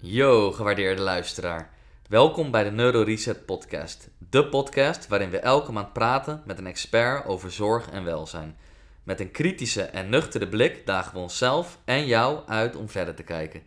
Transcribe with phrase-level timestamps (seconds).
[0.00, 1.74] Yo, gewaardeerde luisteraar.
[2.08, 4.10] Welkom bij de Neuro Reset Podcast.
[4.30, 8.56] De podcast waarin we elke maand praten met een expert over zorg en welzijn.
[9.02, 13.22] Met een kritische en nuchtere blik dagen we onszelf en jou uit om verder te
[13.22, 13.62] kijken.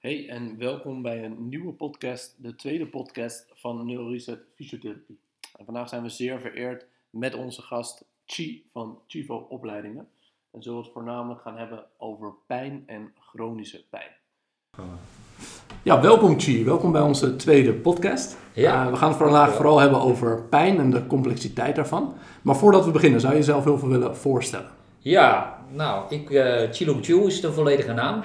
[0.00, 5.18] Hey en welkom bij een nieuwe podcast, de tweede podcast van NeuroReset Fysiotherapie.
[5.58, 10.08] En vandaag zijn we zeer vereerd met onze gast Chi van Chivo Opleidingen.
[10.50, 14.10] En zullen we het voornamelijk gaan hebben over pijn en chronische pijn.
[15.82, 16.64] Ja, welkom Chi.
[16.64, 18.36] Welkom bij onze tweede podcast.
[18.54, 18.84] Ja.
[18.84, 22.14] Eh, we gaan het vandaag vooral hebben over pijn en de complexiteit daarvan.
[22.42, 24.70] Maar voordat we beginnen, zou je jezelf heel veel willen voorstellen?
[24.98, 28.24] Ja, nou, ik, eh Chilong Chu is de volledige naam.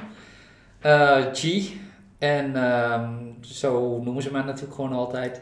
[0.80, 1.82] Eh, Chi.
[2.18, 5.42] En ehm, zo noemen ze mij natuurlijk gewoon altijd.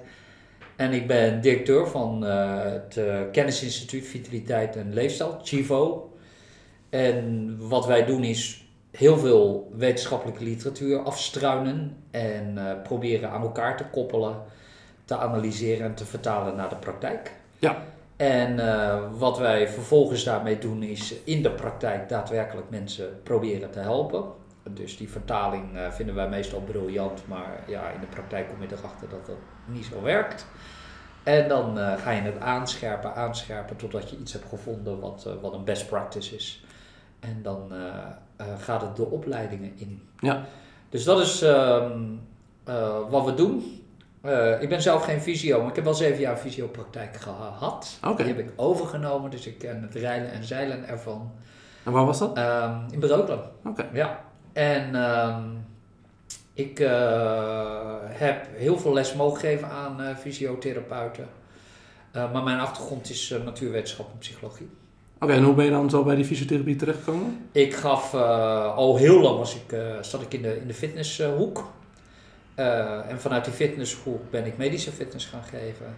[0.76, 6.14] En ik ben directeur van eh, het eh, Kennisinstituut Vitaliteit en Leefstijl, Chivo.
[6.90, 13.78] En wat wij doen is heel veel wetenschappelijke literatuur afstruinen en eh, proberen aan elkaar
[13.78, 14.36] te koppelen,
[15.06, 17.32] te analyseren en te vertalen naar de praktijk.
[17.60, 17.84] Ja.
[18.16, 18.60] En
[19.18, 24.24] wat wij vervolgens daarmee doen is in de praktijk daadwerkelijk mensen proberen te helpen.
[24.70, 28.68] Dus die vertaling eh, vinden wij meestal briljant, maar ja, in de praktijk kom je
[28.72, 30.46] erachter dat dat niet zo werkt.
[31.24, 35.34] En dan eh, ga je het aanscherpen, aanscherpen totdat je iets hebt gevonden wat, eh,
[35.42, 36.66] wat een best practice is.
[37.20, 37.72] En dan
[38.60, 40.02] gaat het de opleidingen in.
[40.20, 40.46] Ja.
[40.90, 42.02] Dus dat is ehm,
[42.64, 43.82] eh, wat we doen.
[44.60, 48.00] Ik ben zelf geen fysio, maar ik heb wel zeven jaar fysiopraktijk gehad.
[48.18, 51.32] Die heb ik overgenomen, dus ik ken het rijden en zeilen ervan.
[51.84, 52.38] En waar was dat?
[52.38, 53.42] Ehm, in Breukelen.
[53.66, 53.90] Oké.
[53.94, 54.20] Ja.
[54.54, 55.42] En ehm,
[56.54, 61.28] ik eh, heb heel veel les mogen geven aan eh, fysiotherapeuten.
[62.12, 64.70] Eh, maar mijn achtergrond is natuurwetenschap en psychologie.
[65.20, 67.48] Oké, en hoe ben je dan zo bij die fysiotherapie terechtgekomen?
[67.52, 68.14] Ik gaf
[68.76, 71.72] al heel lang was ik, zat ik in de, in de fitnesshoek.
[72.56, 75.96] En vanuit die fitnesshoek ben ik medische fitness gaan geven.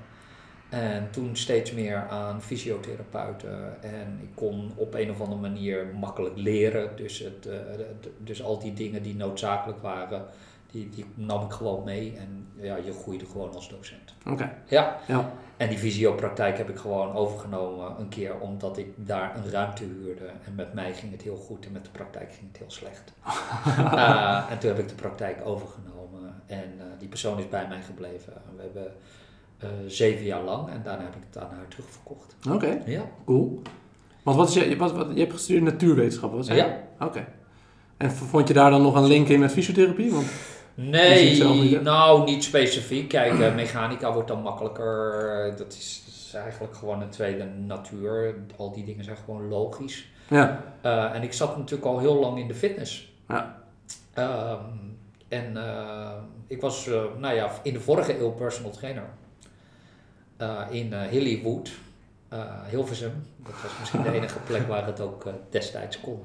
[0.76, 3.82] En toen steeds meer aan fysiotherapeuten.
[3.84, 6.90] En ik kon op een of andere manier makkelijk leren.
[6.96, 7.54] Dus, het, eh,
[8.02, 10.26] de- dus al die dingen die noodzakelijk waren,
[10.72, 12.16] die, die nam ik gewoon mee.
[12.18, 14.14] En ja, je groeide gewoon als docent.
[14.30, 14.54] Oké.
[14.68, 15.32] Ja, Ja.
[15.58, 20.26] en die fysiopraktijk heb ik gewoon overgenomen een keer omdat ik daar een ruimte huurde.
[20.46, 23.14] En met mij ging het heel goed en met de praktijk ging het heel slecht.
[23.76, 27.82] Eh, en toen heb ik de praktijk overgenomen en eh, die persoon is bij mij
[27.82, 28.34] gebleven.
[28.56, 28.92] We hebben
[29.60, 32.36] eh, zeven jaar lang en daarna heb ik het aan haar terugverkocht.
[32.52, 33.02] Oké, Ja.
[33.26, 33.62] cool.
[34.24, 36.64] Want wat is je, wat, wat, je hebt gestudeerd natuurwetenschap, wat zei je?
[36.66, 37.06] Ja.
[37.06, 37.28] Oké.
[37.98, 40.12] En vond je daar dan nog een link in met fysiotherapie?
[40.12, 40.26] Want,
[40.78, 43.08] Nee, niet, nou niet specifiek.
[43.10, 45.54] Kijk, eh, mechanica wordt dan makkelijker.
[45.58, 48.36] Dat is, dat is eigenlijk gewoon een tweede natuur.
[48.58, 50.10] Al die dingen zijn gewoon logisch.
[50.30, 50.64] ja.
[50.82, 53.14] Eh, en ik zat natuurlijk al heel lang in de fitness.
[53.28, 53.62] Ja.
[54.14, 54.64] Ehm,
[55.28, 55.58] en
[56.48, 59.04] ik was nou ja, in de vorige eeuw personal trainer.
[60.38, 61.72] Eh, in eh Hillywood,
[62.30, 63.24] eh, Hilversum.
[63.46, 66.20] Dat was misschien de enige plek waar het ook eh, destijds kon.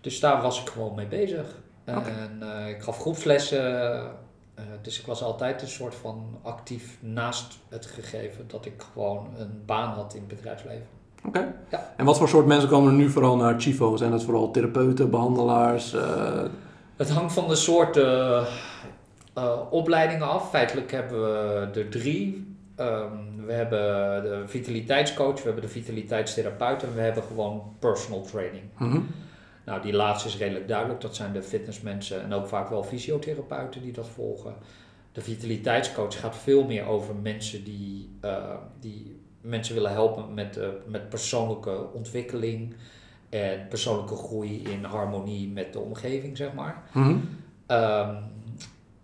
[0.00, 1.46] Dus daar was ik gewoon mee bezig.
[1.84, 3.94] En eh, ik gaf groepslessen.
[4.54, 9.26] eh, dus ik was altijd een soort van actief naast het gegeven dat ik gewoon
[9.38, 10.86] een baan had in het bedrijfsleven.
[11.26, 11.54] Oké.
[11.70, 11.92] Ja.
[11.96, 13.96] En wat voor soort mensen komen er nu vooral naar Chivo?
[13.96, 15.92] Zijn dat vooral therapeuten, behandelaars?
[15.92, 16.42] eh,
[16.96, 18.46] Het hangt van de soort eh,
[19.34, 20.50] eh, opleidingen af.
[20.50, 22.45] Feitelijk hebben we er drie.
[22.76, 23.78] Ehm, we hebben
[24.22, 28.64] de vitaliteitscoach, we hebben de vitaliteitstherapeut en we hebben gewoon personal training.
[28.78, 29.00] mhm.
[29.64, 31.00] Nou, die laatste is redelijk duidelijk.
[31.00, 34.54] Dat zijn de fitnessmensen en ook vaak wel fysiotherapeuten die dat volgen.
[35.12, 40.68] De vitaliteitscoach gaat veel meer over mensen die, eh, die mensen willen helpen met, eh,
[40.86, 42.74] met persoonlijke ontwikkeling
[43.28, 46.82] en persoonlijke groei in harmonie met de omgeving, zeg maar.
[46.92, 47.16] Mhm.
[47.66, 48.14] Ehm,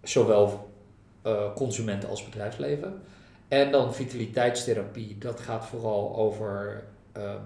[0.02, 0.70] zowel
[1.22, 3.02] eh, consumenten als bedrijfsleven.
[3.52, 7.40] En dan vitaliteitstherapie, dat gaat vooral over ehm,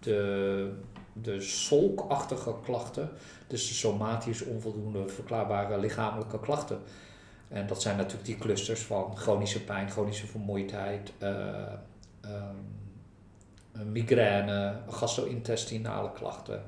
[0.00, 0.72] de,
[1.12, 3.10] de solkachtige klachten,
[3.46, 6.78] dus de somatisch onvoldoende verklaarbare lichamelijke klachten.
[7.48, 11.28] En dat zijn natuurlijk die clusters van chronische pijn, chronische vermoeidheid, eh,
[12.20, 12.56] ehm,
[13.92, 16.62] migraine, gastro-intestinale klachten.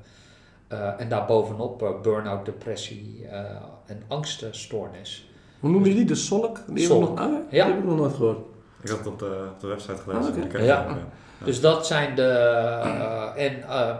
[0.67, 3.27] Eh, en daarbovenop uh, burn-out, depressie
[3.85, 5.29] en angstenstoornis.
[5.59, 6.05] Hoe noem je die?
[6.05, 6.63] De solk?
[6.67, 7.01] Die Solk.
[7.01, 7.65] Nog, ah, Ja.
[7.65, 8.53] Die heb ik nog nooit gehoord.
[8.85, 10.51] Ik had het op de, op de website gelezen.
[10.55, 10.85] Ah, Ja.
[10.89, 10.97] ook,
[11.45, 12.21] Dus dat zijn de.
[12.85, 13.95] uh, en uh,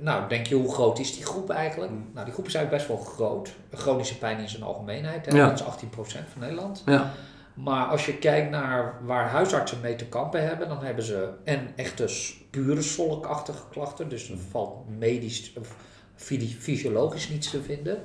[0.00, 1.90] nou, denk je hoe groot is die groep eigenlijk?
[1.92, 2.08] Hmm.
[2.12, 3.52] Nou, die groep is eigenlijk best wel groot.
[3.72, 5.36] Chronische pijn in zijn algemeenheid, hè?
[5.36, 5.48] Ja.
[5.48, 6.82] dat is 18% van Nederland.
[6.86, 7.10] Ja.
[7.54, 11.68] Maar als je kijkt naar waar huisartsen mee te kampen hebben, dan hebben ze en
[11.76, 12.08] echte
[12.50, 14.08] pure solkachtige klachten.
[14.08, 15.76] Dus er valt medisch of
[16.14, 18.02] fy- fysiologisch niets te vinden.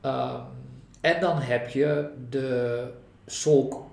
[0.00, 0.40] Ehm,
[1.00, 2.84] en dan heb je de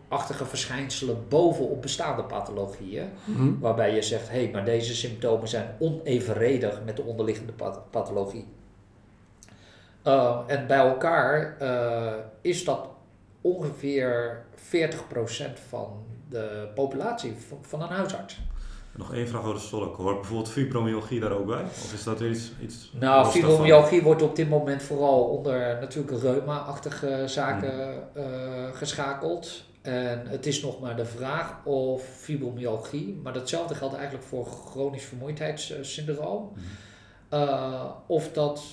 [0.10, 3.10] solkachtige verschijnselen bovenop bestaande pathologieën.
[3.26, 3.60] Mhm.
[3.60, 8.46] Waarbij je zegt, hé, hey, maar deze symptomen zijn onevenredig met de onderliggende path- pathologie.
[10.06, 12.90] Uh, en bij elkaar uh, is dat
[13.42, 18.40] ongeveer 40% van de populatie van, van een huisarts.
[18.96, 19.96] Nog één vraag over de solk.
[19.96, 21.64] Hoort bijvoorbeeld fibromyalgie daar ook bij?
[21.64, 26.22] Of is dat weer iets, iets Nou, fibromyalgie wordt op dit moment vooral onder natuurlijk
[26.22, 28.24] reuma-achtige zaken uh,
[28.74, 29.64] geschakeld.
[29.88, 35.04] En het is nog maar de vraag of fibromyalgie, maar datzelfde geldt eigenlijk voor chronisch
[35.04, 36.52] vermoeidheidssyndroom,
[37.34, 38.64] uh, of dat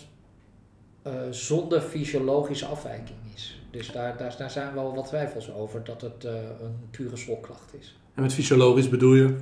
[1.07, 3.61] uh, zonder fysiologische afwijking is.
[3.71, 6.33] Dus daar, daar, daar zijn wel wat twijfels over dat het uh,
[6.63, 7.97] een pure slokklacht is.
[8.15, 9.37] En met fysiologisch bedoel je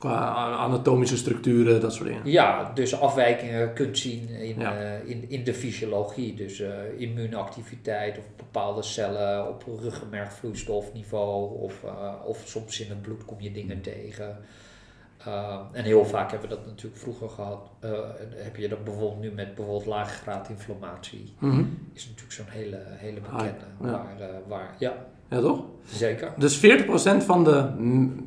[0.00, 2.30] qua anatomische structuren, dat soort dingen?
[2.30, 4.82] Ja, dus afwijkingen kunt zien in, ja.
[4.82, 6.34] uh, in, in de fysiologie.
[6.34, 11.58] Dus uh, immuunactiviteit of bepaalde cellen op ruggenmergvloeistofniveau.
[11.58, 14.38] Of, uh, of soms in het bloed kom je dingen tegen.
[15.26, 17.70] Uh, en heel vaak hebben we dat natuurlijk vroeger gehad.
[18.36, 21.34] Heb je dat bijvoorbeeld nu met bijvoorbeeld lage graad inflammatie.
[21.38, 21.78] Mm-hmm.
[21.92, 23.64] Is natuurlijk zo'n hele, hele bekende.
[23.80, 23.90] Ah, ja.
[23.90, 25.06] Waar, waar, ja.
[25.30, 25.60] Ja, toch?
[25.92, 26.32] Zeker.
[26.36, 26.60] Dus 40%
[27.24, 27.64] van de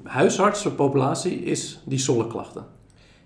[0.04, 2.66] huisartsenpopulatie is die solkklachten?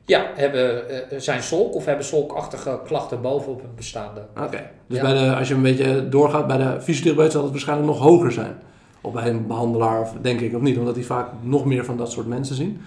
[0.06, 0.83] Ja, hebben,
[1.21, 4.21] zijn solk of hebben solkachtige klachten bovenop hun bestaande.
[4.35, 4.69] Oké, okay.
[4.88, 5.03] dus ja.
[5.03, 8.31] bij de, als je een beetje doorgaat bij de fysiotherapeut zal het waarschijnlijk nog hoger
[8.31, 8.57] zijn.
[9.01, 11.97] Of bij een behandelaar, of, denk ik, of niet, omdat die vaak nog meer van
[11.97, 12.81] dat soort mensen zien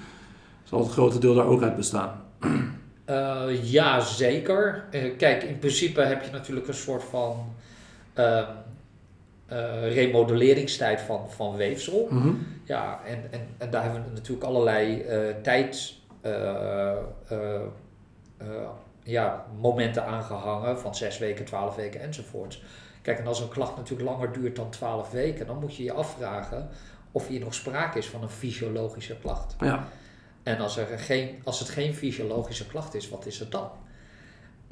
[0.70, 2.22] zal het grote deel daar ook uit bestaan?
[3.10, 4.84] Uh, ja, zeker.
[4.90, 7.54] Uh, kijk, in principe heb je natuurlijk een soort van
[8.18, 8.48] uh,
[9.82, 12.06] remodelleringstijd van, van weefsel.
[12.10, 12.46] Mm-hmm.
[12.64, 15.04] Ja, en, en, en daar hebben we natuurlijk allerlei
[15.42, 15.94] tijd,
[19.02, 22.62] ja, momenten aangehangen van zes weken, twaalf weken enzovoorts.
[23.02, 25.92] Kijk, en als een klacht natuurlijk langer duurt dan twaalf weken, dan moet je je
[25.92, 26.68] afvragen
[27.12, 29.56] of hier nog sprake is van een fysiologische klacht.
[29.60, 29.84] Ja.
[30.42, 33.70] En als, er geen, als het geen fysiologische klacht is, wat is het dan?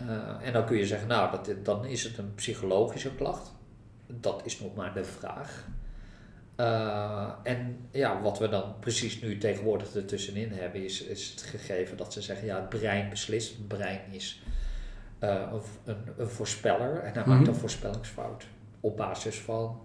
[0.00, 3.54] Uh, en dan kun je zeggen, nou, dat, dan is het een psychologische klacht.
[4.10, 5.66] Dat is nog maar de vraag.
[6.56, 11.96] Uh, en ja, wat we dan precies nu tegenwoordig ertussenin hebben, is, is het gegeven
[11.96, 13.56] dat ze zeggen, ja, het brein beslist.
[13.56, 14.43] Het brein is
[15.20, 18.46] uh, een, een, een, voorspeller en hij maakt een voorspellingsfout
[18.81, 19.81] op basis van,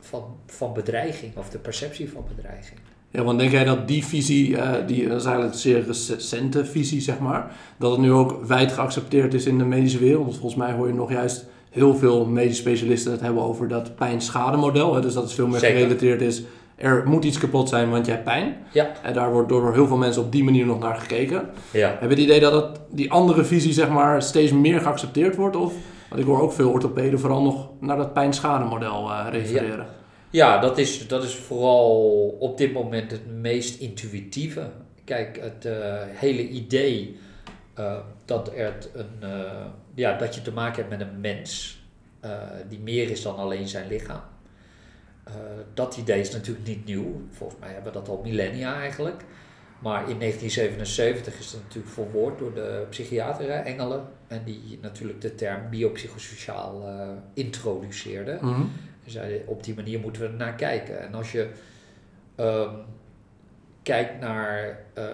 [0.00, 2.80] van, van bedreiging of de perceptie van bedreiging.
[3.12, 6.64] Ja, want denk jij dat die visie, uh, die dat is eigenlijk een zeer recente
[6.64, 10.24] visie, zeg maar, dat het nu ook wijd geaccepteerd is in de medische wereld?
[10.24, 13.96] Want volgens mij hoor je nog juist heel veel medisch specialisten het hebben over dat
[13.96, 15.00] pijn-schade-model.
[15.00, 15.76] Dus dat het veel meer Zeker.
[15.76, 16.42] gerelateerd is.
[16.76, 18.56] Er moet iets kapot zijn, want je hebt pijn.
[18.72, 18.92] Ja.
[19.02, 21.48] En daar wordt door heel veel mensen op die manier nog naar gekeken.
[21.70, 21.88] Ja.
[21.88, 25.56] Heb je het idee dat het, die andere visie, zeg maar, steeds meer geaccepteerd wordt?
[25.56, 25.74] Of,
[26.08, 29.76] want ik hoor ook veel orthopeden vooral nog naar dat pijn-schade-model uh, refereren.
[29.76, 30.00] Ja.
[30.30, 34.70] Ja, dat is, dat is vooral op dit moment het meest intuïtieve.
[35.04, 35.72] Kijk, het uh,
[36.08, 37.16] hele idee
[37.78, 37.92] uh,
[38.24, 39.28] dat, er een, uh,
[39.94, 41.80] ja, dat je te maken hebt met een mens
[42.68, 44.22] die meer is dan alleen zijn lichaam.
[45.74, 47.22] dat idee is natuurlijk niet nieuw.
[47.30, 49.24] Volgens mij hebben we dat al millennia eigenlijk.
[49.78, 54.06] Maar in 1977 is het natuurlijk verwoord door de psychiater Engelen.
[54.26, 56.84] En die natuurlijk de term biopsychosociaal
[57.34, 58.38] introduceerde.
[58.40, 58.70] Mm-hmm.
[59.06, 61.00] Zeiden, op die manier moeten we er naar kijken.
[61.00, 61.48] En als je
[62.36, 62.70] um,
[63.82, 65.04] kijkt naar uh,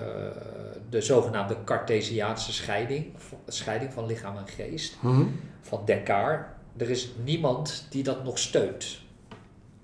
[0.90, 3.14] de zogenaamde Cartesiaanse scheiding,
[3.46, 5.40] scheiding van lichaam en geest, mm-hmm.
[5.60, 6.46] van Descartes,
[6.76, 9.00] er is niemand die dat nog steunt.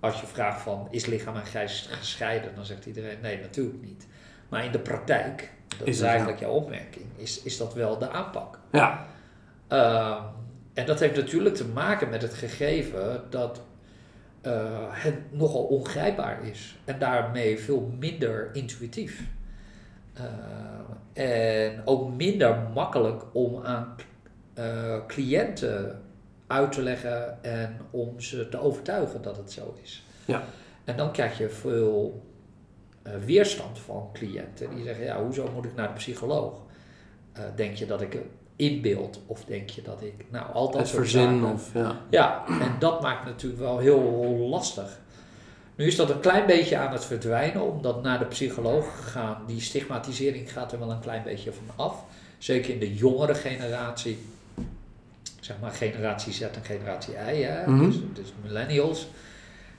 [0.00, 2.54] Als je vraagt van, is lichaam en geest gescheiden?
[2.54, 4.06] Dan zegt iedereen, nee, natuurlijk niet.
[4.48, 6.46] Maar in de praktijk, dat is, is eigenlijk ja.
[6.46, 8.58] jouw opmerking, is, is dat wel de aanpak.
[8.72, 9.06] Ja.
[9.72, 10.22] Uh,
[10.74, 13.60] en dat heeft natuurlijk te maken met het gegeven dat
[14.90, 19.22] het nogal ongrijpbaar is en daarmee veel minder intuïtief.
[20.18, 20.24] Uh,
[21.24, 23.94] en ook minder makkelijk om aan
[24.58, 26.02] uh, cliënten
[26.46, 30.04] uit te leggen en om ze te overtuigen dat het zo is.
[30.24, 30.42] Ja.
[30.84, 32.22] En dan krijg je veel
[33.24, 36.62] weerstand van cliënten die zeggen: Ja, hoezo moet ik naar de psycholoog?
[37.54, 38.18] denk je dat ik
[38.56, 42.00] inbeeld of denk je dat ik nou altijd het verzin of ja.
[42.10, 44.00] ja en dat maakt natuurlijk wel heel
[44.50, 45.00] lastig
[45.74, 49.60] nu is dat een klein beetje aan het verdwijnen omdat naar de psycholoog gaan die
[49.60, 52.04] stigmatisering gaat er wel een klein beetje van af
[52.38, 54.18] zeker in de jongere generatie
[55.40, 57.70] zeg maar generatie Z en generatie Y hè?
[57.70, 57.84] Mhm.
[57.84, 59.08] dus, dus millennials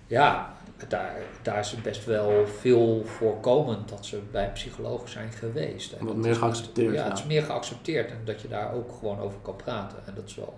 [0.07, 0.54] Ja,
[0.87, 5.91] daar, daar is het best wel veel voorkomend dat ze bij een psycholoog zijn geweest.
[5.91, 7.09] En Wat meer geaccepteerd, Ja, ja.
[7.09, 9.97] het is meer geaccepteerd en dat je daar ook gewoon over kan praten.
[10.05, 10.53] En dat is wel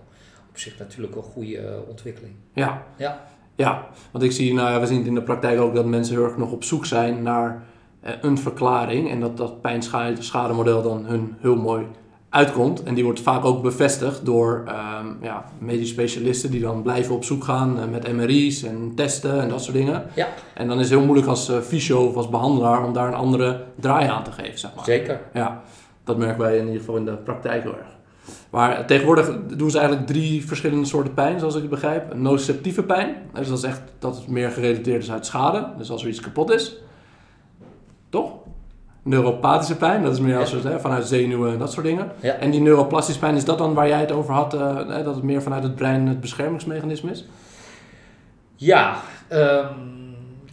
[0.49, 2.35] op zich natuurlijk een goede ontwikkeling.
[2.53, 2.83] Ja.
[2.97, 3.25] Ja.
[3.55, 6.15] Ja, want ik zie, nou ja, we zien het in de praktijk ook dat mensen
[6.15, 7.63] heel erg nog op zoek zijn naar
[7.99, 9.09] eh, een verklaring.
[9.09, 11.85] En dat dat pijnschademodel dan hun heel mooi
[12.37, 12.83] uitkomt.
[12.83, 17.23] En die wordt vaak ook bevestigd door ehm ja, medisch specialisten die dan blijven op
[17.23, 20.03] zoek gaan eh, met MRI's en testen en dat soort dingen.
[20.15, 20.27] Ja.
[20.53, 23.13] En dan is het heel moeilijk als eh, fysio of als behandelaar om daar een
[23.13, 24.85] andere draai aan te geven, zeg maar.
[24.85, 25.21] Zeker.
[25.33, 25.61] Ja,
[26.03, 27.95] dat merken wij in ieder geval in de praktijk heel erg.
[28.49, 32.11] Maar tegenwoordig doen ze eigenlijk drie verschillende soorten pijn, zoals ik het begrijp.
[32.11, 35.91] Een nociceptieve pijn, dus dat is echt dat het meer gerelateerd is uit schade, dus
[35.91, 36.77] als er iets kapot is.
[38.09, 38.31] Toch?
[39.07, 42.11] Neuropathische pijn, dat is meer als hè, vanuit zenuwen en dat soort dingen.
[42.39, 45.23] En die neuroplastische pijn, is dat dan waar jij het over had, eh, dat het
[45.23, 47.25] meer vanuit het brein het beschermingsmechanisme is?
[48.55, 49.73] Ja, ehm,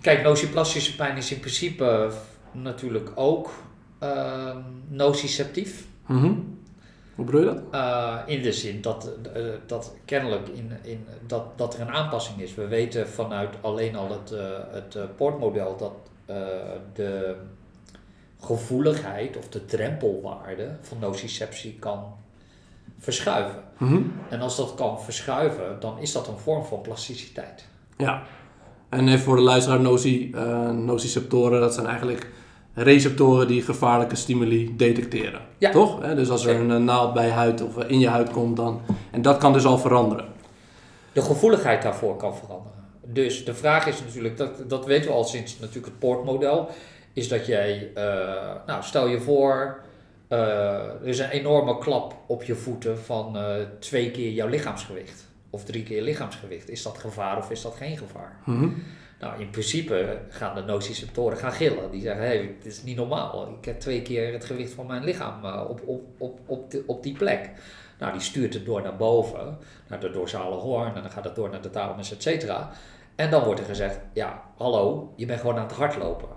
[0.00, 2.10] kijk, nociplastische pijn is in principe
[2.52, 3.50] natuurlijk ook
[3.98, 4.58] ehm
[4.88, 5.86] nociceptief.
[6.06, 6.32] Mhm.
[7.14, 7.62] Hoe bedoel je dat?
[7.70, 12.40] Eh, in de zin dat, eh, dat kennelijk in, in, dat, dat er een aanpassing
[12.40, 12.54] is.
[12.54, 15.92] We weten vanuit alleen al het, eh, het eh, poortmodel dat
[16.26, 16.36] eh,
[16.94, 17.36] de
[18.44, 22.04] gevoeligheid of de drempelwaarde van nociceptie kan
[22.98, 23.62] verschuiven.
[23.78, 24.02] Mhm.
[24.28, 27.64] En als dat kan verschuiven, dan is dat een vorm van plasticiteit.
[27.96, 28.22] Ja.
[28.88, 32.30] En even voor de luisteraar, noci, eh, nociceptoren, dat zijn eigenlijk
[32.74, 35.40] receptoren die gevaarlijke stimuli detecteren.
[35.58, 35.70] Ja.
[35.70, 36.00] Toch?
[36.00, 38.80] Dus als er een eh, naald bij huid of eh, in je huid komt, dan...
[39.10, 40.24] En dat kan dus al veranderen.
[41.12, 42.72] De gevoeligheid daarvoor kan veranderen.
[43.06, 46.68] Dus de vraag is natuurlijk, dat, dat weten we al sinds natuurlijk het poortmodel,
[47.14, 48.04] is dat jij, eh,
[48.66, 49.80] nou stel je voor,
[50.28, 50.38] eh,
[50.84, 55.24] er is een enorme klap op je voeten van eh, twee keer jouw lichaamsgewicht.
[55.50, 56.68] Of drie keer lichaamsgewicht.
[56.70, 58.36] Is dat gevaar of is dat geen gevaar?
[58.44, 58.68] Mhm.
[59.20, 61.90] Nou, in principe gaan de nociceptoren gaan gillen.
[61.90, 63.48] Die zeggen, hé, hey, dit is niet normaal.
[63.58, 67.02] Ik heb twee keer het gewicht van mijn lichaam op, op, op, op, de- op
[67.02, 67.50] die plek.
[67.98, 71.34] Nou, die stuurt het door naar boven, naar de dorsale hoorn, en dan gaat het
[71.34, 72.70] door naar de thalamus, et cetera.
[73.14, 76.28] En dan wordt er gezegd, ja, hallo, je bent gewoon aan het hardlopen.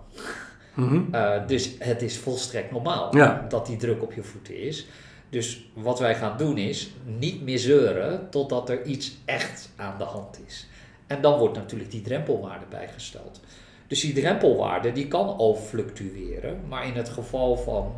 [1.12, 3.46] Eh, dus het is volstrekt normaal Ja.
[3.50, 4.88] dat die druk op je voeten is.
[5.30, 10.04] Dus wat wij gaan doen is niet meer zeuren totdat er iets echt aan de
[10.04, 10.68] hand is.
[11.08, 13.40] En dan wordt natuurlijk die drempelwaarde bijgesteld.
[13.88, 17.92] Dus die drempelwaarde die kan al fluctueren, maar in het geval van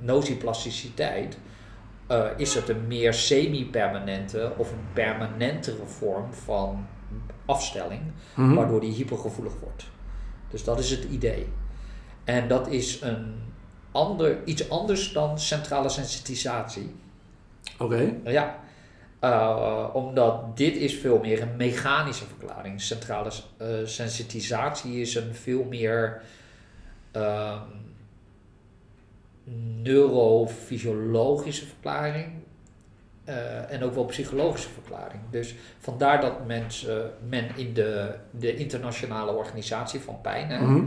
[0.00, 1.38] nociplasticiteit
[2.06, 6.86] eh, is het een meer semi-permanente of een permanentere vorm van
[7.46, 8.00] afstelling
[8.34, 8.54] Mhm.
[8.54, 9.86] waardoor die hypergevoelig wordt.
[10.50, 11.46] Dus dat is het idee.
[12.24, 13.34] En dat is een
[13.92, 16.94] ander, iets anders dan centrale sensitisatie.
[17.78, 18.12] Oké.
[18.24, 18.58] Ja,
[19.20, 22.80] eh, omdat dit is veel meer een mechanische verklaring.
[22.80, 26.22] Centrale eh, sensitisatie is een veel meer
[27.12, 27.60] ehm,
[29.82, 32.26] neurofysiologische verklaring.
[33.24, 35.20] eh, en ook wel psychologische verklaring.
[35.30, 40.86] Dus vandaar dat mensen, men in de, de internationale organisatie van pijn, hè, Mhm.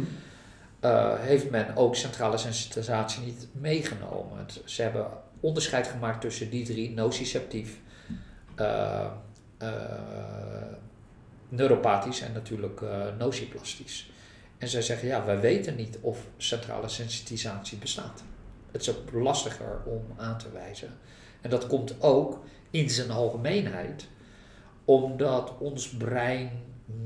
[0.88, 4.46] Eh, heeft men ook centrale sensitisatie niet meegenomen.
[4.66, 5.08] Ze hebben
[5.40, 7.80] onderscheid gemaakt tussen die drie, nociceptief,
[8.56, 9.06] eh,
[11.50, 12.82] neuropathisch en natuurlijk
[13.18, 14.12] nociplastisch.
[14.58, 18.24] En zij zeggen, ja, wij weten niet of centrale sensitisatie bestaat.
[18.72, 20.90] Het is ook lastiger om aan te wijzen.
[21.42, 24.08] En dat komt ook in zijn algemeenheid,
[24.86, 26.52] omdat ons brein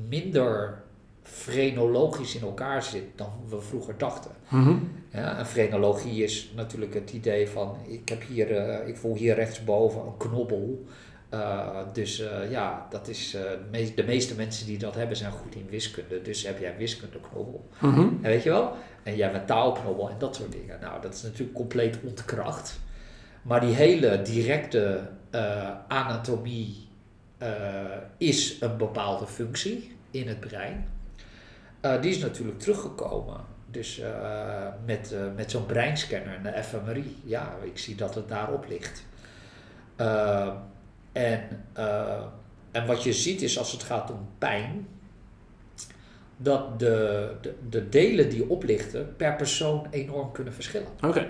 [0.07, 0.83] minder
[1.23, 4.31] frenologisch in elkaar zit dan we vroeger dachten.
[4.49, 4.75] Mhm.
[5.13, 9.35] Ja, en frenologie is natuurlijk het idee van, ik, heb hier, eh, ik voel hier
[9.35, 10.85] rechtsboven een knobbel.
[11.29, 15.31] Eh, dus eh, ja, dat is, de meest- de meeste mensen die dat hebben zijn
[15.31, 16.21] goed in wiskunde.
[16.21, 17.67] Dus heb jij wiskundeknobbel.
[17.79, 17.99] Mhm.
[17.99, 18.71] En weet je wel?
[19.03, 20.79] En jij een taalknobbel en dat soort dingen.
[20.81, 22.79] Nou, dat is natuurlijk compleet ontkracht.
[23.41, 25.09] Maar die hele directe
[25.87, 26.87] anatomie
[28.17, 30.85] is een bepaalde functie in het brein.
[31.81, 33.37] Eh, die is natuurlijk teruggekomen.
[33.67, 37.17] Dus eh, met, eh, met zo'n breinscanner en de fMRI.
[37.23, 39.05] Ja, ik zie dat het daarop ligt.
[41.11, 41.65] En,
[42.71, 44.87] en wat je ziet is als het gaat om pijn,
[46.37, 50.87] dat de, de, de delen die oplichten per persoon enorm kunnen verschillen.
[51.01, 51.27] Oké.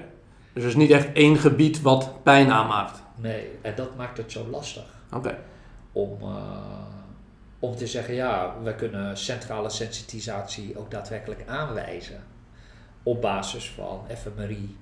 [0.54, 3.04] Dus er is niet echt één gebied wat pijn aanmaakt.
[3.16, 5.38] Nee, en dat maakt het zo lastig Oké.
[5.92, 6.18] om,
[7.62, 12.24] om te zeggen, ja, we kunnen centrale sensitisatie ook daadwerkelijk aanwijzen
[13.04, 14.78] op basis van fMRI,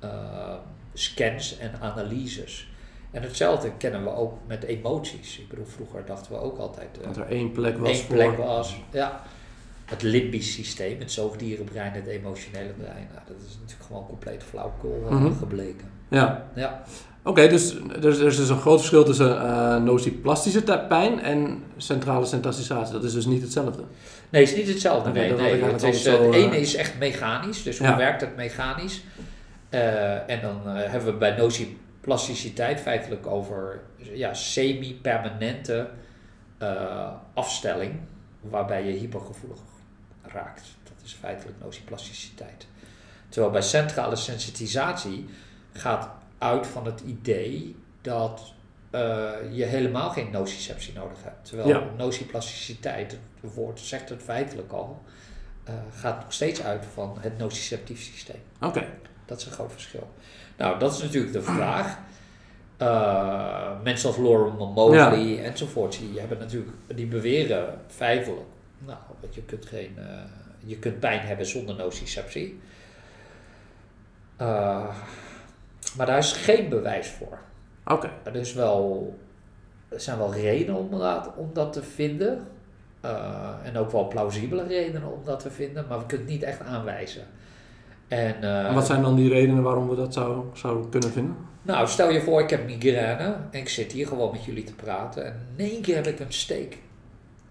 [0.00, 0.54] eh,
[0.92, 2.70] scans en analyses.
[3.10, 5.38] En hetzelfde kennen we ook met emoties.
[5.38, 6.98] Ik bedoel, vroeger dachten we ook altijd...
[7.00, 8.14] eh, Dat er één plek was één voor...
[8.14, 8.76] plek was.
[8.92, 9.20] Ja.
[9.84, 13.08] Het limbisch systeem, het zoogdierenbrein, het emotionele brein.
[13.12, 15.32] Nou, dat is natuurlijk gewoon compleet flauwkul eh, Mhm.
[15.38, 15.90] gebleken.
[16.08, 16.46] Ja.
[16.54, 16.82] Ja.
[17.26, 21.62] Oké, dus er is, er is dus een groot verschil tussen eh nociplastische pijn en
[21.76, 22.92] centrale sensatisatie.
[22.92, 23.82] Dat is dus niet hetzelfde.
[24.28, 25.10] Nee, het is niet hetzelfde.
[25.10, 25.62] Nee, nee.
[25.62, 28.36] Het, is, altijd eh, zo, het eh, ene is echt mechanisch, dus hoe werkt het
[28.36, 29.02] mechanisch?
[30.26, 35.88] En dan hebben we bij nociplasticiteit feitelijk over ja, semi-permanente
[37.34, 37.92] afstelling,
[38.40, 39.58] waarbij je hypergevoelig
[40.22, 40.62] raakt.
[40.82, 42.66] Dat is feitelijk nociplasticiteit.
[43.28, 45.26] Terwijl bij centrale sensitisatie
[45.72, 48.54] gaat uit van het idee dat
[48.90, 51.44] eh, je helemaal geen nociceptie nodig hebt.
[51.48, 51.82] Terwijl Ja.
[51.96, 55.02] nociplasticiteit, het woord zegt het feitelijk al,
[55.64, 58.40] eh, gaat nog steeds uit van het nociceptief systeem.
[58.60, 58.86] Oké.
[59.24, 60.08] Dat is een groot verschil.
[60.56, 61.98] Nou, dat is natuurlijk de vraag.
[62.76, 68.46] Eh, mensen als Lauren Mosley enzovoort, die hebben natuurlijk, die beweren feitelijk,
[68.78, 69.98] nou, dat je kunt geen,
[70.64, 72.60] je kunt pijn hebben zonder nociceptie.
[75.96, 77.38] Maar daar is geen bewijs voor.
[77.86, 78.10] Oké.
[78.22, 79.14] Er, is wel,
[79.88, 82.46] er zijn wel redenen om dat, om dat te vinden.
[83.00, 86.44] Eh, en ook wel plausibele redenen om dat te vinden, maar we kunnen het niet
[86.44, 87.22] echt aanwijzen.
[88.08, 91.36] En, eh, En wat zijn dan die redenen waarom we dat zouden zou kunnen vinden?
[91.62, 94.74] nou, stel je voor, ik heb migraine en ik zit hier gewoon met jullie te
[94.74, 96.78] praten en in één keer heb ik een steek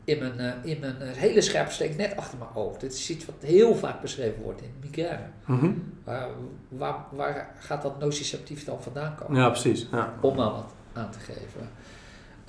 [0.06, 2.78] in mijn, eh, in mijn eh, hele scherpe steek net achter mijn oog.
[2.78, 5.28] Dit is iets wat heel vaak beschreven wordt in migraine.
[5.46, 5.72] Mhm.
[6.04, 6.30] Waar,
[6.70, 9.42] waar, waar gaat dat nociceptief dan vandaan komen?
[9.42, 9.88] Ja, precies.
[9.92, 10.14] Ja.
[10.22, 11.70] Om maar wat aan te geven.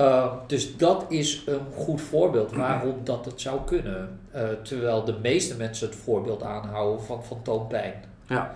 [0.01, 4.21] Uh, dus dat is een goed voorbeeld waarom dat het zou kunnen.
[4.35, 7.95] Uh, terwijl de meeste mensen het voorbeeld aanhouden van fantoompijn.
[8.27, 8.55] Ja.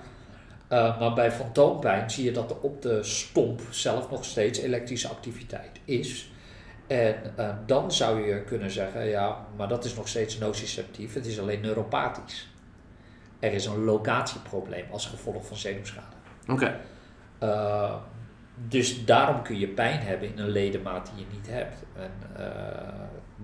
[0.72, 5.08] Uh, maar bij fantoompijn zie je dat er op de stomp zelf nog steeds elektrische
[5.08, 6.32] activiteit is.
[6.90, 11.26] En uh, dan zou je kunnen zeggen, ja, maar dat is nog steeds nociceptief, het
[11.26, 12.48] is alleen neuropathisch.
[13.38, 16.16] Er is een locatieprobleem als gevolg van zenuwschade.
[16.48, 16.52] Oké.
[16.52, 16.76] Okay.
[17.42, 17.94] Uh,
[18.68, 21.76] dus daarom kun je pijn hebben in een ledemaat die je niet hebt.
[21.96, 22.46] En uh,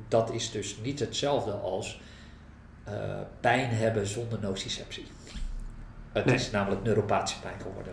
[0.09, 2.01] dat is dus niet hetzelfde als
[2.89, 2.95] uh,
[3.41, 5.07] pijn hebben zonder nociceptie.
[6.13, 6.35] Het nee.
[6.35, 7.93] is namelijk neuropathische pijn geworden.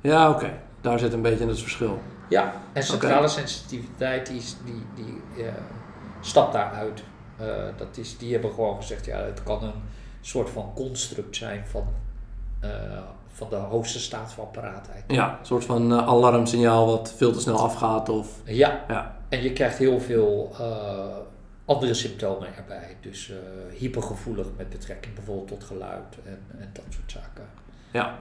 [0.00, 0.44] Ja, oké.
[0.44, 0.60] Okay.
[0.80, 2.02] Daar zit een beetje het verschil.
[2.30, 3.28] Ja, en centrale okay.
[3.28, 5.52] sensitiviteit die, die, die uh,
[6.20, 7.02] stapt daaruit.
[7.40, 9.82] Uh, dat is, die hebben gewoon gezegd, ja, het kan een
[10.20, 11.86] soort van construct zijn van,
[12.64, 12.70] uh,
[13.32, 15.04] van de hoogste staat van paraatheid.
[15.06, 18.28] Ja, een soort van alarmsignaal wat veel te snel afgaat of...
[18.44, 19.16] Ja, ja.
[19.28, 20.56] en je krijgt heel veel
[21.64, 22.96] andere symptomen erbij.
[23.00, 23.32] Dus
[23.78, 27.48] hypergevoelig met betrekking bijvoorbeeld tot geluid en, en dat soort zaken.
[27.90, 28.18] Ja.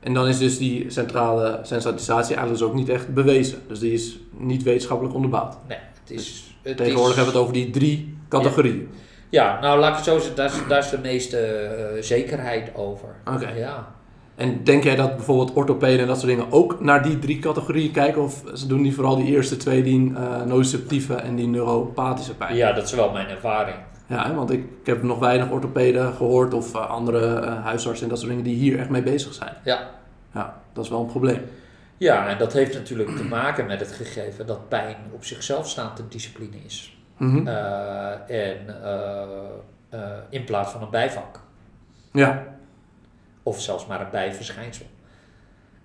[0.00, 3.58] En dan is dus die centrale sensitisatie eigenlijk dus ook niet echt bewezen.
[3.68, 5.56] Dus die is niet wetenschappelijk onderbouwd.
[5.68, 6.16] Nee, het is...
[6.16, 8.88] Dus het tegenwoordig is, hebben we het over die drie categorieën.
[9.28, 12.02] Ja, ja nou laat ik het zo zeggen, daar is, daar is de meeste uh,
[12.02, 13.08] zekerheid over.
[13.24, 13.36] Oké.
[13.36, 13.58] Okay.
[13.58, 13.96] Ja.
[14.34, 17.90] En denk jij dat bijvoorbeeld orthopeden en dat soort dingen ook naar die drie categorieën
[17.90, 18.22] kijken?
[18.22, 22.56] Of ze doen die vooral die eerste twee, die uh, nociceptieve en die neuropathische pijn?
[22.56, 23.76] Ja, dat is wel mijn ervaring.
[24.08, 28.08] Ja, want ik, ik heb nog weinig orthopeden gehoord of uh, andere uh, huisartsen en
[28.08, 29.54] dat soort dingen die hier echt mee bezig zijn.
[29.64, 29.90] Ja.
[30.34, 31.42] Ja, dat is wel een probleem.
[31.96, 35.98] Ja, en dat heeft natuurlijk te maken met het gegeven dat pijn op zichzelf staand
[35.98, 36.98] een discipline is.
[37.16, 37.46] Mm -hmm.
[38.26, 38.66] en
[40.30, 41.40] in plaats van een bijvak.
[42.12, 42.44] Ja.
[43.42, 44.86] Of zelfs maar een bijverschijnsel.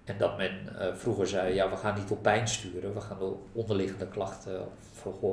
[0.04, 0.52] En dat men
[0.96, 4.60] vroeger zei, ja, we gaan niet op pijn sturen, we gaan de onderliggende klachten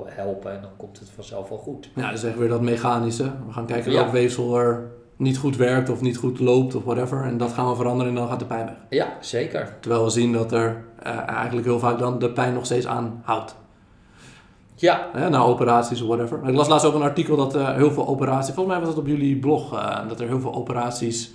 [0.05, 1.91] helpen en dan komt het vanzelf wel goed.
[1.95, 3.23] Ja, dus echt weer dat mechanische.
[3.47, 4.13] We gaan kijken welk ja.
[4.13, 7.23] weefsel er niet goed werkt of niet goed loopt of whatever.
[7.23, 8.75] En dat gaan we veranderen en dan gaat de pijn weg.
[8.89, 9.77] Ja, zeker.
[9.81, 13.57] Terwijl we zien dat er uh, eigenlijk heel vaak dan de pijn nog steeds aanhoudt.
[14.75, 15.09] Ja.
[15.13, 16.49] Hè, na operaties of whatever.
[16.49, 19.05] Ik las laatst ook een artikel dat uh, heel veel operaties, volgens mij was dat
[19.05, 21.31] op jullie blog, uh, dat er heel veel operaties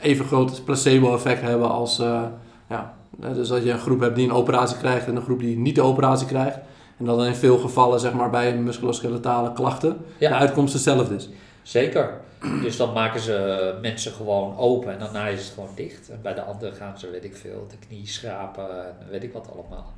[0.00, 1.96] even groot placebo-effect hebben als,
[2.68, 5.58] ja, dus dat je een groep hebt die een operatie krijgt en een groep die
[5.58, 6.58] niet de operatie krijgt.
[6.96, 10.28] En dat dan in veel gevallen, zeg maar, bij musculoskeletale klachten ja.
[10.28, 11.28] de uitkomst hetzelfde is.
[11.62, 12.20] Zeker.
[12.62, 16.10] Dus dan maken ze mensen gewoon open en daarna is het gewoon dicht.
[16.10, 19.32] En bij de anderen gaan ze, weet ik veel, de knie schrapen en weet ik
[19.32, 19.94] wat allemaal.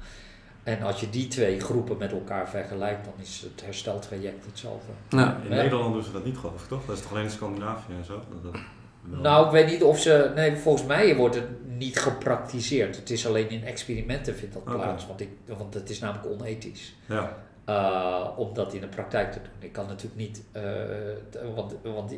[0.62, 4.92] En als je die twee groepen met elkaar vergelijkt, dan is het hersteltraject hetzelfde.
[5.08, 5.36] Ja.
[5.42, 5.62] In ja.
[5.62, 6.86] Nederland doen ze dat niet, geloof ik, toch?
[6.86, 8.12] Dat is toch alleen in Scandinavië en zo?
[8.42, 8.60] Dat, dat...
[9.10, 10.32] Nou, ik weet niet of ze.
[10.34, 12.96] Nee, volgens mij wordt het niet gepraktiseerd.
[12.96, 14.76] Het is alleen in experimenten vindt dat Okay.
[14.76, 15.06] plaats.
[15.06, 16.94] Want, ik, want het is namelijk onethisch.
[17.06, 17.36] Ja.
[17.68, 19.52] Uh, om dat in de praktijk te doen.
[19.58, 20.42] Ik kan natuurlijk niet.
[20.56, 20.62] Uh,
[21.54, 22.14] want, want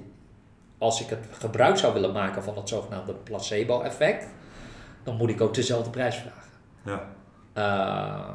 [0.79, 4.27] als ik het gebruik zou willen maken van het zogenaamde placebo-effect,
[5.03, 6.51] dan moet ik ook dezelfde prijs vragen.
[6.85, 7.09] Ja.
[7.57, 8.35] Uh,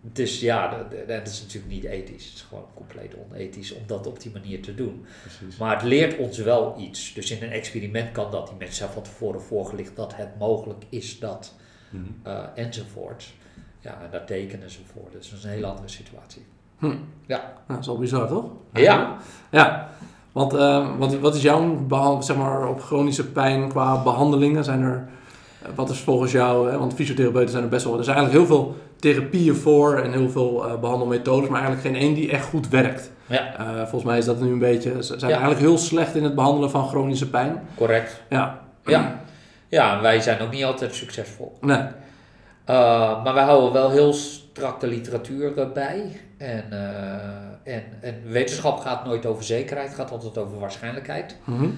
[0.00, 2.24] dus ja, dat, dat- is natuurlijk niet ethisch.
[2.24, 5.04] Het is gewoon compleet onethisch om dat op die manier te doen.
[5.22, 5.56] Precies.
[5.58, 7.12] Maar het leert ons wel iets.
[7.14, 8.46] Dus in een experiment kan dat.
[8.46, 11.54] Die mensen zijn van tevoren voorgelicht dat het mogelijk is dat.
[11.90, 12.02] Mhm.
[12.22, 13.32] eh, enzovoort.
[13.80, 15.08] Ja, en daar tekenen ze voor.
[15.12, 16.44] Dus dat is een hele andere situatie.
[16.78, 16.86] Hm.
[17.26, 17.36] Ja.
[17.38, 18.44] Nou, dat is wel bizar, toch?
[18.72, 19.16] Ja.
[19.50, 19.88] Ja.
[20.32, 21.86] Want eh, wat, wat is jouw,
[22.20, 24.64] zeg maar, op chronische pijn qua behandelingen?
[24.64, 25.08] Zijn er,
[25.62, 28.46] eh, wat is volgens jou, hè, want fysiotherapeuten zijn er best wel, er zijn eigenlijk
[28.46, 32.44] heel veel therapieën voor en heel veel eh, behandelmethodes, maar eigenlijk geen één die echt
[32.46, 33.10] goed werkt.
[33.26, 35.28] Ja, Eh, volgens mij is dat nu een beetje, ze zijn Ja.
[35.38, 37.62] eigenlijk heel slecht in het behandelen van chronische pijn.
[37.76, 38.22] correct.
[38.28, 38.60] Ja.
[38.84, 39.20] Ja.
[39.68, 41.56] ja, wij zijn ook niet altijd succesvol.
[41.60, 41.78] Nee.
[41.78, 46.20] Uh, maar wij houden wel heel strak de literatuur eh, bij.
[46.38, 46.64] En,
[47.64, 51.36] en, en wetenschap gaat nooit over zekerheid, gaat altijd over waarschijnlijkheid.
[51.44, 51.68] Mhm.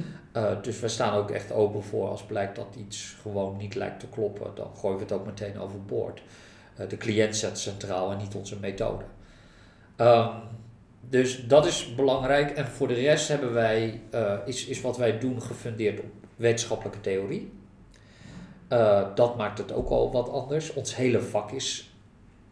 [0.63, 4.07] Dus we staan ook echt open voor als blijkt dat iets gewoon niet lijkt te
[4.07, 6.23] kloppen, dan gooien we het ook meteen overboord.
[6.81, 9.05] Uh, de cliënt zet centraal en niet onze methode.
[9.97, 10.29] Um,
[11.01, 12.51] dus dat is belangrijk.
[12.51, 17.01] En voor de rest hebben wij, uh, is, is wat wij doen gefundeerd op wetenschappelijke
[17.01, 17.53] theorie.
[18.73, 20.73] Uh, dat maakt het ook al wat anders.
[20.73, 21.95] Ons hele vak is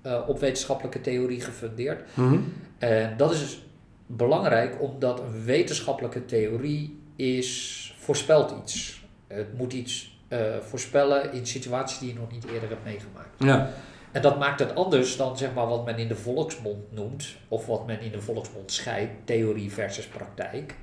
[0.06, 2.02] uh, op wetenschappelijke theorie gefundeerd.
[2.14, 2.38] Mhm.
[2.78, 3.62] En dat is dus
[4.06, 9.04] belangrijk omdat een wetenschappelijke theorie is, voorspelt iets.
[9.26, 10.16] Het moet iets
[10.60, 13.28] voorspellen in situaties die je nog niet eerder hebt meegemaakt.
[13.38, 13.70] Ja.
[14.18, 17.66] En dat maakt het anders dan zeg maar, wat men in de volksmond noemt, of
[17.66, 20.74] wat men in de volksmond scheidt, theorie versus praktijk.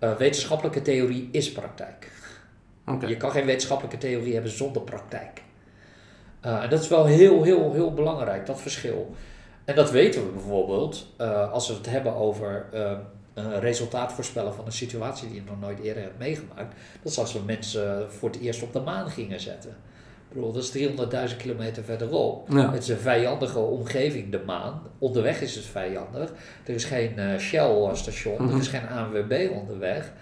[0.00, 2.10] Uh, wetenschappelijke theorie is praktijk.
[2.86, 3.08] Okay.
[3.08, 5.42] Je kan geen wetenschappelijke theorie hebben zonder praktijk.
[6.44, 9.14] Uh, en dat is wel heel, heel, heel belangrijk, dat verschil.
[9.64, 12.66] En dat weten we bijvoorbeeld uh, als we het hebben over
[13.34, 16.74] een resultaat voorspellen van een situatie die je nog nooit eerder hebt meegemaakt.
[17.02, 19.76] Dat is als we mensen voor het eerst op de maan gingen zetten.
[20.32, 22.48] Ik bedoel, dat is 300.000 kilometer verderop.
[22.50, 22.72] Ja.
[22.72, 24.82] Het is een vijandige omgeving, de maan.
[24.98, 26.32] Onderweg is het vijandig.
[26.64, 28.52] Er is geen uh, Shell-station, Mhm.
[28.54, 30.12] er is geen ANWB onderweg.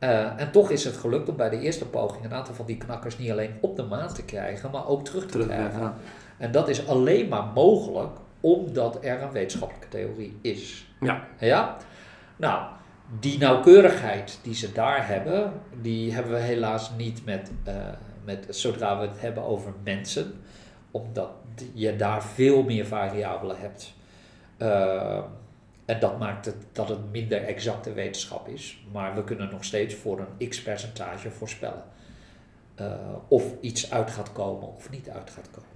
[0.00, 2.76] Uh, en toch is het gelukt om bij de eerste poging een aantal van die
[2.76, 5.80] knakkers niet alleen op de maan te krijgen, maar ook terug te Terug, krijgen.
[5.80, 5.94] ja.
[6.38, 10.86] En dat is alleen maar mogelijk omdat er een wetenschappelijke theorie is.
[11.00, 11.24] Ja.
[11.38, 11.76] Ja?
[12.36, 12.62] Nou,
[13.20, 17.74] die nauwkeurigheid die ze daar hebben, die hebben we helaas niet met, uh,
[18.24, 20.32] met zodra we het hebben over mensen,
[20.90, 21.30] omdat
[21.72, 23.92] je daar veel meer variabelen hebt.
[24.58, 25.18] Uh,
[25.84, 28.82] en dat maakt het dat het minder exacte wetenschap is.
[28.92, 31.82] Maar we kunnen nog steeds voor een x percentage voorspellen.
[32.80, 32.86] Uh,
[33.28, 35.68] of iets uit gaat komen of niet uit gaat komen.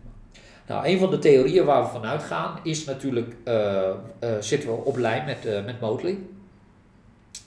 [0.66, 3.54] Nou, een van de theorieën waar we vanuit gaan is natuurlijk, uh,
[4.20, 6.18] uh, zitten we op lijn met, met Motley.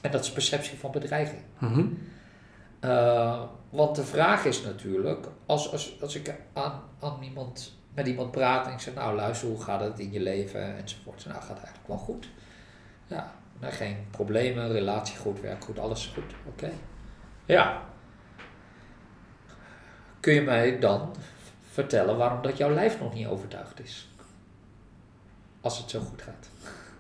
[0.02, 1.42] En dat is perceptie van bedreiging.
[1.58, 1.98] Mm -hmm.
[3.70, 8.68] Want de vraag is natuurlijk, als, als, als ik aan, aan iemand, met iemand praat
[8.68, 11.26] en ik zeg, nou luister, hoe gaat het in je leven enzovoort.
[11.26, 12.30] Nou, gaat eigenlijk wel goed.
[13.08, 16.34] Ja, nou, geen problemen, relatie goed, werk goed, alles goed.
[16.48, 16.66] Oké.
[16.66, 16.74] Okay.
[17.46, 17.82] Ja.
[20.20, 21.16] Kun je mij dan
[21.72, 24.10] vertellen waarom dat jouw lijf nog niet overtuigd is?
[25.62, 26.50] Als het zo goed gaat.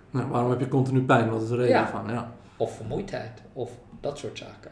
[0.09, 1.29] Nou, waarom heb je continu pijn?
[1.29, 1.87] Wat is de reden Ja.
[1.87, 2.07] van?
[2.07, 2.31] Ja.
[2.57, 4.71] Of vermoeidheid, of dat soort zaken.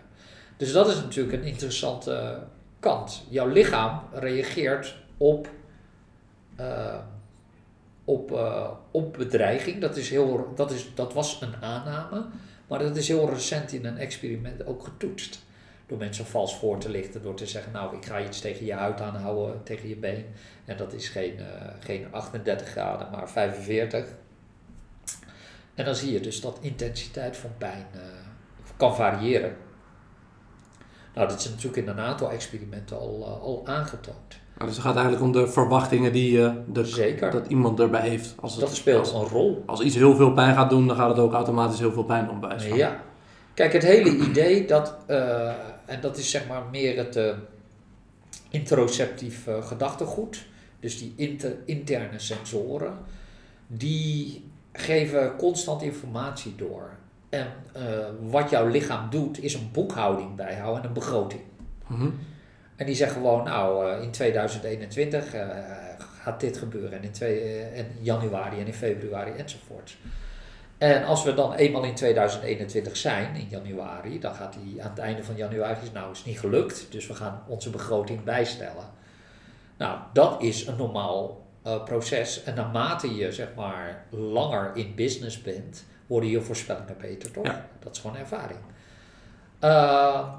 [0.58, 2.44] Dus dat is natuurlijk een interessante
[2.80, 3.24] kant.
[3.30, 5.50] Jouw lichaam reageert op,
[6.60, 6.96] uh,
[8.06, 9.82] op, uh, op bedreiging.
[9.82, 12.26] Dat, is heel, dat, is, dat was een aanname,
[12.68, 15.44] maar dat is heel recent in een experiment ook getoetst.
[15.88, 18.74] Door mensen vals voor te lichten, door te zeggen, nou ik ga iets tegen je
[18.74, 20.26] huid aanhouden, tegen je been.
[20.66, 21.46] En dat is geen, uh,
[21.80, 24.06] geen 38 graden, maar 45.
[25.76, 27.86] En dan zie je dus dat intensiteit van pijn
[28.78, 29.56] kan variëren.
[31.16, 34.40] Nou, dat is natuurlijk in een aantal experimenten al, uh, al aangetoond.
[34.56, 37.32] Nou, dus het gaat eigenlijk om de verwachtingen die uh, de, Zeker.
[37.32, 38.36] dat iemand erbij heeft.
[38.40, 39.64] Als het, dat speelt als, een rol.
[39.66, 42.28] Als iets heel veel pijn gaat doen, dan gaat het ook automatisch heel veel pijn
[42.28, 42.78] doen bij van.
[42.78, 43.04] Ja.
[43.54, 45.48] Kijk, het hele idee dat, uh,
[45.86, 47.34] en dat is zeg maar meer het uh,
[48.50, 50.46] interoceptief gedachtegoed,
[50.80, 52.98] dus die inter, interne sensoren,
[53.68, 56.90] die geven constant informatie door.
[57.36, 61.42] En uh, wat jouw lichaam doet, is een boekhouding bijhouden en een begroting.
[61.88, 62.20] Mm -hmm.
[62.76, 65.42] En die zeggen gewoon, nou, uh, in 2021 uh,
[66.22, 66.98] gaat dit gebeuren.
[66.98, 67.64] En in, twee,
[68.02, 69.98] januari en in februari enzovoort.
[70.78, 75.00] En als we dan eenmaal in 2021 zijn, in januari, dan gaat hij aan het
[75.00, 78.86] einde van januari, nou is niet gelukt, dus we gaan onze begroting bijstellen.
[79.78, 81.46] Nou, dat is een normaal
[81.86, 82.44] proces.
[82.44, 87.46] En naarmate je zeg maar langer in business bent, worden je voorspellingen beter, toch?
[87.46, 87.66] Ja.
[87.80, 88.60] Dat is gewoon ervaring.
[89.62, 90.34] Uh,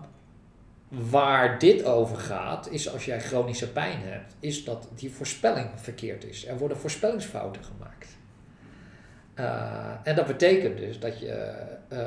[0.88, 6.24] waar dit over gaat, is als jij chronische pijn hebt, is dat die voorspelling verkeerd
[6.24, 6.46] is.
[6.46, 8.16] Er worden voorspellingsfouten gemaakt.
[9.34, 11.54] Uh, en dat betekent dus dat je,
[11.92, 12.06] uh,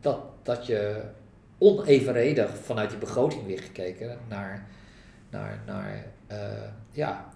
[0.00, 1.02] dat, dat je
[1.58, 4.66] onevenredig vanuit die begroting weer gekeken naar,
[5.30, 6.04] naar, naar
[6.90, 7.28] ja,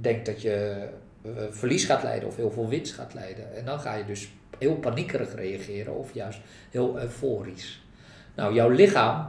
[0.00, 0.88] denkt dat je
[1.50, 3.56] verlies gaat leiden of heel veel winst gaat leiden.
[3.56, 7.82] En dan ga je dus heel paniekerig reageren of juist heel euforisch.
[8.34, 9.28] Nou, jouw lichaam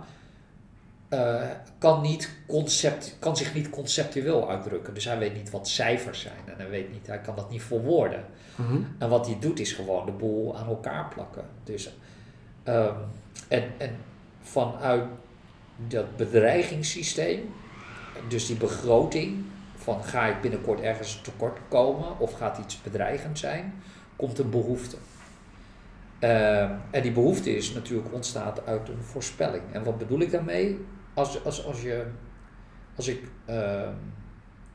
[1.10, 1.42] uh,
[1.78, 4.94] kan, niet concept, kan zich niet conceptueel uitdrukken.
[4.94, 7.64] Dus hij weet niet wat cijfers zijn en hij weet niet, hij kan dat niet
[7.64, 8.26] verwoorden.
[8.56, 11.46] Mm En wat hij doet is gewoon de boel aan elkaar plakken.
[11.64, 11.94] Dus,
[12.66, 12.96] um,
[13.48, 13.96] en, en
[14.42, 15.04] vanuit
[15.88, 17.54] dat bedreigingssysteem,
[18.28, 23.74] dus die begroting, van ga ik binnenkort ergens tekort komen of gaat iets bedreigend zijn,
[24.20, 24.98] komt een behoefte.
[26.20, 29.64] Uh, en die behoefte is natuurlijk ontstaat uit een voorspelling.
[29.72, 30.86] En wat bedoel ik daarmee?
[31.14, 32.06] Als, als, als, je,
[32.96, 33.90] als, ik, uh,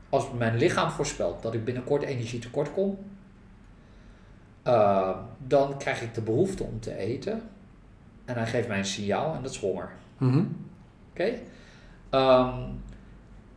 [0.09, 2.97] als mijn lichaam voorspelt dat ik binnenkort energie tekort kom,
[4.63, 7.41] uh, dan krijg ik de behoefte om te eten.
[8.25, 9.89] En hij geeft mij een signaal en dat is honger.
[10.17, 10.67] Mm -hmm.
[11.09, 11.39] Oké?
[12.11, 12.47] Okay?
[12.47, 12.83] Um,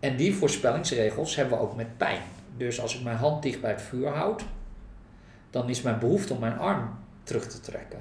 [0.01, 2.23] en die voorspellingsregels hebben we ook met pijn.
[2.57, 4.45] Dus als ik mijn hand dicht bij het vuur houd,
[5.51, 6.91] dan is mijn behoefte om mijn arm
[7.23, 7.99] terug te trekken.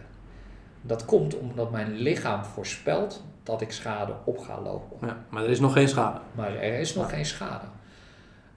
[0.81, 5.07] Dat komt omdat mijn lichaam voorspelt dat ik schade op ga lopen.
[5.07, 6.19] Ja, maar er is nog geen schade.
[6.31, 7.65] Maar er is nog geen schade.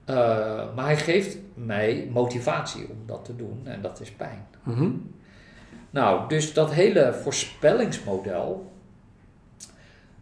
[0.05, 0.15] Uh,
[0.75, 4.47] maar hij geeft mij motivatie om dat te doen en dat is pijn.
[4.63, 5.13] Mm -hmm.
[5.89, 8.71] Nou, dus dat hele voorspellingsmodel,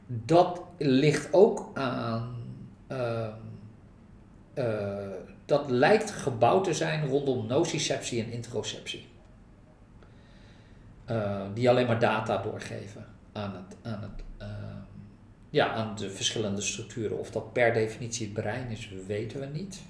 [0.06, 2.36] dat ligt ook aan
[2.92, 3.28] uh,
[4.56, 4.66] uh,
[5.50, 9.08] dat lijkt gebouwd te zijn rondom nociceptie en interoceptie.
[11.10, 14.48] Uh, die alleen maar data doorgeven aan, het, aan, het,
[15.50, 17.20] ja, aan de verschillende structuren.
[17.20, 19.82] Of dat per definitie het brein is, weten we niet.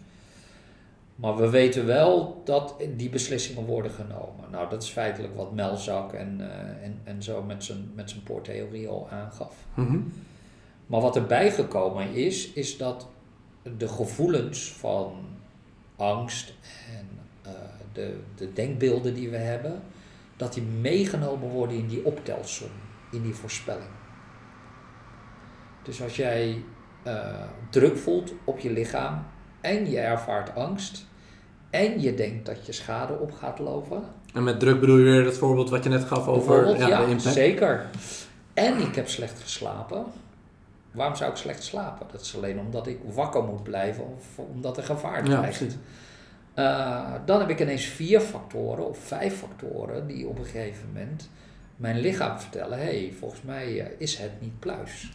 [1.16, 4.52] Maar we weten wel dat die beslissingen worden genomen.
[4.52, 6.42] Nou, dat is feitelijk wat Melzak en,
[6.82, 9.56] en, en zo met zijn, met zijn poortheorie al aangaf.
[9.74, 10.14] Mm -hmm.
[10.86, 13.08] Maar wat erbij gekomen is, is dat
[13.78, 15.12] de gevoelens van
[16.00, 16.54] angst
[16.98, 17.08] en
[17.46, 17.52] uh,
[17.94, 19.82] de, de denkbeelden die we hebben,
[20.38, 22.70] dat die meegenomen worden in die optelsom,
[23.12, 23.90] in die voorspelling.
[25.84, 26.64] Dus als jij
[27.08, 29.26] uh, druk voelt op je lichaam
[29.62, 31.06] en je ervaart angst
[31.70, 34.04] en je denkt dat je schade op gaat lopen.
[34.34, 37.06] En met druk bedoel je weer het voorbeeld wat je net gaf over ja, ja,
[37.06, 37.36] de impact?
[37.36, 37.86] Zeker.
[38.54, 40.06] En ik heb slecht geslapen
[40.92, 42.08] Waarom zou ik slecht slapen?
[42.12, 45.60] Dat is alleen omdat ik wakker moet blijven of omdat er gevaar dreigt.
[45.60, 50.88] Ja, uh, dan heb ik ineens vier factoren of vijf factoren die op een gegeven
[50.88, 51.30] moment
[51.76, 55.12] mijn lichaam vertellen: hé, hey, volgens mij uh, is het niet pluis.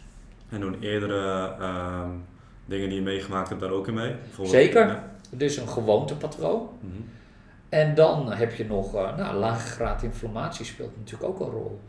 [0.49, 2.09] En doen eerdere uh,
[2.65, 4.15] dingen die je meegemaakt hebt daar ook in mee?
[4.43, 4.87] Zeker.
[4.87, 5.13] Ja.
[5.31, 6.69] Dus een gewoontepatroon.
[6.81, 7.09] Mm -hmm.
[7.69, 11.81] En dan heb je nog, uh, nou, lage graad inflammatie speelt natuurlijk ook een rol.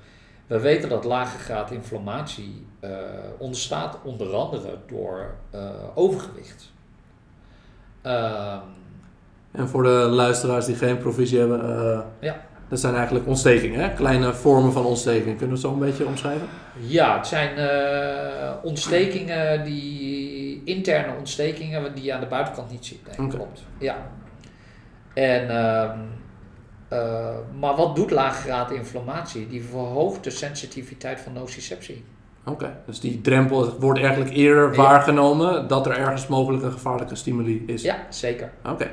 [0.48, 2.90] We weten dat lage graad inflammatie uh,
[3.38, 5.62] ontstaat onder andere door uh,
[5.96, 6.74] overgewicht.
[8.06, 8.56] Uh,
[9.52, 12.42] en voor de luisteraars die geen provisie hebben, uh, ja.
[12.70, 13.94] dat zijn eigenlijk ontstekingen, hè?
[13.94, 15.38] kleine vormen van ontstekingen.
[15.38, 16.48] Kunnen we het zo een beetje omschrijven?
[16.80, 17.52] Ja, het zijn
[18.64, 23.08] ontstekingen, die interne ontstekingen die je aan de buitenkant niet ziet.
[23.08, 23.38] Nee, okay.
[23.38, 23.64] Klopt.
[23.78, 23.96] Ja.
[25.14, 26.00] En ehm,
[26.96, 29.48] uh, maar wat doet laaggraad inflammatie?
[29.48, 32.04] Die verhoogt de sensitiviteit van nociceptie.
[32.46, 34.76] Oké, dus die drempel wordt eigenlijk eerder ja.
[34.76, 37.82] waargenomen dat er ergens mogelijk een gevaarlijke stimuli is.
[37.82, 38.52] Ja, zeker.
[38.66, 38.92] Oké.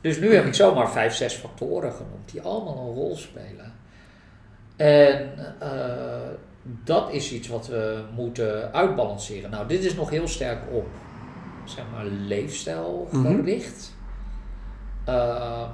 [0.00, 3.74] Dus nu heb ik zomaar vijf, zes factoren genoemd die allemaal een rol spelen.
[4.76, 5.30] En
[5.62, 5.68] uh,
[6.84, 9.50] dat is iets wat we moeten uitbalanceren.
[9.50, 10.86] Nou, dit is nog heel sterk op,
[11.64, 13.94] zeg maar, leefstijl gericht.
[15.06, 15.14] Mm -hmm.
[15.14, 15.68] uh,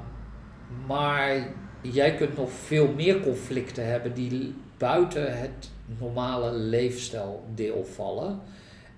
[0.87, 1.49] maar
[1.81, 8.41] jij kunt nog veel meer conflicten hebben die buiten het normale leefstijldeel vallen.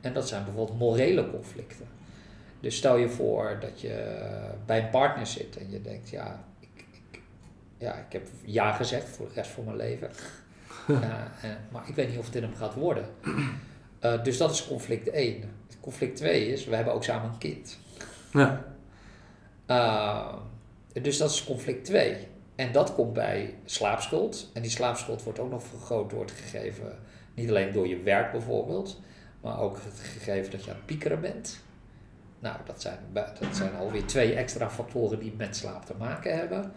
[0.01, 1.87] En dat zijn bijvoorbeeld morele conflicten.
[2.61, 4.27] Dus stel je voor dat je
[4.67, 7.21] bij een partner zit en je denkt, ja, ik, ik
[7.79, 10.11] ja, ik heb ja gezegd voor de rest van mijn leven.
[11.43, 13.07] en, maar ik weet niet of het in hem gaat worden.
[14.05, 15.43] Uh, dus dat is conflict 1.
[15.81, 17.79] Conflict 2 is, we hebben ook samen een kind.
[18.33, 18.65] Ja.
[19.67, 20.35] Uh,
[21.03, 22.17] dus dat is conflict 2.
[22.55, 24.51] En dat komt bij slaapschuld.
[24.53, 26.99] En die slaapschuld wordt ook nog vergroot door het gegeven,
[27.35, 29.01] niet alleen door je werk bijvoorbeeld,
[29.41, 31.63] maar ook het gegeven dat je aan het piekeren bent.
[32.39, 36.73] Nou, dat zijn, dat zijn alweer twee extra factoren die met slaap te maken hebben.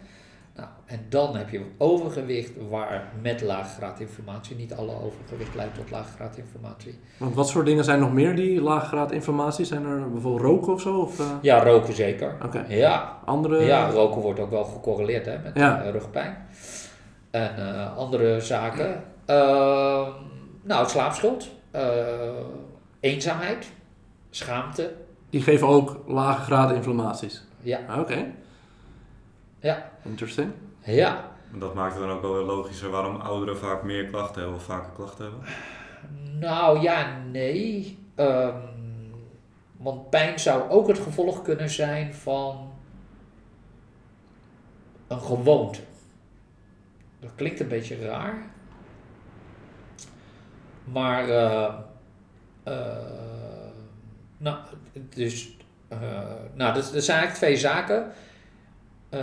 [0.58, 6.98] Nou, en dan heb je overgewicht waar met laaggraadinformatie, niet alle overgewicht leidt tot laaggraadinformatie.
[7.16, 9.64] Want wat voor dingen zijn nog meer die laaggraad informatie?
[9.64, 10.98] Zijn er bijvoorbeeld roken of zo?
[10.98, 12.36] Of, eh, Ja, roken zeker.
[12.44, 12.64] Oké.
[12.68, 13.64] Ja, Andere?
[13.64, 15.82] ja, roken wordt ook wel gecorreleerd hè, met Ja.
[15.82, 16.36] eh, rugpijn.
[17.30, 19.02] En eh, andere zaken.
[19.24, 20.10] Ehm,
[20.62, 21.48] nou, slaapschuld,
[23.00, 23.70] eenzaamheid,
[24.30, 24.92] schaamte.
[25.30, 27.44] Die geven ook lage inflammaties.
[27.60, 28.26] Ja, Oké.
[29.60, 30.52] Ja, Interesting.
[30.84, 31.36] ja.
[31.52, 34.64] Dat maakt het dan ook wel weer logischer waarom ouderen vaak meer klachten hebben of
[34.64, 35.42] vaker klachten hebben.
[36.38, 37.98] Nou ja, nee.
[38.14, 38.56] Ehm,
[39.76, 42.72] want pijn zou ook het gevolg kunnen zijn van
[45.06, 45.80] een gewoonte.
[47.20, 48.50] Dat klinkt een beetje raar.
[50.84, 51.74] Maar, eh,
[52.62, 53.72] eh,
[54.36, 54.58] nou,
[55.14, 55.56] dus,
[55.88, 55.98] eh,
[56.54, 58.12] nou, dat, dat zijn eigenlijk twee zaken.
[59.08, 59.20] Eh,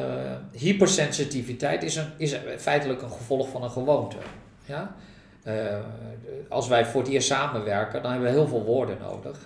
[0.51, 4.17] hypersensitiviteit is, een, is feitelijk een gevolg van een gewoonte.
[4.65, 4.95] Ja?
[5.43, 5.79] Eh,
[6.49, 9.37] als wij voor het eerst samenwerken, dan hebben we heel veel woorden nodig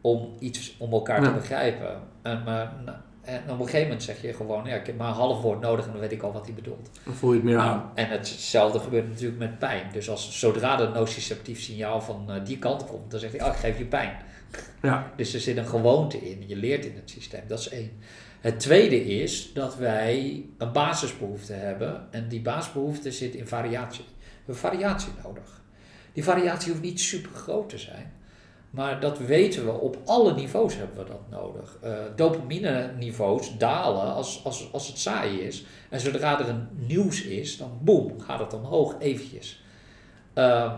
[0.00, 2.00] om iets om elkaar te begrijpen.
[2.22, 5.08] En, maar, nou, en op een gegeven moment zeg je gewoon, ja, ik heb maar
[5.08, 6.90] een half woord nodig en dan weet ik al wat hij bedoelt.
[7.04, 7.90] Dan voel je het meer Nou, aan.
[7.94, 9.82] en hetzelfde gebeurt natuurlijk met pijn.
[9.92, 13.52] Dus als, zodra een nociceptief signaal van eh, die kant komt, dan zegt hij, oh,
[13.54, 14.12] ik geef je pijn.
[14.82, 15.10] Ja.
[15.16, 17.90] Dus er zit een gewoonte in, je leert in het systeem, dat is één.
[18.40, 24.04] Het tweede is dat wij een basisbehoefte hebben en die basisbehoefte zit in variatie.
[24.04, 25.62] We hebben variatie nodig.
[26.12, 28.12] Die variatie hoeft niet super groot te zijn,
[28.70, 31.78] maar dat weten we, op alle niveaus hebben we dat nodig.
[31.82, 37.22] Eh dopamine niveaus dalen als, als, als het saai is en zodra er een nieuws
[37.22, 39.62] is, dan boem, gaat het omhoog eventjes.
[40.34, 40.76] Ehm,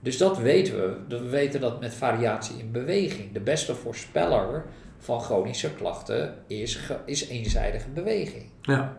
[0.00, 1.16] dus dat weten we.
[1.16, 3.32] We weten dat met variatie in beweging.
[3.32, 4.64] De beste voorspeller
[4.98, 8.44] van chronische klachten is, is eenzijdige beweging.
[8.62, 8.96] Ja.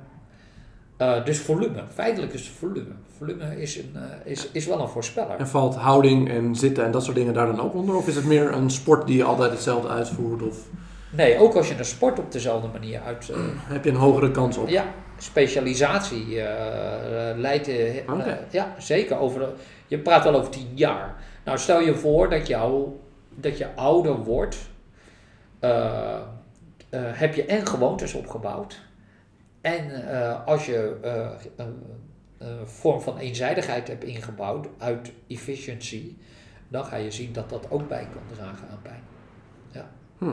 [0.99, 1.83] Eh, dus volume.
[1.93, 2.91] Feitelijk is het volume.
[3.17, 5.35] Volume is, een, eh, is, is wel een voorspeller.
[5.37, 7.95] En valt houding en zitten en dat soort dingen daar dan ook onder?
[7.95, 10.41] Of is het meer een sport die je altijd hetzelfde uitvoert?
[10.41, 10.57] Of
[11.11, 13.29] Nee, ook als je een sport op dezelfde manier uit...
[13.29, 13.37] eh,
[13.73, 14.67] heb je een hogere kans op?
[14.67, 14.85] Ja,
[15.17, 16.41] specialisatie
[17.35, 17.69] leidt...
[18.51, 19.17] ja, zeker.
[19.17, 19.49] Over,
[19.87, 21.15] je praat wel over tien jaar.
[21.45, 22.87] Nou, stel je voor dat, jou,
[23.35, 24.57] dat je ouder wordt.
[25.59, 26.21] Eh, eh,
[26.91, 28.81] heb je en gewoontes opgebouwd.
[29.61, 30.97] En eh, als je
[31.55, 31.75] een,
[32.37, 36.15] een vorm van eenzijdigheid hebt ingebouwd uit efficiency...
[36.67, 39.01] dan ga je zien dat dat ook bij kan dragen aan pijn.
[39.71, 39.89] Ja.
[40.17, 40.31] Hm.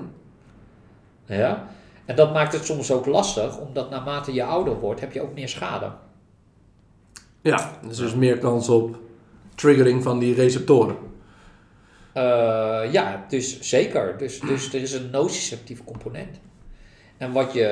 [1.24, 1.68] Ja.
[2.04, 5.34] En dat maakt het soms ook lastig, omdat naarmate je ouder wordt, heb je ook
[5.34, 5.92] meer schade.
[7.40, 8.98] Ja, dus er is meer kans op
[9.54, 10.96] triggering van die receptoren.
[12.16, 14.18] Eh, ja, dus zeker.
[14.18, 16.36] Dus, dus er is een nociceptief component.
[17.18, 17.66] En wat je.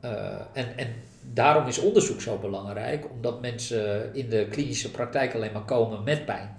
[0.00, 0.10] eh,
[0.52, 0.86] en, en
[1.32, 6.24] daarom is onderzoek zo belangrijk, omdat mensen in de klinische praktijk alleen maar komen met
[6.24, 6.56] pijn.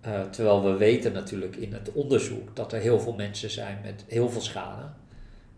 [0.00, 4.04] Eh, terwijl we weten natuurlijk in het onderzoek dat er heel veel mensen zijn met
[4.06, 4.82] heel veel schade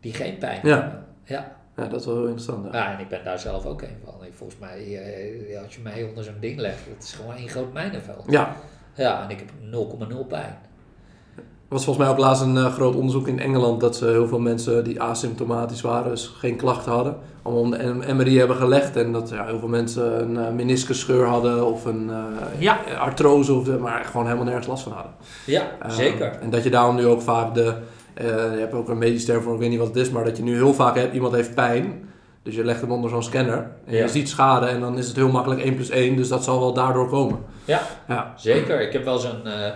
[0.01, 0.81] die geen pijn Ja.
[0.81, 1.05] hebben.
[1.25, 1.57] Ja.
[1.77, 2.73] Ja, dat is wel heel interessant.
[2.73, 2.79] Ja.
[2.79, 4.15] Ja, en ik ben daar zelf ook een van.
[4.33, 4.79] Volgens mij,
[5.65, 8.25] als je mij onder zo'n ding legt, het is gewoon één groot mijnenveld.
[8.31, 8.57] ja.
[8.95, 9.49] Ja, en ik heb
[10.13, 10.59] 0,0 pijn.
[11.37, 14.29] Er was volgens mij ook laatst een eh, groot onderzoek in Engeland dat ze heel
[14.29, 18.97] veel mensen die asymptomatisch waren, dus geen klachten hadden, allemaal om de MRI hebben gelegd.
[18.97, 22.79] En dat ja, heel veel mensen een eh, meniscusscheur hadden of een eh, Ja.
[22.99, 25.13] artrose, of de, maar gewoon helemaal nergens last van hadden.
[25.47, 26.39] Ja, Eh, zeker.
[26.41, 27.75] En dat je daarom nu ook vaak de,
[28.15, 30.25] eh, je hebt ook een medisch term voor, ik weet niet wat het is, maar
[30.25, 32.09] dat je nu heel vaak hebt, iemand heeft pijn.
[32.43, 34.03] Dus je legt hem onder zo'n scanner en Ja.
[34.03, 36.59] je ziet schade en dan is het heel makkelijk 1 plus 1, dus dat zal
[36.61, 37.45] wel daardoor komen.
[37.65, 37.83] Ja.
[38.09, 38.33] Ja.
[38.37, 38.81] Zeker.
[38.81, 39.73] Ik heb wel eens een, eh,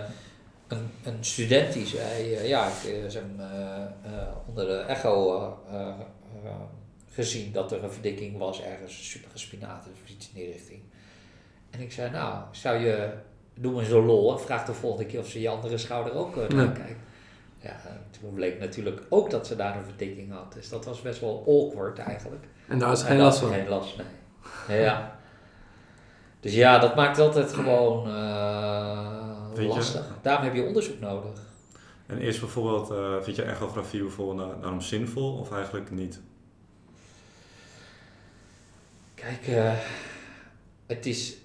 [0.67, 3.75] een, een student die zei, eh, ja, ik heb hem eh,
[4.11, 5.57] eh, onder de echo
[7.11, 10.79] gezien dat er een verdikking was ergens, supergespinaat of iets in die richting.
[11.69, 13.09] En ik zei, nou, zou je,
[13.53, 16.35] doe me zo lol en vraag de volgende keer of ze je andere schouder ook
[16.49, 16.71] Ja.
[17.65, 20.53] Ja, en toen bleek natuurlijk ook dat ze daar een verdikking had.
[20.53, 22.45] Dus dat was best wel awkward eigenlijk.
[22.67, 23.57] En daar is En geen last had van.
[23.57, 23.97] ze Geen last,
[24.67, 24.79] nee.
[24.81, 25.17] Ja.
[26.39, 30.07] Dus ja, dat maakt altijd gewoon eh, je- lastig.
[30.21, 31.39] Daarom heb je onderzoek nodig.
[32.05, 36.21] En is bijvoorbeeld, eh vind je echografie bijvoorbeeld da- daarom zinvol of eigenlijk niet?
[39.15, 39.73] Kijk, eh,
[40.85, 41.37] het is.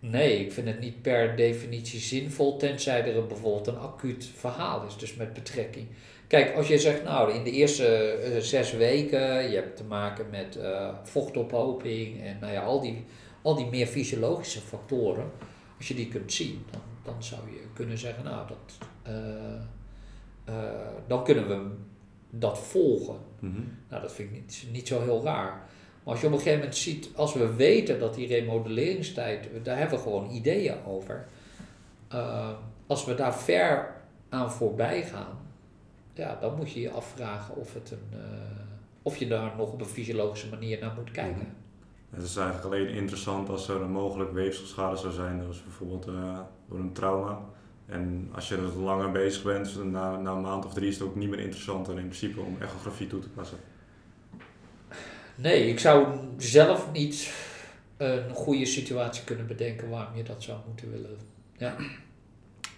[0.00, 4.96] Nee, ik vind het niet per definitie zinvol, tenzij er bijvoorbeeld een acuut verhaal is,
[4.96, 5.86] dus met betrekking.
[6.26, 10.30] Kijk, als je zegt, nou, in de eerste eh, zes weken, je hebt te maken
[10.30, 13.04] met eh, vochtophoping en nou ja, al die,
[13.42, 15.30] al die meer fysiologische factoren,
[15.76, 20.54] als je die kunt zien, dan, dan zou je kunnen zeggen, nou, dat, eh,
[21.06, 21.70] dan kunnen we
[22.30, 23.16] dat volgen.
[23.38, 23.62] Mhm.
[23.88, 25.68] Nou, dat vind ik niet, niet zo heel raar.
[26.08, 29.78] Maar als je op een gegeven moment ziet, als we weten dat die remodelleringstijd, daar
[29.78, 31.26] hebben we gewoon ideeën over.
[32.14, 32.48] Uh,
[32.86, 33.94] als we daar ver
[34.28, 35.38] aan voorbij gaan,
[36.14, 38.20] ja, dan moet je je afvragen of, het een, uh,
[39.02, 41.54] of je daar nog op een fysiologische manier naar moet kijken.
[42.10, 46.38] Het is eigenlijk alleen interessant als er een mogelijk weefselschade zou zijn, dus bijvoorbeeld uh,
[46.68, 47.40] door een trauma.
[47.86, 51.08] En als je er langer bezig bent, na, na een maand of drie is het
[51.08, 53.58] ook niet meer interessant in principe om echografie toe te passen.
[55.38, 57.32] Nee, ik zou zelf niet
[57.96, 61.16] een goede situatie kunnen bedenken waarom je dat zou moeten willen.
[61.56, 61.74] Ja.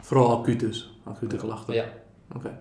[0.00, 1.74] Vooral acuut dus, acute klachten.
[1.74, 1.84] Ja.
[2.34, 2.58] Oké.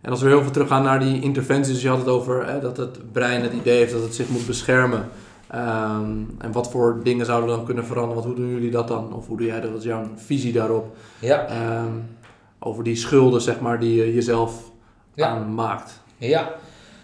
[0.00, 2.76] En als we heel veel teruggaan naar die interventies, je had het over hè, dat
[2.76, 5.08] het brein het idee heeft dat het zich moet beschermen.
[5.54, 8.22] Um, en wat voor dingen zouden dan kunnen veranderen?
[8.22, 9.12] Want hoe doen jullie dat dan?
[9.12, 9.70] Of hoe doe jij dat?
[9.70, 10.96] Wat is jouw visie daarop?
[11.18, 11.80] Ja.
[11.82, 12.16] Um,
[12.58, 14.70] over die schulden, zeg maar, die je jezelf
[15.14, 15.26] ja.
[15.26, 16.00] aanmaakt.
[16.16, 16.54] Ja.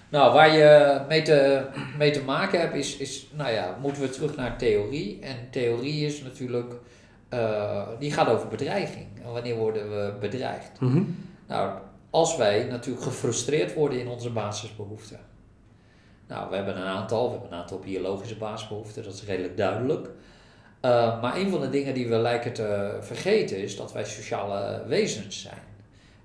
[0.09, 1.67] Nou, waar je mee te,
[1.99, 5.19] mee te maken hebt, is, is, nou ja, moeten we terug naar theorie.
[5.21, 6.75] En theorie is natuurlijk,
[7.35, 9.07] uh, die gaat over bedreiging.
[9.25, 10.81] En wanneer worden we bedreigd?
[10.81, 11.17] Mm -hmm.
[11.47, 11.79] Nou,
[12.11, 15.21] als wij natuurlijk gefrustreerd worden in onze basisbehoeften.
[16.29, 20.11] Nou, we hebben een aantal, we hebben een aantal biologische basisbehoeften, dat is redelijk duidelijk.
[20.85, 24.85] Uh, maar een van de dingen die we lijken te vergeten is dat wij sociale
[24.87, 25.63] wezens zijn.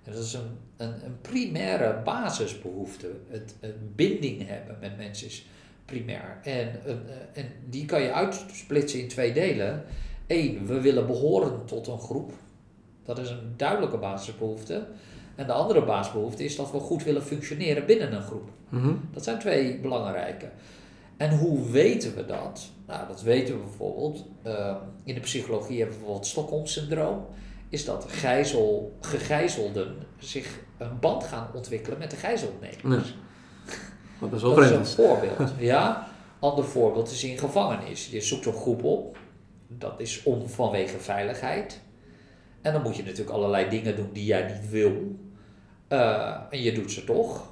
[0.03, 3.11] En dat is een, een, een primaire basisbehoefte.
[3.29, 5.45] Het, het, binding hebben met mensen is
[5.85, 6.39] primair.
[6.43, 6.93] En, uh,
[7.33, 9.83] en die kan je uitsplitsen in twee delen.
[10.27, 12.31] Eén, we willen behoren tot een groep.
[13.03, 14.87] Dat is een duidelijke basisbehoefte.
[15.35, 18.49] En de andere basisbehoefte is dat we goed willen functioneren binnen een groep.
[18.69, 19.09] Mm -hmm.
[19.13, 20.49] Dat zijn twee belangrijke.
[21.17, 22.69] En hoe weten we dat?
[22.87, 24.25] Nou, dat weten we bijvoorbeeld.
[24.45, 27.25] Uh, in de psychologie hebben we bijvoorbeeld Stockholm-syndroom.
[27.69, 33.07] Is dat gijzel, gegijzelden zich een band gaan ontwikkelen met de gijzelnemers.
[33.07, 33.21] Ja.
[34.19, 35.53] Dat is, wel dat is een voorbeeld.
[35.57, 36.07] ja.
[36.39, 38.07] Ander voorbeeld is in gevangenis.
[38.07, 39.17] Je zoekt een groep op.
[39.67, 41.81] Dat is om vanwege veiligheid.
[42.61, 45.15] En dan moet je natuurlijk allerlei dingen doen die jij niet wil.
[45.89, 47.51] Uh, en je doet ze toch.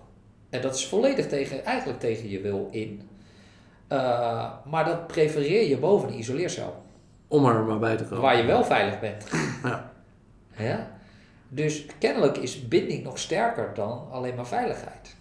[0.49, 3.09] En dat is volledig tegen, eigenlijk tegen je wil in.
[3.89, 6.83] Uh, maar dat prefereer je boven een isoleercel.
[7.27, 8.21] Om er maar bij te komen.
[8.21, 9.25] Waar je wel veilig bent.
[9.63, 9.91] Ja.
[10.57, 10.91] ja?
[11.53, 15.15] Dus kennelijk is binding nog sterker dan alleen maar veiligheid.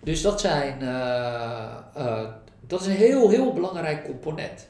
[0.00, 2.28] Dus dat, zijn, uh, uh,
[2.66, 4.68] dat is een heel, heel belangrijk component.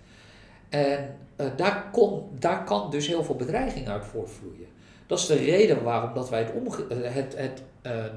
[0.69, 1.17] En
[1.57, 4.67] daar, kon, daar kan dus heel veel bedreiging uit voortvloeien.
[5.07, 7.63] Dat is de reden waarom dat wij het, omge het, het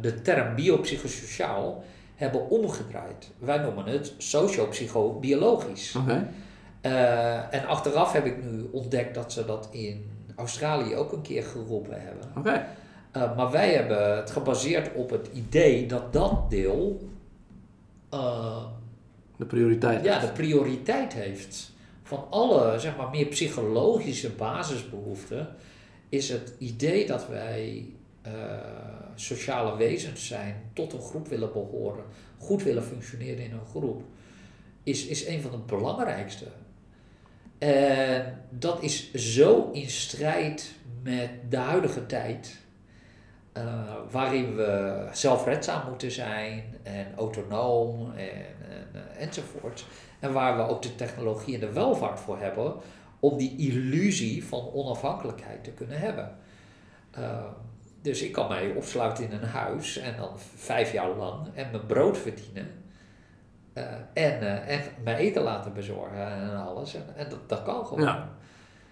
[0.02, 1.84] de term biopsychosociaal
[2.16, 3.32] hebben omgedraaid.
[3.38, 5.96] Wij noemen het sociopsychobiologisch.
[5.96, 6.28] Okay.
[7.50, 12.02] En achteraf heb ik nu ontdekt dat ze dat in Australië ook een keer geroepen
[12.02, 12.26] hebben.
[12.38, 12.66] Okay.
[13.18, 17.10] Uh, maar wij hebben het gebaseerd op het idee dat dat deel.
[19.38, 21.72] de prioriteit Ja, de prioriteit heeft.
[22.04, 25.48] Van alle zeg maar, meer psychologische basisbehoeften
[26.10, 27.86] is het idee dat wij
[28.28, 28.32] uh,
[29.16, 32.04] sociale wezens zijn, tot een groep willen behoren,
[32.38, 34.02] goed willen functioneren in een groep,
[34.84, 36.46] is, is een van de belangrijkste.
[37.64, 40.72] En dat is zo in strijd
[41.04, 42.58] met de huidige tijd,
[43.58, 43.64] uh,
[44.12, 48.30] waarin we zelfredzaam moeten zijn en autonoom en,
[48.94, 49.86] en, enzovoort.
[50.20, 52.76] En waar we ook de technologie en de welvaart voor hebben
[53.20, 56.38] om die illusie van onafhankelijkheid te kunnen hebben.
[58.02, 61.86] Dus ik kan mij opsluiten in een huis en dan vijf jaar lang en mijn
[61.86, 62.83] brood verdienen.
[63.78, 66.96] Uh, en, uh, en mijn eten laten bezorgen en alles.
[66.96, 68.04] En, en dat, dat kan gewoon.
[68.04, 68.30] Ja.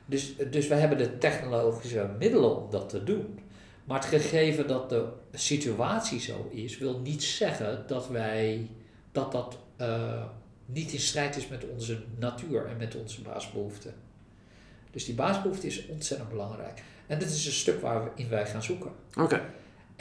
[0.06, 3.40] Dus, dus we hebben de technologische middelen om dat te doen.
[3.84, 8.70] Maar het gegeven dat de situatie zo is, wil niet zeggen dat wij
[9.12, 10.24] dat dat uh,
[10.66, 13.94] niet in strijd is met onze natuur en met onze basisbehoeften.
[14.92, 16.84] Dus die basisbehoefte is ontzettend belangrijk.
[17.08, 18.92] En dit is een stuk waarin wij gaan zoeken.
[19.10, 19.22] Oké.
[19.22, 19.42] Okay.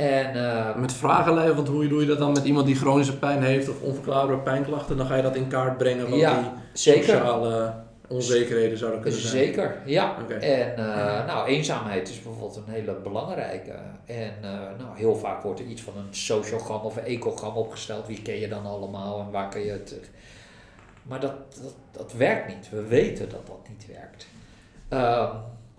[0.01, 3.43] En, uh, met vragenlijsten, want hoe doe je dat dan met iemand die chronische pijn
[3.43, 4.97] heeft of onverklaarbare pijnklachten?
[4.97, 7.05] Dan ga je dat in kaart brengen wat ja, die zeker.
[7.05, 7.75] sociale
[8.09, 9.45] onzekerheden zouden kunnen zijn.
[9.45, 10.17] Zeker, ja.
[10.23, 10.39] Okay.
[10.39, 13.75] En uh, nou, eenzaamheid is bijvoorbeeld een hele belangrijke.
[14.05, 18.07] En uh, nou, heel vaak wordt er iets van een sociogram of een ecogram opgesteld.
[18.07, 20.11] Wie ken je dan allemaal en waar kun je het...
[21.03, 22.71] Maar dat, dat, dat werkt niet.
[22.71, 24.27] We weten dat dat niet werkt.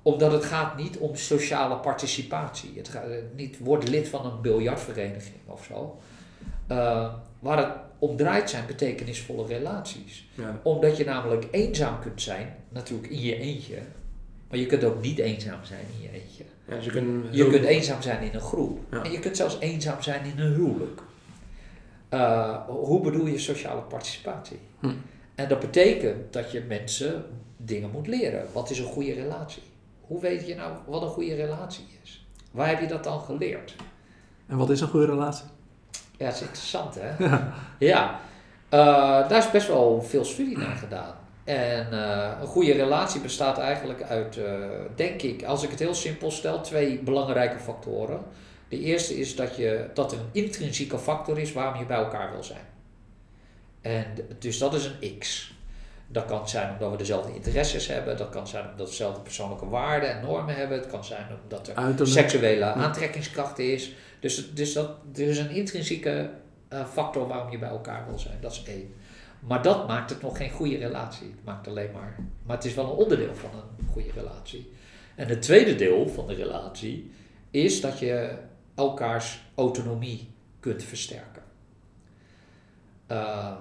[0.01, 2.71] Omdat het gaat niet om sociale participatie.
[2.75, 5.99] Het gaat niet word lid van een biljartvereniging of zo.
[6.71, 10.27] Uh, waar het om draait zijn betekenisvolle relaties.
[10.35, 10.59] Ja.
[10.63, 13.77] Omdat je namelijk eenzaam kunt zijn, natuurlijk in je eentje.
[14.49, 16.43] Maar je kunt ook niet eenzaam zijn in je eentje.
[16.67, 18.79] Ja, dus je kunt, Je kunt eenzaam zijn in een groep.
[18.91, 19.03] Ja.
[19.03, 21.01] En je kunt zelfs eenzaam zijn in een huwelijk.
[22.09, 24.59] Eh, hoe bedoel je sociale participatie?
[24.79, 24.91] Hm.
[25.35, 27.25] En dat betekent dat je mensen
[27.57, 28.45] dingen moet leren.
[28.53, 29.61] Wat is een goede relatie?
[30.11, 32.25] Hoe weet je nou wat een goede relatie is?
[32.51, 33.75] Waar heb je dat dan geleerd?
[34.47, 35.45] En wat is een goede relatie?
[36.17, 37.39] Ja, dat is interessant hè?
[37.91, 38.19] Ja,
[38.69, 38.79] Eh,
[39.29, 41.15] daar is best wel veel studie naar gedaan.
[41.43, 44.53] En eh, een goede relatie bestaat eigenlijk uit, eh,
[44.95, 48.21] denk ik, als ik het heel simpel stel, twee belangrijke factoren.
[48.69, 52.31] De eerste is dat, je, dat er een intrinsieke factor is waarom je bij elkaar
[52.31, 52.65] wil zijn.
[53.81, 54.05] En
[54.39, 55.53] dus dat is een X.
[56.11, 59.69] Dat kan zijn omdat we dezelfde interesses hebben, dat kan zijn omdat we dezelfde persoonlijke
[59.69, 62.19] waarden en normen hebben, het kan zijn omdat er Uiterlijk.
[62.19, 63.93] seksuele aantrekkingskracht is.
[64.19, 66.29] Dus, dus dat, er is een intrinsieke
[66.67, 68.37] eh, factor waarom je bij elkaar wil zijn.
[68.41, 68.93] Dat is één.
[69.39, 71.27] Maar dat maakt het nog geen goede relatie.
[71.27, 72.15] Het maakt alleen maar.
[72.43, 74.71] Maar het is wel een onderdeel van een goede relatie.
[75.15, 77.11] En het tweede deel van de relatie
[77.51, 78.37] is dat je
[78.75, 81.43] elkaars autonomie kunt versterken.
[83.07, 83.51] Eh,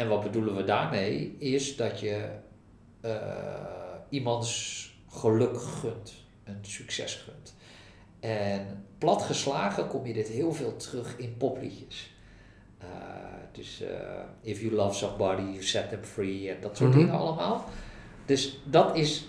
[0.00, 1.36] en wat bedoelen we daarmee?
[1.38, 2.28] Is dat je
[3.00, 3.12] eh,
[4.08, 4.78] iemands
[5.08, 7.54] geluk gunt, een succes gunt.
[8.20, 12.14] En platgeslagen kom je dit heel veel terug in popliedjes.
[12.78, 12.86] Eh,
[13.52, 13.88] dus eh,
[14.40, 16.98] if you love somebody, you set them free en dat soort Mhm.
[16.98, 17.64] dingen allemaal.
[18.24, 19.28] Dus dat is,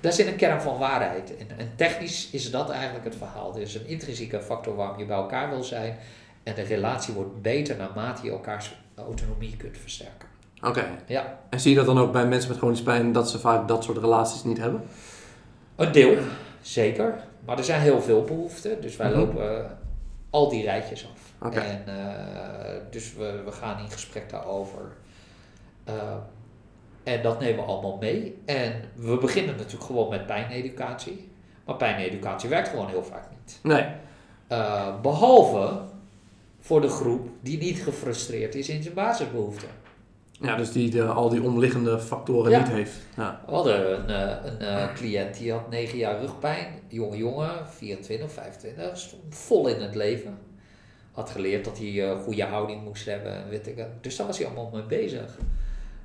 [0.00, 1.50] daar zit een kern van waarheid in.
[1.58, 3.54] En technisch is dat eigenlijk het verhaal.
[3.54, 5.98] Er is een intrinsieke factor waarom je bij elkaar wil zijn.
[6.42, 10.28] En de relatie wordt beter naarmate je elkaars autonomie kunt versterken.
[10.62, 10.86] Oké.
[11.06, 13.68] Ja, En zie je dat dan ook bij mensen met chronische pijn dat ze vaak
[13.68, 14.82] dat soort relaties niet hebben?
[15.76, 16.16] een deel,
[16.60, 17.14] zeker.
[17.46, 18.80] Maar er zijn heel veel behoeften.
[18.80, 19.18] Dus wij Mhm.
[19.18, 19.70] lopen eh,
[20.30, 21.52] al die rijtjes af.
[21.54, 24.80] En eh, dus we, we gaan in gesprek daarover.
[25.84, 25.94] Eh,
[27.02, 28.38] en dat nemen we allemaal mee.
[28.44, 31.28] En we beginnen natuurlijk gewoon met pijneducatie.
[31.64, 33.58] Maar pijneducatie werkt gewoon heel vaak niet.
[33.62, 33.86] Nee.
[34.46, 35.80] Eh, behalve
[36.60, 39.68] voor de groep die niet gefrustreerd is in zijn basisbehoeften.
[40.40, 42.58] Ja, dus die de, al die omliggende factoren Ja.
[42.58, 42.96] niet heeft.
[43.16, 43.42] Ja.
[43.46, 46.66] We hadden een, eh, een eh, cliënt die had 9 jaar rugpijn.
[46.88, 50.38] Jonge jongen, 24, 25, stond vol in het leven.
[51.12, 53.32] Had geleerd dat hij eh, goede houding moest hebben.
[53.34, 55.38] en Weet ik, dus daar was hij allemaal mee bezig.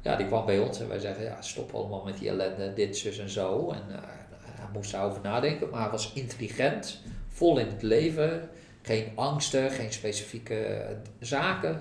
[0.02, 2.98] Ja, die kwam bij ons en wij zeggen, ja, stop allemaal met die ellende, dit,
[2.98, 3.70] zus en zo.
[3.72, 4.02] En eh,
[4.42, 8.50] hij moest daarover nadenken, maar hij was intelligent, vol in het leven.
[8.86, 11.80] Geen angsten, geen specifieke eh, zaken,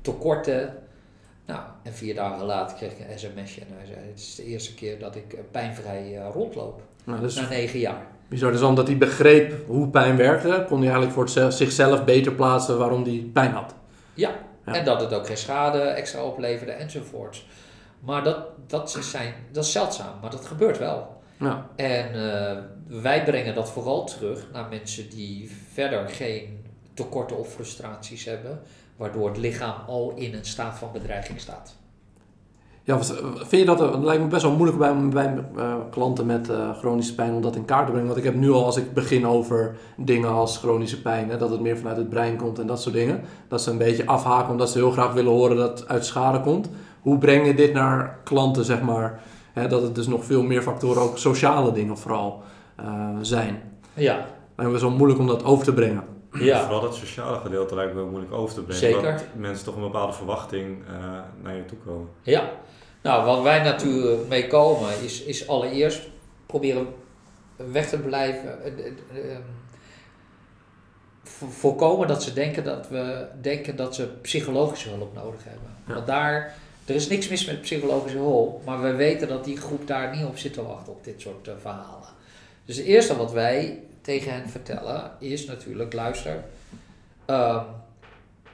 [0.00, 0.74] tekorten.
[1.46, 4.44] Nou, en vier dagen later kreeg ik een sms'je en hij zei, het is de
[4.44, 6.82] eerste keer dat ik eh, pijnvrij eh, rondloop.
[7.04, 8.06] Nou, is Na negen jaar.
[8.28, 8.52] bizar.
[8.52, 13.02] Dus omdat hij begreep hoe pijn werkte, kon hij eigenlijk voor zichzelf beter plaatsen waarom
[13.04, 13.74] hij pijn had.
[14.14, 14.30] Ja.
[14.66, 14.74] Ja.
[14.74, 17.46] en dat het ook geen schade extra opleverde enzovoorts.
[18.00, 21.22] Maar dat, dat, is zijn, dat is zeldzaam, maar dat gebeurt wel.
[21.36, 21.66] Ja.
[21.76, 22.14] En
[22.86, 26.58] wij brengen dat vooral terug naar mensen die verder geen
[26.94, 28.60] tekorten of frustraties hebben,
[28.96, 31.76] waardoor het lichaam al in een staat van bedreiging staat.
[32.86, 33.02] Ja,
[33.36, 36.76] vind je dat, het lijkt me best wel moeilijk bij, bij eh, klanten met eh,
[36.76, 38.08] chronische pijn om dat in kaart te brengen.
[38.08, 41.60] Want ik heb nu al, als ik begin over dingen als chronische pijn, dat het
[41.60, 43.20] meer vanuit het brein komt en dat soort dingen.
[43.48, 46.40] Dat ze een beetje afhaken omdat ze heel graag willen horen dat het uit schade
[46.40, 46.68] komt.
[47.00, 49.20] Hoe breng je dit naar klanten, zeg maar?
[49.52, 52.42] Hè, dat het dus nog veel meer factoren, ook sociale dingen vooral,
[53.20, 53.62] zijn.
[53.94, 54.14] Ja,
[54.56, 56.04] Lijkt me best wel moeilijk om dat over te brengen.
[56.32, 56.60] ja.
[56.62, 58.80] Vooral dat sociale gedeelte lijkt me moeilijk over te brengen.
[58.80, 59.12] Zeker.
[59.12, 62.08] Dat mensen toch een bepaalde verwachting eh, naar je toe komen.
[62.22, 62.50] Ja,
[63.02, 66.08] nou wat wij natuurlijk mee komen is, is allereerst
[66.46, 66.86] proberen
[67.56, 68.62] weg te blijven.
[68.64, 68.86] eh, eh,
[69.32, 69.38] eh,
[71.22, 75.68] vo- voorkomen dat ze denken dat we denken dat ze psychologische hulp nodig hebben.
[75.86, 75.94] Ja.
[75.94, 76.54] Want daar,
[76.84, 80.24] er is niks mis met psychologische hulp, maar we weten dat die groep daar niet
[80.26, 82.08] op zit te wachten op dit soort eh, verhalen.
[82.64, 86.44] Dus het eerste wat wij tegen hen vertellen is natuurlijk, luister,
[87.26, 87.64] ehm,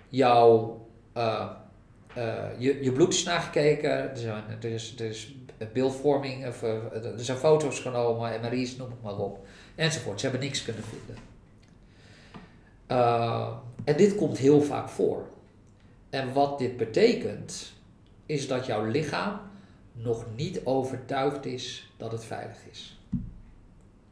[0.09, 0.81] jouw
[1.13, 1.51] eh,
[2.15, 5.35] eh, je, je bloed is nagekeken, er, zijn, er, is,
[5.73, 10.21] beeldvorming, eh, er zijn foto's genomen, MRI's, noem het maar op, enzovoort.
[10.21, 11.17] Ze hebben niks kunnen vinden.
[12.87, 13.49] Eh,
[13.85, 15.27] en dit komt heel vaak voor.
[16.11, 17.73] En wat dit betekent,
[18.27, 19.41] is dat jouw lichaam
[19.93, 23.00] nog niet overtuigd is dat het veilig is.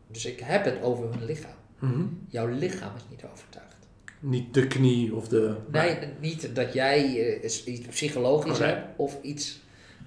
[0.09, 1.57] Dus ik heb het over hun lichaam.
[1.79, 2.05] Mhm.
[2.29, 3.77] Jouw lichaam is niet overtuigd.
[4.21, 5.57] Niet de knie of de...
[5.71, 7.05] Nee, niet dat jij
[7.41, 7.45] eh,
[7.75, 8.65] iets psychologisch Oké.
[8.65, 9.61] hebt of iets.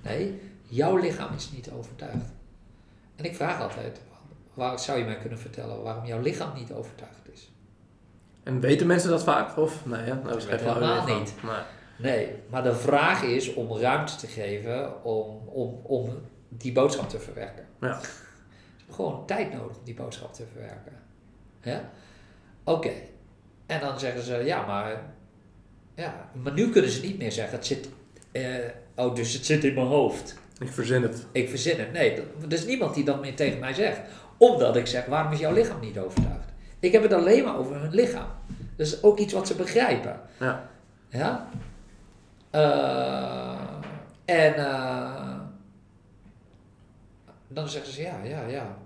[0.04, 2.26] Nee, jouw lichaam is niet overtuigd.
[3.16, 4.02] En ik vraag altijd,
[4.54, 7.52] waar zou je mij kunnen vertellen waarom jouw lichaam niet overtuigd is?
[8.43, 9.58] En weten mensen dat vaak?
[9.58, 10.22] Of nee, hè?
[10.22, 11.34] dat is helemaal niet.
[11.43, 11.62] Nee.
[11.97, 16.10] Nee, maar de vraag is om ruimte te geven om, om, om
[16.47, 17.66] die boodschap te verwerken.
[17.82, 17.99] Ja.
[18.91, 20.93] Gewoon tijd nodig om die boodschap te verwerken.
[21.61, 21.89] Ja?
[22.63, 22.91] Oké.
[23.65, 25.01] En dan zeggen ze, ja, maar,
[25.95, 27.89] ja, maar nu kunnen ze niet meer zeggen, het zit,
[28.31, 28.45] eh,
[28.95, 30.39] oh, dus het zit in mijn hoofd.
[30.59, 31.25] Ik verzin het.
[31.31, 31.91] Ik verzin het.
[31.91, 33.99] Nee, er is niemand die dat meer tegen mij zegt.
[34.37, 36.49] Omdat ik zeg, waarom is jouw lichaam niet overtuigd?
[36.79, 38.27] Ik heb het alleen maar over hun lichaam.
[38.75, 40.19] Dat is ook iets wat ze begrijpen.
[40.39, 40.69] Ja.
[41.09, 41.49] Ja?
[42.49, 43.59] Eh,
[44.25, 45.20] en eh,
[47.54, 48.78] dan zeggen ze ja, ja, ja.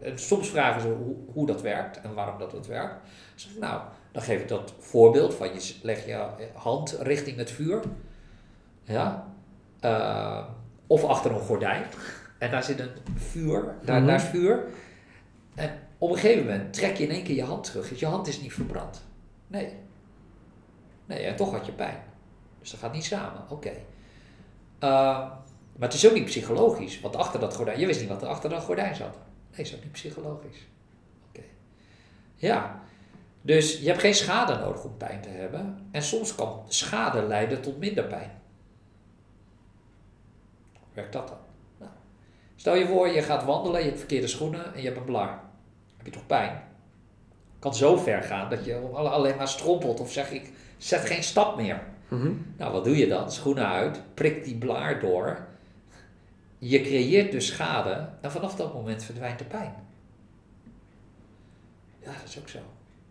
[0.00, 2.94] En soms vragen ze hoe, hoe dat werkt en waarom dat het werkt.
[3.34, 7.50] Zeg ik, nou, dan geef ik dat voorbeeld van je leg je hand richting het
[7.50, 7.82] vuur.
[8.82, 9.26] Ja?
[9.80, 10.44] Eh,
[10.86, 11.84] of achter een gordijn.
[12.38, 14.06] En daar zit een vuur, daar, Mhm.
[14.06, 14.64] daar is vuur.
[15.54, 17.88] En op een gegeven moment trek je in één keer je hand terug.
[17.88, 19.04] Dus je hand is niet verbrand.
[19.46, 19.72] Nee.
[21.06, 21.98] Nee, en toch had je pijn.
[22.60, 23.42] Dus dat gaat niet samen.
[23.50, 23.70] Oké.
[24.84, 25.30] Uh,
[25.76, 27.00] maar het is ook niet psychologisch.
[27.00, 29.18] Want achter dat gordijn, je wist niet wat er achter dat gordijn zat.
[29.50, 30.66] Nee, is ook niet psychologisch.
[31.28, 31.42] Oké.
[32.34, 32.82] Ja.
[33.42, 35.88] Dus je hebt geen schade nodig om pijn te hebben.
[35.90, 38.30] En soms kan schade leiden tot minder pijn.
[40.72, 41.38] Hoe werkt dat dan?
[41.78, 41.90] Nou,
[42.56, 45.40] stel je voor, je gaat wandelen, je hebt verkeerde schoenen en je hebt een blaar.
[45.96, 46.62] Heb je toch pijn?
[47.58, 51.56] Kan zo ver gaan dat je alleen maar strompelt of zeg ik, zet geen stap
[51.56, 51.82] meer.
[52.08, 52.32] Mhm.
[52.56, 53.30] Nou, wat doe je dan?
[53.30, 55.46] Schoenen uit, prik die blaar door.
[56.68, 59.74] Je creëert dus schade en vanaf dat moment verdwijnt de pijn.
[62.02, 62.58] Ja, dat is ook zo.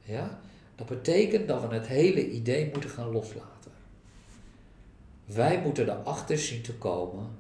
[0.03, 0.39] Ja?
[0.75, 3.71] Dat betekent dat we het hele idee moeten gaan loslaten.
[5.25, 7.37] Wij moeten erachter zien te komen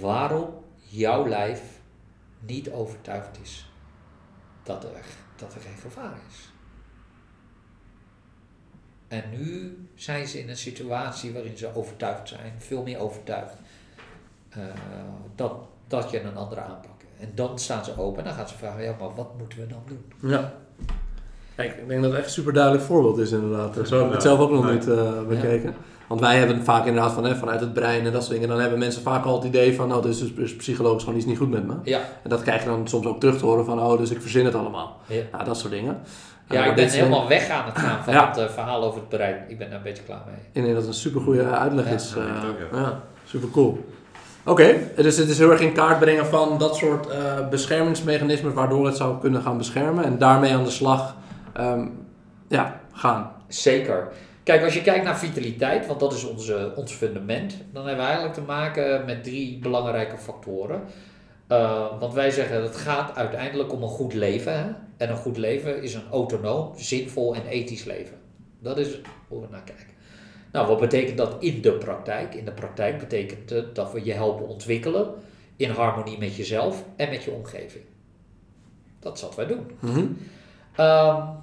[0.00, 1.80] waarom jouw lijf
[2.40, 3.70] niet overtuigd is
[4.62, 5.04] dat er,
[5.36, 6.50] dat er geen gevaar is.
[9.08, 13.56] En nu zijn ze in een situatie waarin ze overtuigd zijn, veel meer overtuigd,
[14.58, 14.62] uh,
[15.34, 15.52] dat,
[15.86, 16.90] dat je een andere aanpak.
[17.20, 19.66] En dan staan ze open en dan gaan ze vragen, ja, maar wat moeten we
[19.66, 20.30] dan doen?
[20.30, 20.52] Ja.
[21.56, 23.88] Kijk, ik denk dat het echt een super duidelijk voorbeeld is inderdaad.
[23.88, 24.72] Zo heb ik het zelf ook nog Nee.
[24.74, 25.68] niet uh, bekeken.
[25.70, 25.74] Ja.
[26.06, 28.48] Want wij hebben vaak inderdaad van, hè, vanuit het brein en dat soort dingen.
[28.48, 31.26] Dan hebben mensen vaak al het idee van, nou, dus is dus psychologisch gewoon iets
[31.26, 31.74] niet goed met me.
[31.84, 32.00] Ja.
[32.22, 34.44] En dat krijg je dan soms ook terug te horen van, oh, dus ik verzin
[34.44, 34.96] het allemaal.
[35.06, 36.00] Ja, nou, dat soort dingen.
[36.48, 38.28] Ja, ik ben helemaal weg aan het gaan van ja.
[38.28, 39.44] het uh, verhaal over het brein.
[39.48, 40.34] Ik ben daar een beetje klaar mee.
[40.52, 41.90] Ik denk dat het een super goede uitleg Ja.
[41.94, 42.14] is.
[42.16, 42.78] Uh, Ja, ook, ja.
[42.80, 43.84] ja, super cool.
[44.44, 48.86] Oké, dus het is heel erg in kaart brengen van dat soort uh, beschermingsmechanismen waardoor
[48.86, 50.04] het zou kunnen gaan beschermen.
[50.04, 51.16] En daarmee aan de slag
[51.60, 52.06] um,
[52.48, 53.32] ja, gaan.
[53.48, 54.08] Zeker.
[54.42, 58.10] Kijk, als je kijkt naar vitaliteit, want dat is onze, ons fundament, dan hebben we
[58.10, 60.82] eigenlijk te maken met drie belangrijke factoren.
[61.48, 64.52] Uh, want wij zeggen het gaat uiteindelijk om een goed leven.
[64.52, 64.70] Hè?
[64.96, 68.16] En een goed leven is een autonoom, zinvol en ethisch leven.
[68.58, 69.91] Dat is hoe we naar kijken.
[70.52, 72.34] Nou, wat betekent dat in de praktijk?
[72.34, 75.14] In de praktijk betekent het dat we je helpen ontwikkelen
[75.56, 77.84] in harmonie met jezelf en met je omgeving.
[78.98, 79.70] Dat is wat wij doen.
[79.80, 80.16] Mm -hmm.
[80.86, 81.42] um,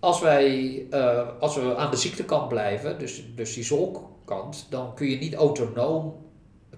[0.00, 5.06] als, wij, uh, als we aan de ziektekant blijven, dus, dus die zolkkant, dan kun
[5.06, 6.26] je niet autonoom,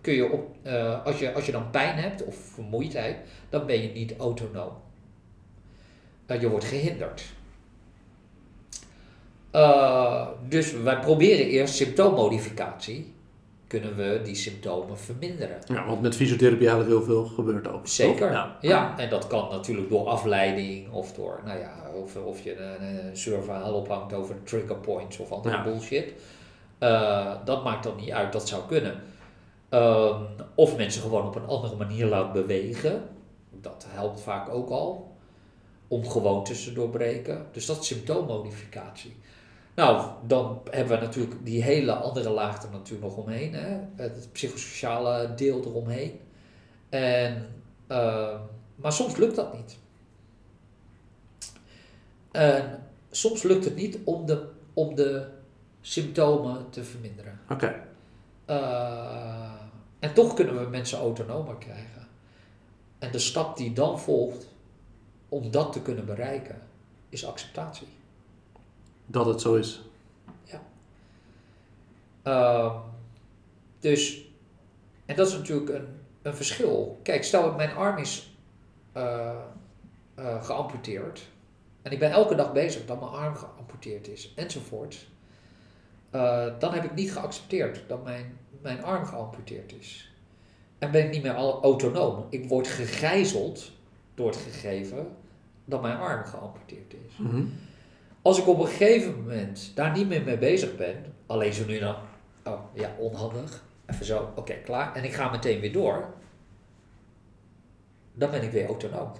[0.00, 3.16] kun je op, uh, als, je, als je dan pijn hebt of vermoeidheid,
[3.48, 4.72] dan ben je niet autonoom.
[6.26, 7.24] Uh, je wordt gehinderd.
[9.54, 13.14] Uh, dus wij proberen eerst symptoommodificatie.
[13.66, 15.56] Kunnen we die symptomen verminderen?
[15.66, 17.86] Ja, want met fysiotherapie eigenlijk heel veel gebeurt ook.
[17.86, 18.32] Zeker.
[18.32, 18.56] Ja.
[18.60, 21.72] ja, en dat kan natuurlijk door afleiding of door, nou ja,
[22.02, 25.62] of, of je een, een surverhaal ophangt over trigger points of andere Ja.
[25.62, 26.12] bullshit.
[26.80, 29.02] Uh, dat maakt dan niet uit, dat zou kunnen.
[29.70, 33.02] Um, of mensen gewoon op een andere manier laten bewegen.
[33.50, 35.16] Dat helpt vaak ook al.
[35.88, 37.46] Om gewoontes te doorbreken.
[37.52, 39.16] Dus dat is symptoommodificatie.
[39.80, 43.54] Nou, dan hebben we natuurlijk die hele andere laag er natuurlijk nog omheen.
[43.54, 43.78] Hè?
[43.94, 46.20] Het psychosociale deel eromheen.
[46.88, 47.46] En,
[47.88, 48.40] uh,
[48.74, 49.78] maar soms lukt dat niet.
[52.30, 55.28] En soms lukt het niet om de, om de
[55.80, 57.40] symptomen te verminderen.
[57.50, 57.52] Oké.
[57.52, 57.82] Okay.
[58.60, 59.52] Uh,
[59.98, 62.06] en toch kunnen we mensen autonomer krijgen.
[62.98, 64.48] En de stap die dan volgt
[65.28, 66.62] om dat te kunnen bereiken,
[67.08, 67.98] is acceptatie.
[69.10, 69.82] Dat het zo is.
[70.44, 70.62] Ja.
[72.24, 72.74] Uh,
[73.80, 74.24] dus,
[75.06, 75.86] en dat is natuurlijk een,
[76.22, 77.00] een verschil.
[77.02, 78.36] Kijk, stel dat mijn arm is
[78.96, 79.32] uh,
[80.18, 81.28] uh, geamputeerd.
[81.82, 85.06] En ik ben elke dag bezig dat mijn arm geamputeerd is, enzovoort.
[86.14, 90.14] Uh, dan heb ik niet geaccepteerd dat mijn, mijn arm geamputeerd is.
[90.78, 92.26] En ben ik niet meer autonoom.
[92.28, 93.70] Ik word gegijzeld
[94.14, 95.16] door het gegeven
[95.64, 97.16] dat mijn arm geamputeerd is.
[97.16, 97.52] Mm -hmm.
[98.22, 101.78] Als ik op een gegeven moment daar niet meer mee bezig ben, alleen zo nu
[101.78, 101.94] dan,
[102.44, 106.04] oh ja, onhandig, even zo, oké, okay, klaar, en ik ga meteen weer door,
[108.14, 109.12] dan ben ik weer autonoom.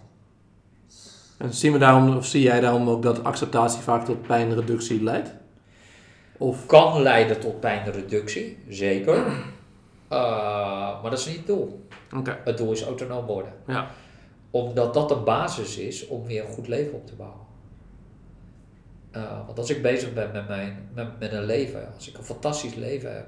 [1.39, 5.31] En zien we daarom, of zie jij daarom ook dat acceptatie vaak tot pijnreductie leidt?
[6.39, 9.17] Of, Kan leiden tot pijnreductie, zeker.
[9.17, 11.89] Uh, maar dat is niet het doel.
[12.45, 13.53] Het doel is autonoom worden.
[13.67, 13.91] ja.
[14.51, 17.41] Omdat dat een basis is om weer een goed leven op te bouwen.
[19.17, 22.25] Uh, want als ik bezig ben met, mijn, met, met een leven, als ik een
[22.25, 23.27] fantastisch leven heb,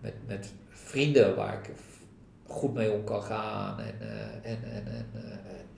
[0.00, 1.70] met, met vrienden waar ik
[2.46, 5.22] goed mee om kan gaan en, uh, en, en, en, uh,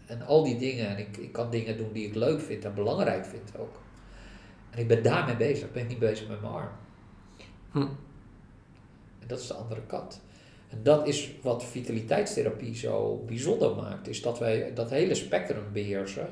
[0.07, 0.89] en al die dingen.
[0.89, 3.81] En ik, ik kan dingen doen die ik leuk vind en belangrijk vind ook.
[4.71, 6.73] En ik ben daarmee bezig, ben ik niet bezig met mijn arm.
[7.71, 7.79] Hm.
[9.19, 10.21] En dat is de andere kant.
[10.69, 16.29] En dat is wat vitaliteitstherapie zo bijzonder maakt, is dat wij dat hele spectrum beheersen.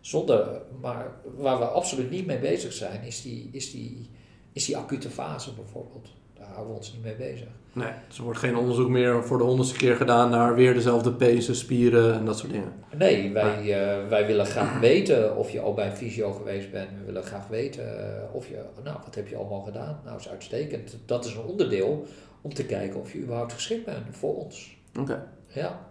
[0.00, 4.10] Zonder, maar waar we absoluut niet mee bezig zijn, is die, is die,
[4.52, 6.08] is die acute fase bijvoorbeeld.
[6.34, 7.48] Daar houden we ons niet mee bezig.
[7.72, 11.12] Nee, dus er wordt geen onderzoek meer voor de honderdste keer gedaan naar weer dezelfde
[11.12, 12.72] pezen, spieren en dat soort dingen.
[12.96, 16.90] Nee, wij, uh, wij willen graag weten of je al bij een fysio geweest bent.
[16.98, 20.00] We willen graag weten uh, of je, nou, wat heb je allemaal gedaan?
[20.04, 20.96] Nou, is uitstekend.
[21.06, 22.06] Dat is een onderdeel
[22.40, 24.76] om te kijken of je überhaupt geschikt bent voor ons.
[24.90, 25.00] Oké.
[25.00, 25.22] Okay.
[25.48, 25.86] Ja.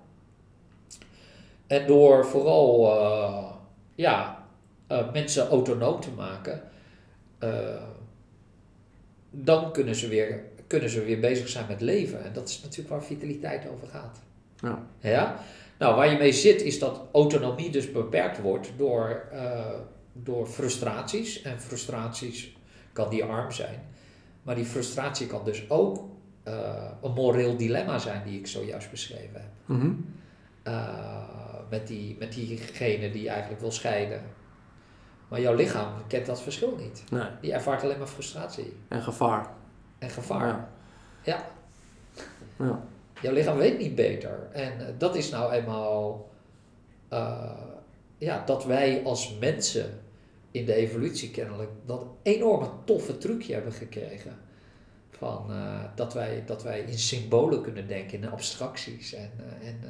[1.68, 3.52] En door vooral uh,
[3.98, 4.48] ja,
[4.92, 6.62] uh, mensen autonoom te maken,
[7.44, 7.82] uh,
[9.32, 12.24] dan kunnen ze, weer, kunnen ze weer bezig zijn met leven.
[12.24, 14.20] En dat is natuurlijk waar vitaliteit over gaat.
[14.60, 14.86] Ja.
[15.00, 15.40] ja?
[15.78, 19.24] Nou, waar je mee zit is dat autonomie dus beperkt wordt door,
[20.14, 21.42] door frustraties.
[21.42, 22.56] En frustraties
[22.94, 23.84] kan die arm zijn.
[24.42, 26.06] Maar die frustratie kan dus ook
[27.02, 29.52] een moreel dilemma zijn die ik zojuist beschreven heb.
[29.66, 30.06] Mm -hmm.
[30.68, 34.22] Uh, met, die, met diegene die je eigenlijk wil scheiden.
[35.28, 37.04] Maar jouw lichaam kent dat verschil niet.
[37.12, 37.28] Nee.
[37.42, 38.78] Die ervaart alleen maar frustratie.
[38.88, 39.50] En gevaar.
[40.00, 40.48] En gevaar.
[40.48, 40.70] Ja.
[41.24, 42.66] ja.
[42.66, 42.84] ja.
[43.22, 44.48] Jouw lichaam weet niet beter.
[44.52, 46.30] En uh, dat is nou eenmaal...
[48.18, 50.00] ja, dat wij als mensen
[50.52, 51.70] in de evolutie kennelijk...
[51.86, 54.47] dat enorme toffe trucje hebben gekregen
[55.18, 59.80] van, uh, dat, wij, dat wij in symbolen kunnen denken, in abstracties en, uh, en,
[59.84, 59.90] uh,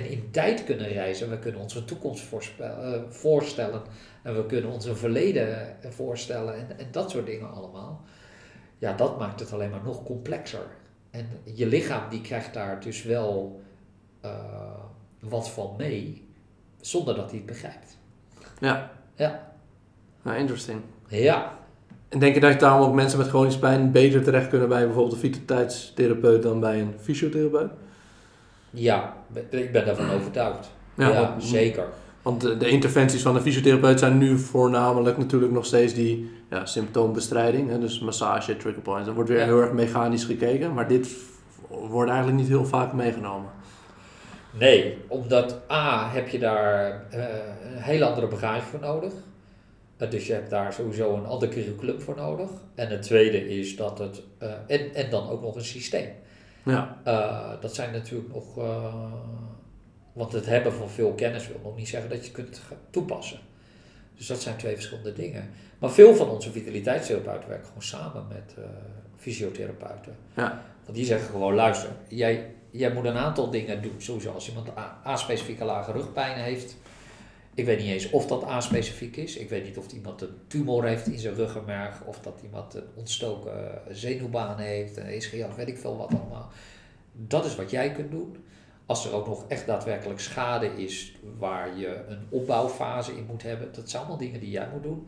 [0.00, 1.30] en in tijd kunnen reizen.
[1.30, 2.24] We kunnen onze toekomst
[3.08, 3.82] voorstellen
[4.22, 8.04] en we kunnen ons een verleden voorstellen en, en dat soort dingen allemaal.
[8.78, 10.66] Ja, dat maakt het alleen maar nog complexer.
[11.10, 13.62] En je lichaam die krijgt daar dus wel
[15.20, 16.28] wat van mee,
[16.80, 17.98] zonder dat hij het begrijpt.
[18.60, 18.90] Ja.
[19.14, 19.52] Ja.
[20.22, 20.80] Nou, interesting.
[21.08, 21.58] Ja,
[22.12, 25.12] en denk je dat daarom ook mensen met chronische pijn beter terecht kunnen bij bijvoorbeeld
[25.14, 27.70] een vitaliteitstherapeut dan bij een fysiotherapeut?
[28.70, 29.12] Ja,
[29.50, 30.70] ik ben daarvan overtuigd.
[30.94, 31.84] Ja, Ja, want- zeker.
[32.22, 36.66] Want de, de interventies van de fysiotherapeut zijn nu voornamelijk natuurlijk nog steeds die ja,
[36.66, 37.70] symptoombestrijding.
[37.70, 39.08] Hè, dus massage, trigger points.
[39.08, 39.44] Er wordt weer Ja.
[39.44, 40.74] heel erg mechanisch gekeken.
[40.74, 41.08] Maar dit
[41.68, 43.50] wordt eigenlijk niet heel vaak meegenomen.
[44.58, 47.18] Nee, omdat A, heb je daar eh,
[47.74, 49.12] een hele andere bagage voor nodig.
[50.10, 52.50] Dus je hebt daar sowieso een ander curriculum voor nodig.
[52.74, 56.08] En het tweede is dat het, eh, en, en dan ook nog een systeem.
[56.64, 58.94] Ja, Eh, dat zijn natuurlijk nog, eh,
[60.12, 63.38] want het hebben van veel kennis wil nog niet zeggen dat je het kunt toepassen.
[64.16, 65.50] Dus dat zijn twee verschillende dingen.
[65.78, 68.54] Maar veel van onze vitaliteitstherapeuten werken gewoon samen met
[69.16, 70.16] fysiotherapeuten.
[70.36, 73.94] ja, Want die zeggen gewoon, luister, jij, jij moet een aantal dingen doen.
[73.98, 74.68] Sowieso als iemand
[75.06, 76.76] A-specifieke lage rugpijn heeft.
[77.54, 79.36] Ik weet niet eens of dat A-specifiek is.
[79.36, 82.04] Ik weet niet of iemand een tumor heeft in zijn ruggenmerg.
[82.04, 84.96] Of dat iemand een ontstoken zenuwbaan heeft.
[84.96, 86.50] Een ischias, weet ik veel wat allemaal.
[87.12, 88.36] Dat is wat jij kunt doen.
[88.86, 93.72] Als er ook nog echt daadwerkelijk schade is waar je een opbouwfase in moet hebben.
[93.72, 95.06] Dat zijn allemaal dingen die jij moet doen.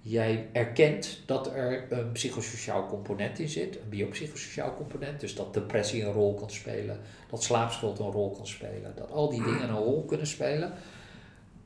[0.00, 6.04] Jij erkent dat er een psychosociaal component in zit, een biopsychosociaal component, dus dat depressie
[6.04, 9.76] een rol kan spelen, dat slaapschuld een rol kan spelen, dat al die dingen een
[9.76, 10.72] rol kunnen spelen.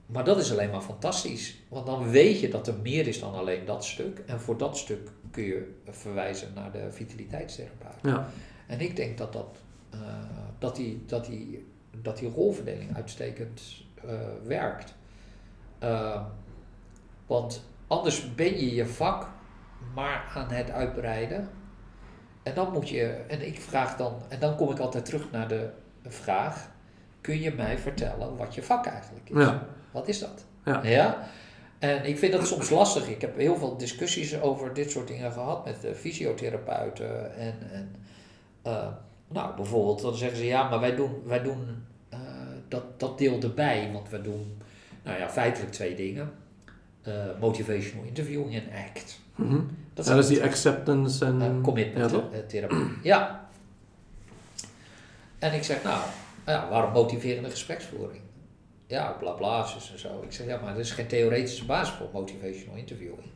[0.08, 3.34] Maar dat is alleen maar fantastisch, want dan weet je dat er meer is dan
[3.34, 4.22] alleen dat stuk.
[4.26, 7.94] En voor dat stuk kun je verwijzen naar de vitaliteitstherapeut.
[8.02, 8.28] ja.
[8.66, 9.58] En ik denk dat, dat,
[9.90, 9.98] eh,
[10.58, 11.66] dat, die, dat, die,
[12.02, 13.62] dat die rolverdeling uitstekend
[13.94, 14.94] eh, werkt.
[15.78, 16.22] Ehm,
[17.26, 19.28] want anders ben je je vak
[19.94, 21.48] maar aan het uitbreiden.
[22.42, 25.48] En dan moet je, en ik vraag dan, en dan kom ik altijd terug naar
[25.48, 25.70] de
[26.06, 26.70] vraag:
[27.20, 29.36] kun je mij vertellen wat je vak eigenlijk is?
[29.36, 29.66] Ja.
[29.98, 30.44] Wat is dat?
[30.64, 30.80] Ja.
[30.82, 31.28] ja?
[31.78, 33.08] En ik vind dat soms lastig.
[33.08, 37.36] Ik heb heel veel discussies over dit soort dingen gehad met eh, fysiotherapeuten.
[37.36, 37.94] En, en
[38.62, 38.88] eh,
[39.28, 42.18] nou, bijvoorbeeld, dan zeggen ze ja, maar wij doen, wij doen eh,
[42.68, 43.90] dat, dat deel erbij.
[43.92, 44.62] Want we doen,
[45.02, 46.30] nou ja, feitelijk twee dingen.
[47.40, 49.20] Motivational interviewing en ACT.
[49.34, 49.54] Mhm.
[49.54, 49.62] Dat
[49.94, 51.60] ja, zijn dat is die acceptance en...
[51.62, 52.86] commitment Ja, therapie.
[53.02, 53.48] Ja.
[55.38, 56.00] En ik zeg, nou,
[56.46, 58.20] ja, waarom motiverende gespreksvoering?
[58.88, 60.22] Ja, bla bla, zus en zo.
[60.22, 63.30] Ik zeg, ja, maar er is geen theoretische basis voor motivational interviewing.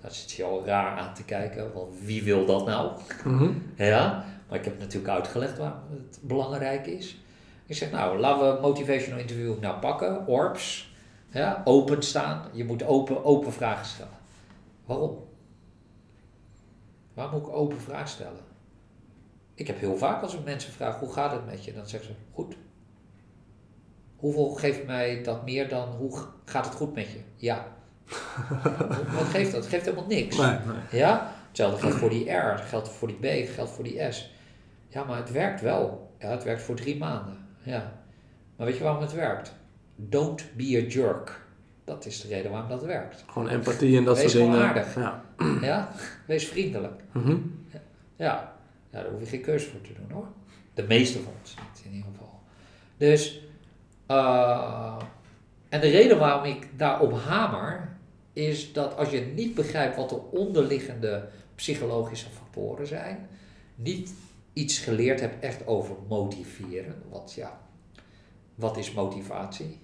[0.00, 3.00] Daar zit je al raar aan te kijken, want wie wil dat nou?
[3.24, 3.52] Mhm.
[3.76, 7.18] Ja, maar ik heb natuurlijk uitgelegd waarom het belangrijk is.
[7.66, 10.26] Ik zeg, nou, laten we motivational interviewing nou pakken.
[10.26, 10.94] ORPS,
[11.30, 12.48] ja, openstaan.
[12.52, 14.18] Je moet open, open vragen stellen.
[14.86, 15.18] Waarom?
[17.14, 18.42] Waarom moet ik open vragen stellen?
[19.54, 21.72] Ik heb heel vaak als ik mensen vraag, hoe gaat het met je?
[21.72, 22.56] Dan zeggen ze, goed.
[24.24, 27.18] Hoeveel geeft mij dat meer dan, hoe gaat het goed met je?
[27.36, 27.66] Ja.
[29.16, 29.60] Wat geeft dat?
[29.60, 30.36] Het geeft helemaal niks.
[30.36, 30.56] Nee.
[30.90, 34.34] Ja, hetzelfde geldt voor die R, geldt voor die B, geldt voor die S.
[34.88, 36.10] Ja, maar het werkt wel.
[36.18, 37.38] Ja, het werkt voor drie maanden.
[37.62, 37.92] Ja.
[38.56, 39.54] Maar weet je waarom het werkt?
[39.96, 41.40] Don't be a jerk.
[41.84, 43.24] Dat is de reden waarom dat werkt.
[43.26, 44.66] Gewoon empathie en dat Wees soort dingen.
[44.66, 44.94] aardig.
[44.94, 45.22] Ja.
[45.60, 45.88] Ja,
[46.26, 47.02] wees vriendelijk.
[47.12, 47.36] Mhm.
[47.72, 47.80] Ja.
[48.16, 48.54] ja,
[48.90, 50.26] daar hoef je geen keuze voor te doen hoor.
[50.74, 52.40] De meeste van ons niet in ieder geval.
[52.96, 53.43] Dus,
[54.14, 54.96] eh,
[55.68, 57.96] en de reden waarom ik daarop hamer,
[58.32, 63.28] is dat als je niet begrijpt wat de onderliggende psychologische factoren zijn,
[63.74, 64.14] niet
[64.52, 67.60] iets geleerd hebt echt over motiveren, want ja,
[68.54, 69.78] wat is motivatie?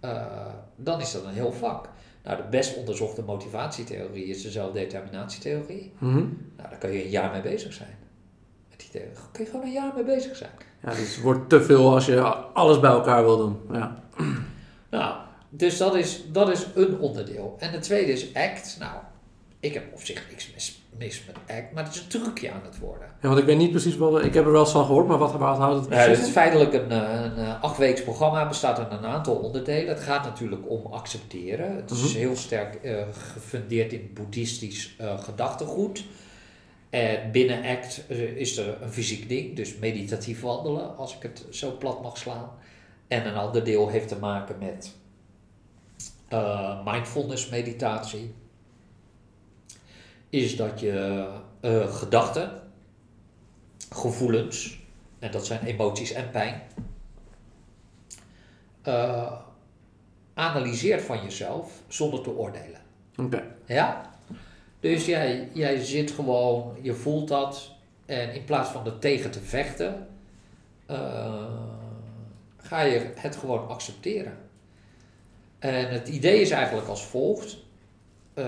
[0.00, 1.88] Eh, dan is dat een heel vak.
[2.24, 5.92] Nou, de best onderzochte motivatietheorie is de zelfdeterminatietheorie.
[5.98, 6.16] Mhm.
[6.56, 7.96] Nou, daar kun je een jaar mee bezig zijn.
[8.68, 9.16] Met die theorie.
[9.32, 10.50] Kun je gewoon een jaar mee bezig zijn.
[10.82, 12.20] Ja, dus het wordt te veel als je
[12.52, 13.56] alles bij elkaar wil doen.
[13.72, 13.96] Ja.
[14.90, 15.14] Nou,
[15.48, 17.56] dus dat is, dat is een onderdeel.
[17.58, 18.76] En de tweede is ACT.
[18.78, 18.92] Nou,
[19.60, 22.60] ik heb op zich niks mis, mis met ACT, maar het is een trucje aan
[22.64, 23.08] het worden.
[23.22, 24.24] ja, want ik weet niet precies wat...
[24.24, 26.26] Ik heb er wel eens van gehoord, maar wat, wat houdt het Ja, het precies
[26.26, 29.88] is feitelijk een, eh, een eh, achtweeks programma, bestaat uit een aantal onderdelen.
[29.88, 31.76] Het gaat natuurlijk om accepteren.
[31.76, 32.18] Het is Mhm.
[32.18, 32.94] heel sterk eh,
[33.32, 36.04] gefundeerd in boeddhistisch gedachtegoed.
[36.90, 41.46] En binnen ACT eh, is er een fysiek ding, dus meditatief wandelen, als ik het
[41.50, 42.50] zo plat mag slaan.
[43.08, 44.94] En een ander deel heeft te maken met
[46.28, 48.34] eh, mindfulness meditatie.
[50.30, 51.26] Is dat je
[51.88, 52.62] gedachten,
[53.90, 54.80] gevoelens,
[55.18, 56.62] en dat zijn emoties en pijn,
[60.34, 62.80] analyseert van jezelf zonder te oordelen.
[63.16, 63.44] Oké.
[63.66, 64.07] Ja?
[64.80, 67.70] Dus jij, jij zit gewoon, je voelt dat,
[68.06, 70.06] en in plaats van er tegen te vechten,
[70.86, 71.44] eh,
[72.56, 74.32] ga je het gewoon accepteren.
[75.58, 77.56] En het idee is eigenlijk als volgt.
[78.34, 78.44] Eh,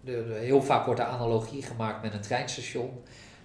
[0.00, 2.90] de, de- heel vaak wordt de analogie gemaakt met een treinstation.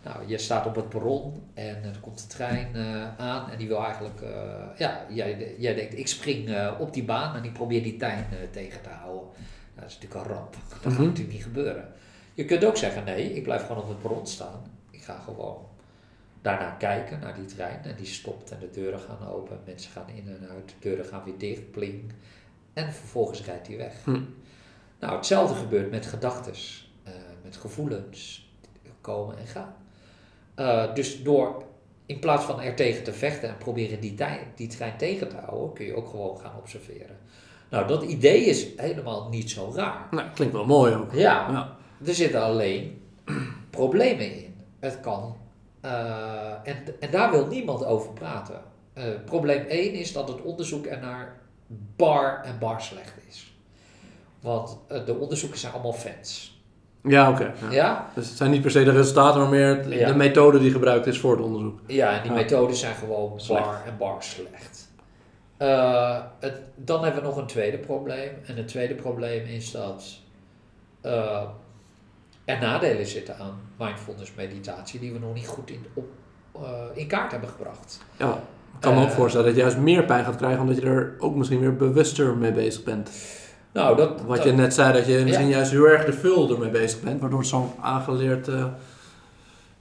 [0.03, 3.67] Nou, je staat op het perron en er komt de trein eh, aan en die
[3.67, 4.21] wil eigenlijk,
[4.77, 8.81] ja, jij, jij denkt ik spring op die baan en ik probeer die trein tegen
[8.81, 9.23] te houden.
[9.75, 11.01] Nou, dat is natuurlijk een ramp, dat gaat Mhm.
[11.03, 11.93] natuurlijk niet gebeuren.
[12.33, 14.61] Je kunt ook zeggen nee, ik blijf gewoon op het perron staan.
[14.91, 15.57] Ik ga gewoon
[16.41, 20.09] daarna kijken naar die trein en die stopt en de deuren gaan open, mensen gaan
[20.15, 22.13] in en uit, de deuren gaan weer dicht, pling.
[22.73, 24.03] En vervolgens rijdt hij weg.
[24.03, 24.21] Hm.
[24.99, 26.53] Nou, hetzelfde gebeurt met gedachten,
[27.43, 28.49] met gevoelens,
[28.81, 29.75] die komen en gaan.
[30.55, 31.63] Eh, dus door
[32.05, 34.15] in plaats van er tegen te vechten en proberen die,
[34.55, 37.17] die trein tegen te houden, kun je ook gewoon gaan observeren.
[37.69, 40.07] Nou, dat idee is helemaal niet zo raar.
[40.11, 41.13] Nou, klinkt wel mooi ook.
[41.13, 41.79] Ja, Ja.
[42.05, 43.01] Er zitten alleen
[43.69, 44.55] problemen in.
[44.79, 45.35] Het kan.
[45.81, 48.61] eh, en, en daar wil niemand over praten.
[48.93, 51.37] Eh, probleem 1 is dat het onderzoek ernaar
[51.95, 53.55] bar en bar slecht is.
[54.41, 56.59] Want eh, de onderzoekers zijn allemaal fans.
[57.03, 57.43] Ja, oké.
[57.61, 57.71] ja.
[57.71, 58.09] Ja?
[58.15, 60.13] Dus het zijn niet per se de resultaten, maar meer de, Ja.
[60.13, 61.79] methode die gebruikt is voor het onderzoek.
[61.87, 62.37] Ja, en die Ja.
[62.37, 63.63] methodes zijn gewoon Slecht.
[63.65, 64.89] bar en bar slecht.
[66.39, 68.31] Het, dan hebben we nog een tweede probleem.
[68.45, 70.03] En het tweede probleem is dat
[72.51, 76.05] er nadelen zitten aan mindfulness meditatie die we nog niet goed in, op,
[76.55, 76.61] eh,
[76.93, 77.99] in kaart hebben gebracht.
[78.17, 78.31] Ja,
[78.75, 79.13] ik kan me ook Eh.
[79.15, 82.37] voorstellen dat je juist meer pijn gaat krijgen, omdat je er ook misschien weer bewuster
[82.37, 83.11] mee bezig bent.
[83.73, 85.55] Nou, dat, Wat dat- je net zei, dat je misschien Ja.
[85.55, 88.65] juist heel erg er veel ermee bezig bent, waardoor zo'n aangeleerd eh,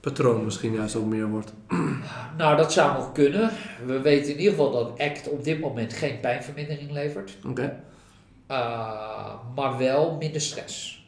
[0.00, 1.52] patroon misschien juist ook meer wordt.
[2.38, 3.50] nou, dat zou nog kunnen.
[3.86, 7.36] We weten in ieder geval dat ACT op dit moment geen pijnvermindering levert.
[7.48, 7.76] Oké.
[8.50, 10.99] Uh, maar wel minder stress.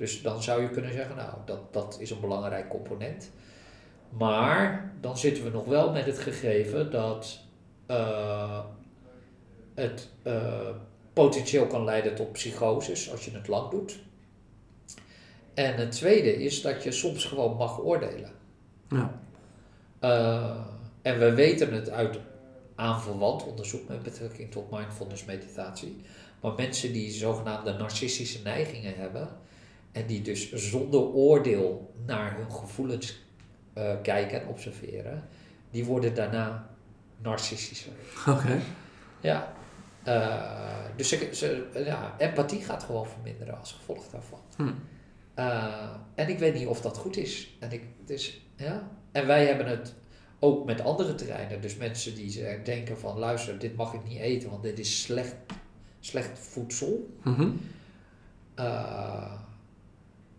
[0.00, 3.30] Dus dan zou je kunnen zeggen, nou, dat, dat is een belangrijk component.
[4.08, 7.40] Maar dan zitten we nog wel met het gegeven dat
[7.86, 8.64] eh,
[9.74, 10.68] het eh,
[11.12, 13.98] potentieel kan leiden tot psychoses als je het lang doet.
[15.54, 18.32] En het tweede is dat je soms gewoon mag oordelen.
[18.88, 19.20] Ja.
[20.00, 20.56] Uh,
[21.02, 22.18] en we weten het uit
[22.74, 26.00] aanverwant onderzoek met betrekking tot mindfulness meditatie.
[26.40, 29.28] Maar mensen die zogenaamde narcistische neigingen hebben
[29.92, 33.22] en die dus zonder oordeel naar hun gevoelens
[33.78, 35.28] uh, kijken en observeren,
[35.70, 36.70] die worden daarna
[37.22, 37.92] narcistischer.
[38.26, 38.60] Oké.
[39.20, 39.52] Ja.
[40.02, 44.40] Eh, dus ze, ze, ja, empathie gaat gewoon verminderen als gevolg daarvan.
[44.56, 44.72] Hm.
[45.34, 47.56] Eh, en ik weet niet of dat goed is.
[47.58, 48.88] En, ik, dus, ja.
[49.12, 49.94] en wij hebben het
[50.38, 51.60] ook met andere terreinen.
[51.60, 55.02] Dus mensen die ze denken van luister, dit mag ik niet eten, want dit is
[55.02, 55.34] slecht,
[56.00, 57.16] slecht voedsel.
[58.54, 59.32] Eh,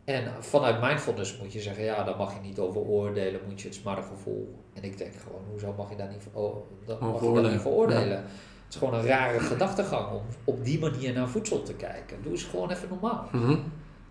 [0.06, 3.68] en vanuit mindfulness moet je zeggen, ja, daar mag je niet over oordelen, moet je
[3.68, 4.56] het smartgevoel.
[4.74, 7.52] En ik denk gewoon, hoezo mag je daar niet, oh, dat mag je daar oordelen,
[7.52, 8.18] niet voor oordelen?
[8.18, 12.18] Het is gewoon een rare gedachtegang om op die manier naar voedsel te kijken.
[12.22, 13.28] Doe eens gewoon even normaal.
[13.32, 13.58] Mhm.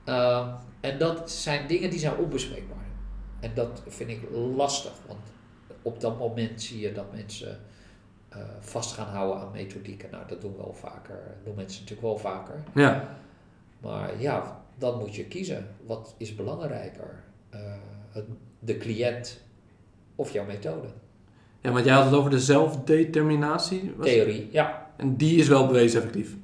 [0.05, 0.49] Ehm,
[0.81, 2.79] en dat zijn dingen die zijn onbespreekbaar.
[3.41, 4.21] En dat vind ik
[4.57, 5.21] lastig, want
[5.83, 7.61] op dat moment zie je dat mensen
[8.29, 10.11] eh, vast gaan houden aan methodieken.
[10.11, 12.63] Nou, dat doen we wel vaker, dat doen mensen natuurlijk wel vaker.
[12.75, 13.17] Ja.
[13.81, 15.69] Maar ja, dan moet je kiezen.
[15.87, 17.23] Wat is belangrijker?
[17.51, 17.61] Eh,
[18.11, 18.25] het-
[18.59, 19.41] de cliënt
[20.15, 20.89] of jouw methode?
[21.63, 23.95] ja, want jij had het over de zelfdeterminatie.
[24.03, 24.91] Theorie, ja.
[24.97, 26.37] En die is wel bewezen effectief.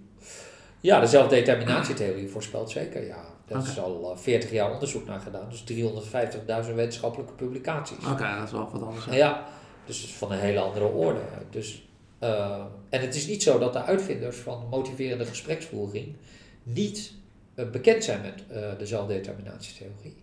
[0.80, 3.24] Ja, de zelfdeterminatietheorie voorspelt zeker, ja.
[3.46, 5.48] Daar is al eh, 40 jaar onderzoek naar gedaan.
[5.50, 7.96] Dus 350.000 wetenschappelijke publicaties.
[8.10, 9.04] Oké, dat is wel wat anders.
[9.04, 9.14] ja.
[9.14, 9.44] Ja,
[9.86, 11.20] dus het is van een hele andere orde.
[11.50, 16.14] Dus, eh, en het is niet zo dat de uitvinders van motiverende gespreksvoering
[16.62, 17.25] niet eh,
[17.64, 20.16] bekend zijn met eh, de zelfdeterminatietheorie.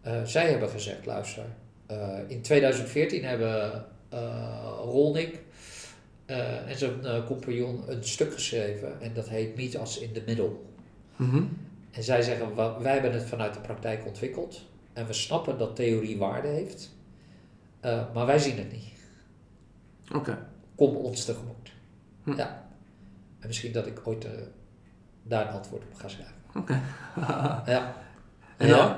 [0.00, 1.44] Eh, zij hebben gezegd, luister,
[1.86, 5.40] eh, in 2014 hebben eh Rolnik
[6.26, 10.22] eh, en zijn eh, compagnon een stuk geschreven en dat heet Meet Us in the
[10.26, 10.50] Middle.
[11.16, 11.42] Mhm.
[11.90, 14.62] En zij zeggen, "Wa- wij hebben het vanuit de praktijk ontwikkeld
[14.92, 16.94] en we snappen dat theorie waarde heeft,
[17.80, 18.92] eh, maar wij zien het niet.
[20.14, 20.46] Oké.
[20.74, 21.72] Kom ons tegemoet.
[22.22, 22.36] Hm.
[22.36, 22.68] Ja.
[23.40, 24.30] En misschien dat ik ooit eh,
[25.22, 26.34] daar een antwoord op ga schrijven.
[26.56, 26.80] Oké.
[27.66, 27.94] Ja.
[28.56, 28.76] En, Ja.
[28.76, 28.94] dan-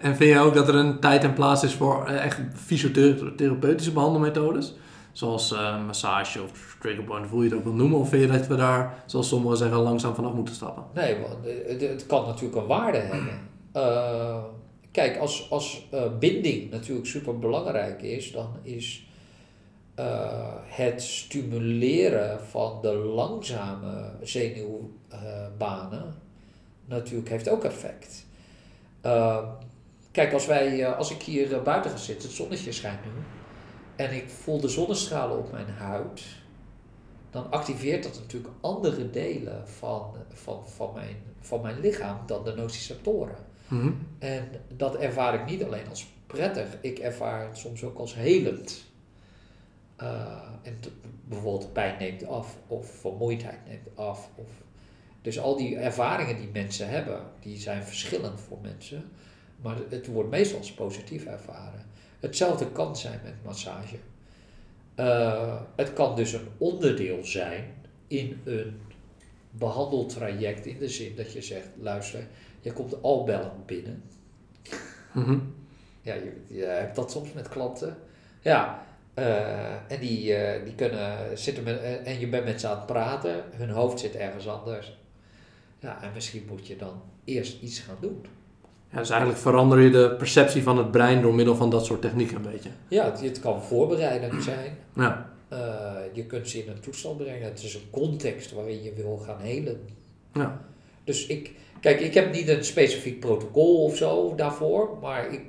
[0.00, 3.92] en vind je ook dat er een tijd en plaats is voor eh, echt fysiotherapeutische
[3.92, 4.74] behandelmethodes?
[5.12, 7.98] Zoals eh, massage of triggerpoint, hoe je het ook wil noemen.
[7.98, 10.84] Of vind je dat we daar, zoals sommigen zeggen, langzaam vanaf moeten stappen?
[10.94, 11.34] Nee, want
[11.68, 13.28] het, het kan natuurlijk een waarde hebben.
[13.72, 14.42] Eh,
[14.90, 15.88] kijk, als, als
[16.18, 19.06] binding natuurlijk super belangrijk is, dan is
[20.64, 26.14] het stimuleren van de langzame zenuwbanen
[26.86, 28.26] natuurlijk heeft ook effect.
[29.00, 29.48] Eh,
[30.10, 33.10] kijk, als, wij, eh, als ik hier eh, buiten ga zitten, het zonnetje schijnt nu,
[33.96, 36.22] en ik voel de zonnestralen op mijn huid,
[37.30, 42.54] dan activeert dat natuurlijk andere delen van, van, van, mijn, van mijn lichaam dan de
[42.54, 43.36] nociceptoren.
[43.68, 43.92] Mhm.
[44.18, 48.84] En dat ervaar ik niet alleen als prettig, ik ervaar het soms ook als helend.
[49.96, 50.78] Eh, en
[51.24, 54.30] bijvoorbeeld pijn neemt af, of vermoeidheid neemt af.
[54.34, 54.48] Of,
[55.26, 59.10] dus al die ervaringen die mensen hebben, die zijn verschillend voor mensen.
[59.62, 61.86] Maar het wordt meestal als positief ervaren.
[62.20, 63.96] Hetzelfde kan zijn met massage.
[64.94, 67.74] Eh, het kan dus een onderdeel zijn
[68.06, 68.80] in een
[69.50, 72.26] behandeltraject in de zin dat je zegt, luister,
[72.60, 74.02] je komt al bellend binnen.
[75.12, 75.38] Mhm.
[76.02, 77.96] Ja, je, je hebt dat soms met klanten.
[78.40, 82.76] Ja, eh, en die, eh, die kunnen zitten met, en je bent met ze aan
[82.76, 85.04] het praten, hun hoofd zit ergens anders.
[85.78, 88.24] Ja, en misschien moet je dan eerst iets gaan doen.
[88.90, 92.00] Ja, dus eigenlijk verander je de perceptie van het brein door middel van dat soort
[92.00, 92.70] technieken een beetje.
[92.88, 94.78] Ja, het, het kan voorbereidend zijn.
[94.94, 95.30] Ja.
[95.48, 97.48] Eh, je kunt ze in een toestand brengen.
[97.48, 99.80] Het is een context waarin je wil gaan helen.
[100.32, 100.60] Ja.
[101.04, 101.50] Dus ik,
[101.80, 105.42] kijk, ik heb niet een specifiek protocol of zo daarvoor, maar ik,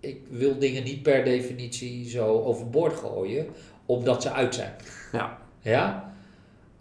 [0.00, 3.46] ik wil dingen niet per definitie zo overboord gooien,
[3.86, 4.72] omdat ze uit zijn.
[5.12, 5.38] Ja.
[5.60, 6.11] Ja?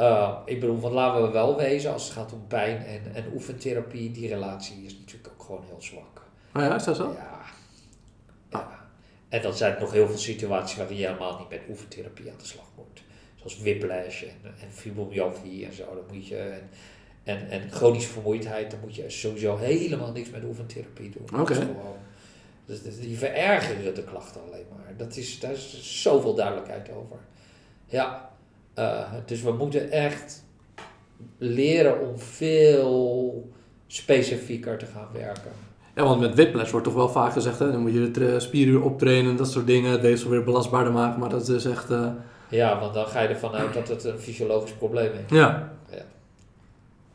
[0.01, 3.25] Eh, ik bedoel, want laten we wel wezen, als het gaat om pijn en, en
[3.33, 6.21] oefentherapie, die relatie is natuurlijk ook gewoon heel zwak.
[6.55, 7.11] Oh ja, is dat zo?
[7.11, 7.41] Ja.
[8.49, 8.89] ja.
[9.29, 12.37] En dan zijn er nog heel veel situaties waarin je helemaal niet met oefentherapie aan
[12.37, 13.03] de slag moet.
[13.35, 15.83] Zoals whiplash en, en fibromyalgie en zo.
[15.83, 16.69] Dan moet je, en,
[17.23, 21.39] en, en chronische vermoeidheid, dan moet je sowieso helemaal niks met oefentherapie doen.
[21.41, 21.75] Oké.
[22.65, 24.93] Dus, dus die verergeren de klachten alleen maar.
[24.97, 27.17] Dat is, daar is zoveel duidelijkheid over.
[27.85, 28.30] Ja,
[28.73, 30.45] eh, dus we moeten echt
[31.37, 33.49] leren om veel
[33.87, 35.51] specifieker te gaan werken.
[35.95, 38.81] Ja, want met whiplash wordt toch wel vaak gezegd, hè, dan moet je de spieren
[38.81, 42.07] optrainen, dat soort dingen, weefsel weer belastbaarder maken, maar dat is echt, eh,
[42.49, 45.37] Ja, want dan ga je ervan uit dat het een fysiologisch probleem is.
[45.37, 45.71] ja.
[45.89, 46.01] Ja.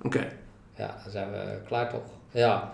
[0.02, 0.28] Oké.
[0.74, 2.04] Ja, dan zijn we klaar toch?
[2.30, 2.72] Ja.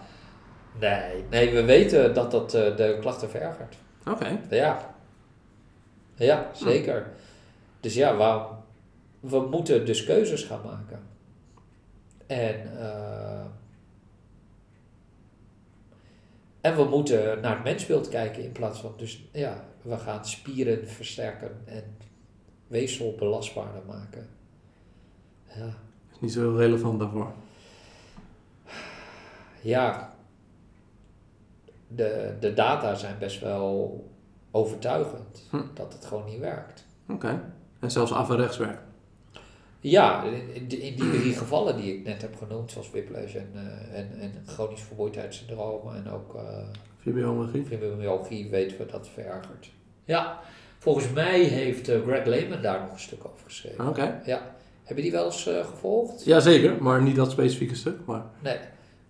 [0.81, 3.77] Nee, nee we weten dat dat eh, de klachten verergert.
[4.11, 4.39] Oké.
[4.51, 4.95] Ja.
[6.15, 7.07] Ja, zeker.
[7.81, 8.47] Dus ja, waarom?
[9.23, 11.01] We moeten dus keuzes gaan maken.
[12.27, 13.45] En, eh,
[16.61, 20.89] en we moeten naar het mensbeeld kijken in plaats van, dus ja, we gaan spieren
[20.89, 21.97] versterken en
[22.67, 24.29] weefsel belastbaarder maken.
[25.57, 25.67] Ja.
[26.13, 27.33] Is niet zo relevant daarvoor.
[29.63, 30.15] ja,
[31.89, 34.05] de, de data zijn best wel
[34.51, 35.63] overtuigend Hm.
[35.75, 36.85] dat het gewoon niet werkt.
[37.09, 37.53] Oké.
[37.81, 38.83] En zelfs af en rechts werkt.
[39.85, 40.23] Ja,
[40.53, 44.33] in, die drie gevallen die ik net heb genoemd, zoals whiplash en, eh, en, en
[44.47, 46.43] chronisch vermoeidheidssyndroom en ook eh
[46.99, 47.65] Fibromyalgie.
[47.65, 49.71] fibromyalgie weten we dat verergert.
[50.05, 50.39] Ja,
[50.79, 53.89] volgens mij heeft eh, Greg Lehman daar nog een stuk over geschreven.
[53.89, 54.21] Oké.
[54.25, 54.55] Ja,
[54.85, 56.25] heb je die wel eens gevolgd?
[56.25, 57.97] Jazeker, maar niet dat specifieke stuk.
[58.07, 58.23] Maar...
[58.43, 58.57] Nee.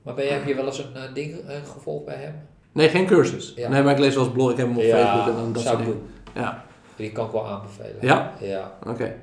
[0.03, 1.35] Maar ben je, heb je wel eens een ding
[1.73, 2.35] gevolgd bij hem?
[2.73, 3.53] Nee, geen cursus.
[3.57, 3.69] Ja.
[3.69, 5.63] Nee, maar ik lees wel eens blog, ik heb hem op Facebook en dan dat
[5.63, 6.03] zou soort dingen.
[6.35, 6.43] doen.
[6.43, 6.65] Ja,
[6.97, 7.97] Die kan ik wel aanbevelen.
[8.01, 8.33] Ja?
[8.41, 9.15] Ja, oké.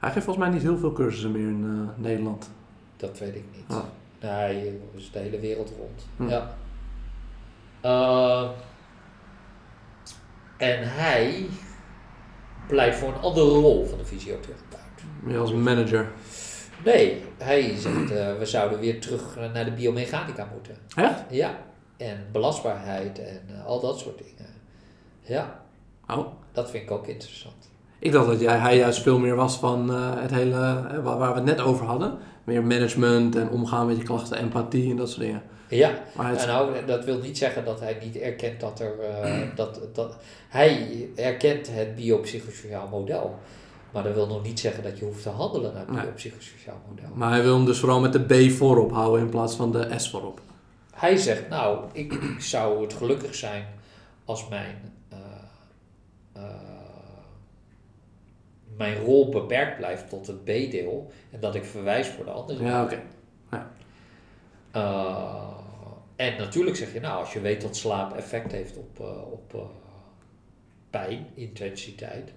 [0.00, 1.64] Hij geeft volgens mij niet heel veel cursussen meer in
[1.96, 2.50] eh, Nederland.
[2.96, 3.64] dat weet ik niet.
[3.68, 3.82] Ah.
[4.20, 6.06] Nee, is de hele wereld rond.
[6.16, 6.28] Hm.
[6.28, 6.54] Ja.
[7.80, 8.50] Eh,
[10.56, 11.46] en hij
[12.66, 15.02] pleit voor een andere rol van de fysiotherapeut.
[15.22, 16.08] Meer als manager.
[16.84, 20.76] Nee, hij zegt eh, we zouden weer terug naar de biomechanica moeten.
[20.94, 21.22] Echt?
[21.30, 21.58] Ja,
[21.96, 24.52] en belastbaarheid en al dat soort dingen.
[25.20, 25.62] Ja,
[26.08, 26.26] Oh.
[26.52, 27.69] dat vind ik ook interessant.
[28.00, 30.54] Ik dacht dat jij, hij juist veel meer was van eh, het hele,
[30.90, 32.18] eh, waar, we het net over hadden.
[32.44, 35.42] Meer management en omgaan met je klachten, empathie en dat soort dingen.
[35.68, 38.98] Ja, Maar hij en nou, dat wil niet zeggen dat hij niet erkent dat er.
[39.00, 40.16] eh, dat, dat,
[40.48, 43.38] hij erkent het biopsychosociaal model.
[43.92, 46.02] Maar dat wil nog niet zeggen dat je hoeft te handelen naar het Nee.
[46.04, 47.08] biopsychosociaal model.
[47.14, 49.88] maar hij wil hem dus vooral met de B voorop houden in plaats van de
[49.96, 50.40] S voorop.
[50.94, 53.64] Hij zegt, nou, ik zou het gelukkig zijn
[54.24, 55.18] als mijn, eh,
[56.32, 56.42] eh,
[58.80, 62.64] mijn rol beperkt blijft tot het B-deel en dat ik verwijs voor de andere.
[62.64, 63.02] Ja, oké.
[64.70, 65.46] Eh,
[66.16, 69.54] en natuurlijk zeg je, nou, als je weet dat slaap effect heeft op, eh, op
[69.54, 69.60] eh,
[70.90, 72.32] pijn, intensiteit,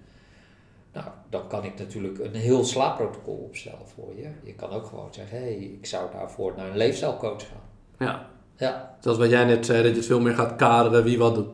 [0.93, 4.29] nou, dan kan ik natuurlijk een heel slaapprotocol opstellen voor je.
[4.43, 8.07] Je kan ook gewoon zeggen, hé, hey, ik zou daarvoor naar een leefstijlcoach gaan.
[8.07, 8.29] Ja.
[8.57, 11.35] Ja, Zoals wat jij net zei, dat je het veel meer gaat kaderen wie wat
[11.35, 11.49] doet.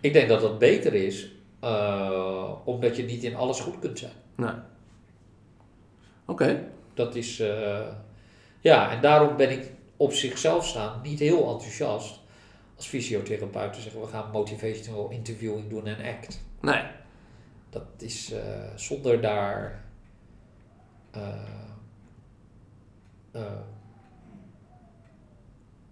[0.00, 1.33] ik denk dat dat beter is,
[1.64, 4.12] eh, omdat je niet in alles goed kunt zijn.
[4.36, 4.54] Nee.
[6.26, 6.68] Oké.
[6.94, 7.86] Dat is, eh,
[8.60, 12.20] ja, en daarom ben ik op zichzelf staan niet heel enthousiast
[12.76, 16.40] als fysiotherapeut te zeggen, we gaan motivational interviewing doen en act.
[16.60, 16.82] Nee.
[17.70, 18.40] Dat is eh,
[18.74, 19.82] zonder daar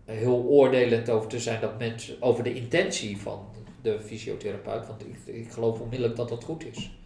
[0.04, 3.51] heel oordelend over te zijn dat mensen over de intentie van
[3.82, 6.98] de fysiotherapeut, want ik, ik geloof onmiddellijk dat dat goed is.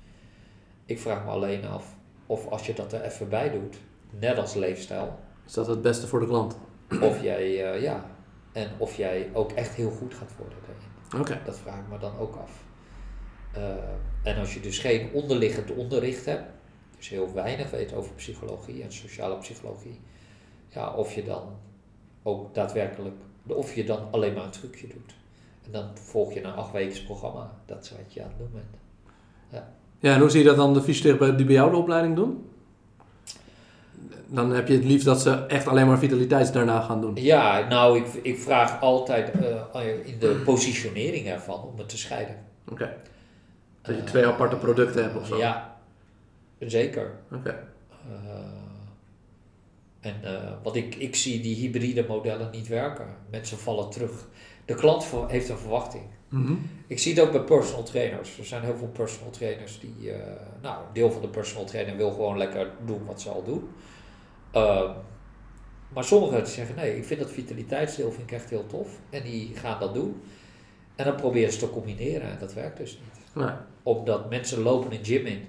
[0.84, 1.96] Ik vraag me alleen af
[2.26, 3.76] of als je dat er even bij doet,
[4.10, 6.56] net als leefstijl, Is dat het beste voor de klant?
[7.00, 8.10] of jij, eh, ja,
[8.52, 11.20] en of jij ook echt heel goed gaat worden daarin.
[11.20, 11.44] Oké.
[11.44, 12.64] Dat vraag ik me dan ook af.
[13.52, 13.62] Eh,
[14.22, 16.50] en als je dus geen onderliggend onderricht hebt,
[16.96, 20.00] dus heel weinig weet over psychologie en sociale psychologie,
[20.68, 21.56] ja, of je dan
[22.22, 23.16] ook daadwerkelijk,
[23.46, 25.14] of je dan alleen maar een trucje doet.
[25.66, 27.50] En dan volg je een acht wekens programma.
[27.66, 28.84] Dat is wat je aan het doen bent.
[29.98, 32.50] Ja, en hoe zie je dat dan de fysiotherapeuten die bij jou de opleiding doen?
[34.26, 37.16] Dan heb je het liefst dat ze echt alleen maar vitaliteits daarna gaan doen.
[37.16, 39.30] Ja, nou, ik, ik vraag altijd
[39.74, 42.36] eh, in de positionering ervan om het te scheiden.
[42.68, 42.96] Oké.
[43.82, 45.36] Dat je twee aparte producten hebt of zo.
[45.36, 45.76] Ja,
[46.58, 47.10] zeker.
[47.32, 47.48] Oké.
[47.90, 48.56] Eh,
[50.00, 53.06] en uh, want ik, ik zie die hybride modellen niet werken.
[53.30, 54.28] Mensen vallen terug.
[54.66, 56.04] De klant heeft een verwachting.
[56.28, 56.70] Mm -hmm.
[56.86, 58.38] Ik zie het ook bij personal trainers.
[58.38, 60.16] Er zijn heel veel personal trainers die, uh,
[60.62, 63.68] nou, een deel van de personal trainer wil gewoon lekker doen wat ze al doen.
[64.54, 64.90] Uh,
[65.88, 68.88] maar sommigen zeggen nee, ik vind dat vitaliteitsdeel vind ik echt heel tof.
[69.10, 70.22] En die gaan dat doen.
[70.96, 73.44] En dan proberen ze te combineren en dat werkt dus niet.
[73.44, 73.54] Nee.
[73.82, 75.44] Omdat mensen lopen een gym in,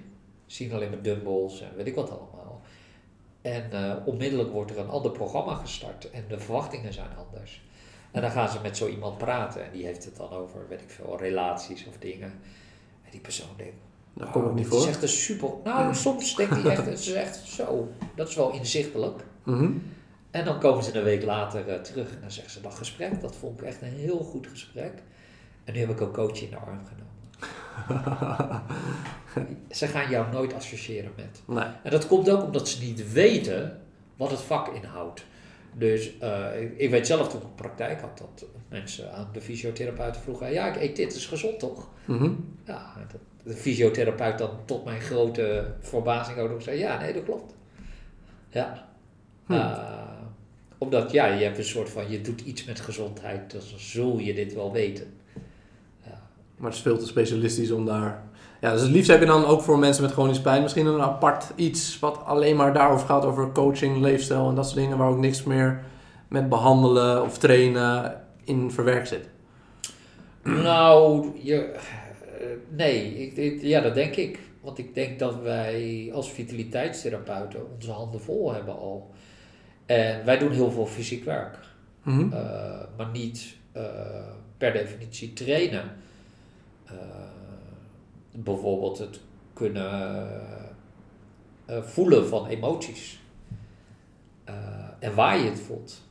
[0.46, 2.60] zien alleen maar dumbbells en weet ik wat allemaal.
[3.42, 7.62] En uh, onmiddellijk wordt er een ander programma gestart en de verwachtingen zijn anders.
[8.18, 10.80] En dan gaan ze met zo iemand praten en die heeft het dan over, weet
[10.80, 12.32] ik veel, relaties of dingen.
[13.04, 14.82] En die persoon denkt, kom ik niet Het voor.
[14.82, 15.48] is echt een super.
[15.64, 17.88] Nou, soms denkt hij echt, het is echt zo.
[18.14, 19.24] Dat is wel inzichtelijk.
[19.44, 19.82] Mm -hmm.
[20.30, 23.20] En dan komen ze een week later uh, terug en dan zeggen ze dat gesprek,
[23.20, 24.92] dat vond ik echt een heel goed gesprek.
[25.64, 27.06] En nu heb ik ook coach in de arm genomen.
[29.70, 31.42] ze gaan jou nooit associëren met.
[31.46, 31.74] Nee.
[31.82, 33.80] En dat komt ook omdat ze niet weten
[34.16, 35.24] wat het vak inhoudt.
[35.74, 40.20] Dus uh, ik, ik, weet zelf toen ik praktijk had dat mensen aan de fysiotherapeuten
[40.20, 41.88] vroegen: Ja, ik eet dit, is gezond toch?
[42.04, 42.54] Mm -hmm.
[42.64, 47.24] Ja, dat, de fysiotherapeut dan tot mijn grote verbazing ook nog zei: Ja, nee, dat
[47.24, 47.54] klopt.
[48.50, 48.88] Ja.
[49.46, 49.52] Hm.
[49.52, 49.98] Uh,
[50.78, 54.18] omdat ja, je hebt een soort van: je doet iets met gezondheid, dus dan zul
[54.18, 55.06] je dit wel weten.
[56.04, 56.22] Ja.
[56.56, 58.27] Maar het is veel te specialistisch om daar.
[58.60, 61.00] Ja, dus het liefst heb je dan ook voor mensen met chronische pijn misschien een
[61.00, 65.08] apart iets wat alleen maar daarover gaat, over coaching, leefstijl en dat soort dingen, waar
[65.08, 65.80] ook niks meer
[66.28, 69.28] met behandelen of trainen in verwerkt zit.
[70.42, 74.38] Nou, je, eh, nee, ik, ik- ja, dat denk ik.
[74.60, 79.10] Want ik denk dat wij als vitaliteitstherapeuten onze handen vol hebben al.
[79.86, 81.58] En wij doen heel veel fysiek werk,
[82.02, 82.32] Mhm.
[82.32, 82.38] eh,
[82.96, 83.82] maar niet eh,
[84.56, 85.82] per definitie trainen.
[86.86, 86.92] Eh,
[88.32, 89.20] bijvoorbeeld het
[89.52, 90.30] kunnen
[91.64, 93.20] eh, voelen van emoties.
[94.44, 94.54] Eh,
[94.98, 96.06] en waar je het voelt.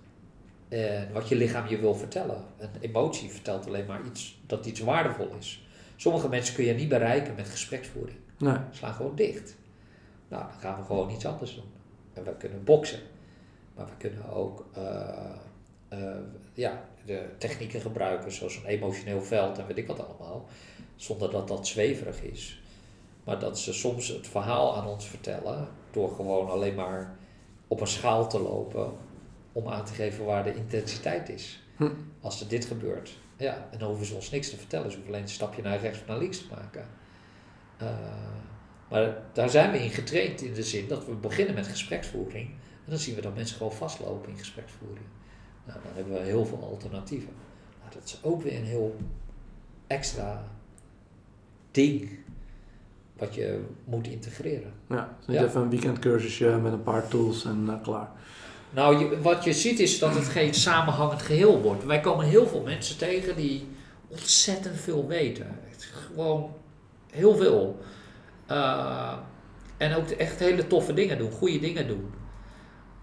[0.70, 2.44] En wat je lichaam je wil vertellen.
[2.58, 5.68] Een emotie vertelt alleen maar iets dat iets waardevol is.
[5.96, 8.18] Sommige mensen kun je niet bereiken met gespreksvoering.
[8.38, 8.58] Nee.
[8.72, 9.58] Slaan gewoon dicht.
[10.28, 11.72] Nou, dan gaan we gewoon iets anders doen.
[12.14, 13.00] En we kunnen boksen.
[13.76, 15.34] Maar we kunnen ook eh,
[15.88, 16.16] eh,
[16.54, 20.46] ja, de technieken gebruiken, zoals een emotioneel veld en weet ik wat allemaal.
[20.98, 22.62] Zonder dat dat zweverig is.
[23.24, 27.18] Maar dat ze soms het verhaal aan ons vertellen door gewoon alleen maar
[27.68, 28.92] op een schaal te lopen
[29.52, 31.60] om aan te geven waar de intensiteit is.
[31.76, 31.90] Hm.
[32.22, 33.18] Als er dit gebeurt.
[33.38, 34.90] Ja, en dan hoeven ze ons niks te vertellen.
[34.90, 36.88] Ze hoeven alleen een stapje naar rechts of naar links te maken.
[37.78, 37.88] Eh,
[38.90, 42.50] maar daar zijn we in getraind in de zin dat we beginnen met gespreksvoering.
[42.86, 45.06] En dan zien we dat mensen gewoon vastlopen in gespreksvoering.
[45.66, 47.34] Nou, dan hebben we heel veel alternatieven.
[47.80, 48.96] Nou, dat is ook weer een heel
[49.88, 50.48] extra
[51.78, 52.10] ding
[53.18, 54.72] wat je moet integreren.
[54.90, 55.44] Ja, dus niet Ja.
[55.46, 58.10] even een weekendcursusje met een paar tools en eh, klaar.
[58.70, 61.86] Nou, je, wat je ziet is dat het geen samenhangend geheel wordt.
[61.86, 63.68] Wij komen heel veel mensen tegen die
[64.08, 65.60] ontzettend veel weten.
[65.78, 66.50] Gewoon
[67.12, 67.80] heel veel.
[68.46, 69.14] Eh,
[69.78, 72.14] en ook echt hele toffe dingen doen, goede dingen doen.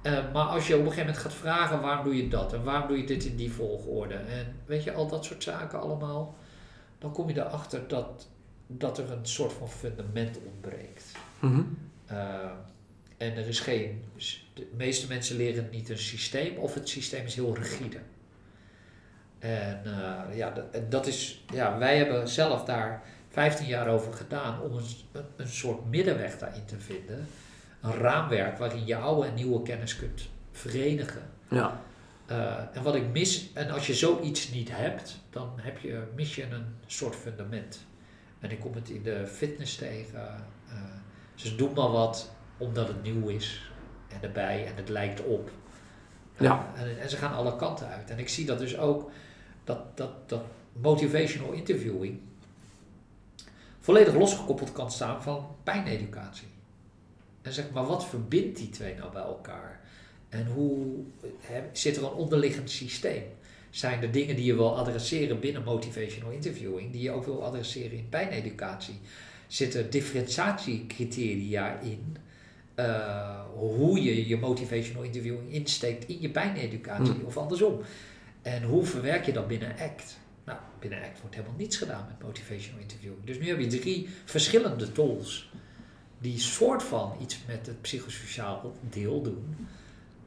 [0.02, 2.62] Eh, maar als je op een gegeven moment gaat vragen waarom doe je dat en
[2.64, 6.34] waarom doe je dit in die volgorde en weet je al dat soort zaken allemaal,
[6.98, 8.28] dan kom je erachter dat,
[8.66, 11.04] dat er een soort van fundament ontbreekt.
[11.38, 11.62] Mhm.
[12.12, 12.50] Uh,
[13.16, 14.04] en er is geen.
[14.54, 17.98] De meeste mensen leren niet een systeem of het systeem is heel rigide.
[19.38, 21.44] En uh, ja, dat, dat is.
[21.52, 24.84] Ja, wij hebben zelf daar 15 jaar over gedaan om een,
[25.36, 27.26] een soort middenweg daarin te vinden.
[27.80, 31.22] Een raamwerk waarin je oude en nieuwe kennis kunt verenigen.
[31.48, 31.80] Ja.
[32.30, 36.34] Uh, en wat ik mis, en als je zoiets niet hebt, dan heb je, mis
[36.34, 37.86] je een soort fundament.
[38.44, 40.46] En ik kom het in de fitness tegen.
[40.68, 40.74] Uh,
[41.34, 43.70] ze doen maar wat omdat het nieuw is
[44.08, 45.50] en erbij en het lijkt op.
[46.38, 46.72] Ja.
[46.76, 48.10] En, en, ze gaan alle kanten uit.
[48.10, 49.10] En ik zie dat dus ook,
[49.64, 50.42] dat, dat, dat
[50.72, 52.20] motivational interviewing
[53.80, 56.48] volledig losgekoppeld kan staan van pijneducatie.
[57.42, 59.80] En zeg maar, wat verbindt die twee nou bij elkaar?
[60.28, 61.04] En hoe
[61.40, 63.24] he, zit er een onderliggend systeem?
[63.74, 67.98] Zijn er dingen die je wil adresseren binnen motivational interviewing, die je ook wil adresseren
[67.98, 69.00] in pijneducatie?
[69.46, 72.16] Zitten differentiatiecriteria in
[72.76, 77.24] uh, hoe je je motivational interviewing insteekt in je pijneducatie mm.
[77.24, 77.80] of andersom?
[78.42, 80.16] En hoe verwerk je dat binnen ACT?
[80.44, 83.24] Nou, binnen ACT wordt helemaal niets gedaan met motivational interviewing.
[83.24, 85.50] Dus nu heb je drie verschillende tools
[86.18, 89.56] die soort van iets met het psychosociaal deel doen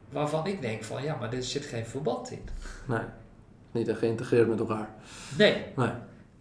[0.08, 2.42] waarvan ik denk van ja, maar er zit geen verband in.
[2.86, 3.00] Nee,
[3.70, 4.88] niet echt geïntegreerd met elkaar.
[5.38, 5.64] Nee.
[5.76, 5.90] nee.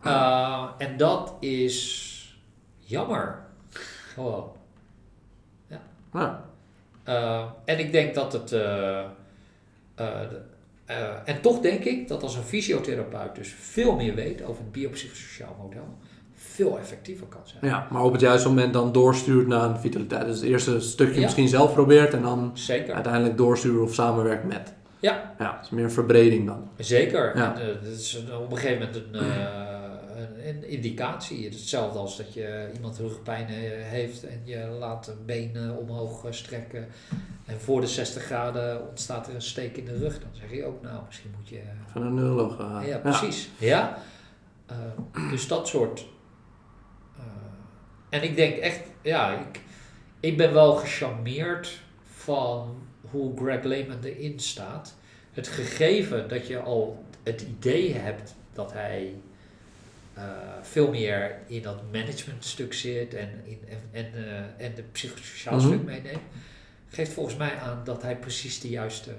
[0.06, 2.40] Uh, en dat is
[2.78, 3.46] jammer.
[4.14, 4.52] Gewoon.
[5.68, 5.82] Ja.
[6.14, 6.46] ja.
[7.08, 8.52] Uh, en ik denk dat het.
[8.52, 9.04] Uh,
[11.26, 15.56] en toch denk ik dat als een fysiotherapeut dus veel meer weet over het biopsychosociaal
[15.62, 15.98] model,
[16.34, 17.66] veel effectiever kan zijn.
[17.66, 20.26] Ja, maar op het juiste moment dan doorstuurt naar een vitaliteit.
[20.26, 21.22] Dus het eerste stukje ja.
[21.22, 22.94] misschien zelf probeert en dan Zeker.
[22.94, 24.74] uiteindelijk doorsturen of samenwerkt met.
[25.00, 25.36] Ja.
[25.40, 26.70] Ja, het is meer verbreding dan.
[26.78, 27.38] Zeker.
[27.38, 27.60] Ja.
[27.60, 29.46] En, uh, dat is een, op een gegeven moment een, uh,
[30.16, 31.44] een, een, indicatie.
[31.44, 36.26] Het is hetzelfde als dat je iemand rugpijn heeft en je laat een been omhoog
[36.30, 36.88] strekken.
[37.46, 40.20] En voor de 60 graden ontstaat er een steek in de rug.
[40.20, 41.60] Dan zeg je ook, nou, misschien moet je...
[41.92, 42.86] Van een neuroloog.
[42.86, 43.50] Ja, precies.
[43.58, 43.68] Ja.
[43.68, 43.98] ja?
[45.32, 46.06] dus dat soort
[48.10, 49.62] en ik denk echt, ja, ik,
[50.20, 54.96] ik ben wel gecharmeerd van hoe Greg Lehman erin staat.
[55.32, 59.14] Het gegeven dat je al het idee hebt dat hij
[60.18, 60.24] uh,
[60.62, 65.60] veel meer in dat managementstuk zit en, in, en, en, uh, en de psychosociaal mm
[65.60, 65.70] -hmm.
[65.70, 66.22] stuk meeneemt,
[66.90, 69.12] geeft volgens mij aan dat hij precies de juiste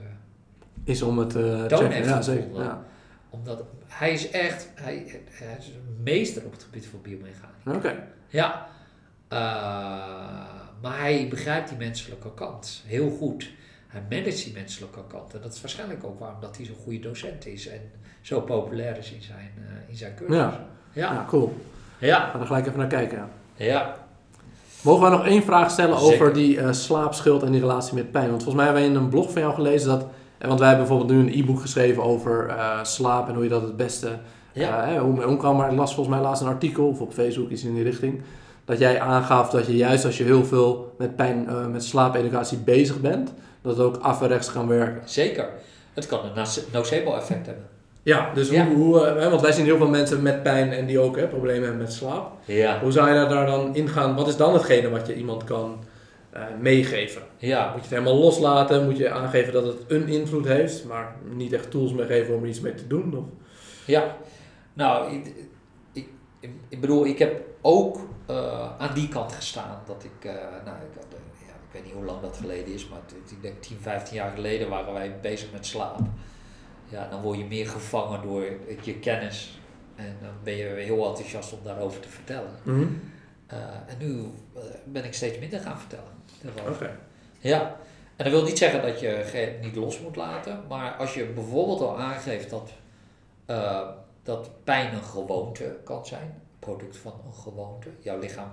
[0.84, 2.62] is om het uh, toon heeft ja, zeker.
[2.62, 2.84] Ja.
[3.30, 7.48] Omdat hij is echt, hij, hij is een meester op het gebied van biomechanica.
[7.66, 7.76] Oké.
[7.76, 8.04] Okay.
[8.28, 8.68] Ja,
[9.32, 9.38] uh,
[10.80, 13.50] maar hij begrijpt die menselijke kant heel goed.
[14.08, 15.34] Hij managt die menselijke kant.
[15.34, 17.80] En dat is waarschijnlijk ook waarom dat hij zo'n goede docent is en
[18.20, 20.36] zo populair is in zijn, uh, in zijn cursus.
[20.36, 20.66] Ja.
[20.92, 21.12] ja.
[21.12, 21.54] ja, cool.
[21.98, 22.30] Ja.
[22.32, 23.28] Ga er gelijk even naar kijken.
[23.54, 23.96] Ja,
[24.80, 26.14] Mogen wij nog één vraag stellen Zeker.
[26.14, 28.28] over die eh slaapschuld en die relatie met pijn?
[28.30, 30.06] Want volgens mij hebben wij in een blog van jou gelezen dat...
[30.38, 33.48] eh, Want wij hebben bijvoorbeeld nu een e-book geschreven over eh, slaap en hoe je
[33.48, 34.18] dat het beste...
[34.52, 34.82] ja.
[34.82, 37.12] eh, hè, hoe, hoe kan, maar ik las volgens mij laatst een artikel, of op
[37.12, 38.20] Facebook iets in die richting...
[38.64, 42.58] Dat jij aangaf dat je juist als je heel veel met pijn, eh, met slaapeducatie
[42.58, 43.32] bezig bent...
[43.68, 45.02] Dat het ook af en rechts kan werken.
[45.08, 45.48] zeker.
[45.94, 47.64] Het kan een noce- nocebo-effect hebben.
[48.02, 48.66] Ja, dus Ja.
[48.66, 51.16] Hoe, hoe, eh, hè, want wij zien heel veel mensen met pijn en die ook
[51.16, 52.30] hè, problemen hebben met slaap.
[52.44, 54.14] Ja, Hoe zou je daar dan in gaan?
[54.14, 55.78] Wat is dan hetgene wat je iemand kan
[56.30, 57.22] eh, meegeven?
[57.38, 57.64] ja.
[57.64, 58.84] Moet je het helemaal loslaten?
[58.84, 62.42] Moet je aangeven dat het een invloed heeft, maar niet echt tools meer geven om
[62.42, 63.16] er iets mee te doen?
[63.18, 63.24] Of?
[63.86, 64.16] Ja,
[64.72, 65.32] nou, ik,
[65.92, 66.08] ik,
[66.68, 69.78] ik, bedoel, ik heb ook eh, aan die kant gestaan.
[69.86, 70.24] Dat ik,
[70.64, 71.06] nou, ik, had,
[71.68, 72.98] ik weet niet hoe lang dat geleden is, maar
[73.30, 75.98] ik denk 10, 15 jaar geleden waren wij bezig met slaap.
[76.88, 79.60] Ja, dan word je meer gevangen door het- je kennis.
[79.96, 82.50] En dan ben je heel enthousiast om daarover te vertellen.
[83.46, 84.20] Eh, en nu
[84.54, 86.12] eh, ben ik steeds minder gaan vertellen.
[86.74, 86.98] Oké.
[87.38, 87.76] Ja,
[88.16, 91.80] en dat wil niet zeggen dat je niet los moet laten, maar als je bijvoorbeeld
[91.80, 92.70] al aangeeft dat,
[93.46, 93.88] eh,
[94.22, 98.52] dat pijn een gewoonte kan zijn, product van een gewoonte, jouw lichaam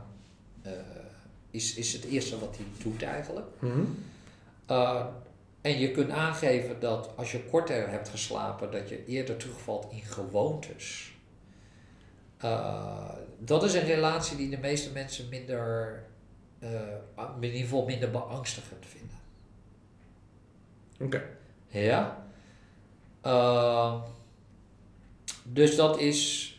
[1.55, 3.47] is, is het eerste wat hij doet eigenlijk.
[3.59, 3.81] Mhm.
[4.65, 5.05] Eh,
[5.61, 10.01] en je kunt aangeven dat als je korter hebt geslapen, dat je eerder terugvalt in
[10.01, 11.13] gewoontes.
[12.37, 13.09] Eh,
[13.39, 16.03] dat is een relatie die de meeste mensen minder,
[16.59, 16.69] eh,
[17.17, 19.17] in ieder geval minder beangstigend vinden.
[20.99, 21.23] Oké.
[21.67, 22.23] Ja.
[25.43, 26.51] Dus dat is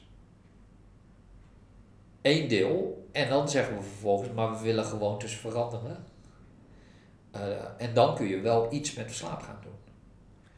[2.22, 3.05] één deel.
[3.16, 6.04] En dan zeggen we vervolgens, maar we willen gewoontes veranderen.
[7.30, 7.40] Eh,
[7.78, 9.72] en dan kun je wel iets met slaap gaan doen.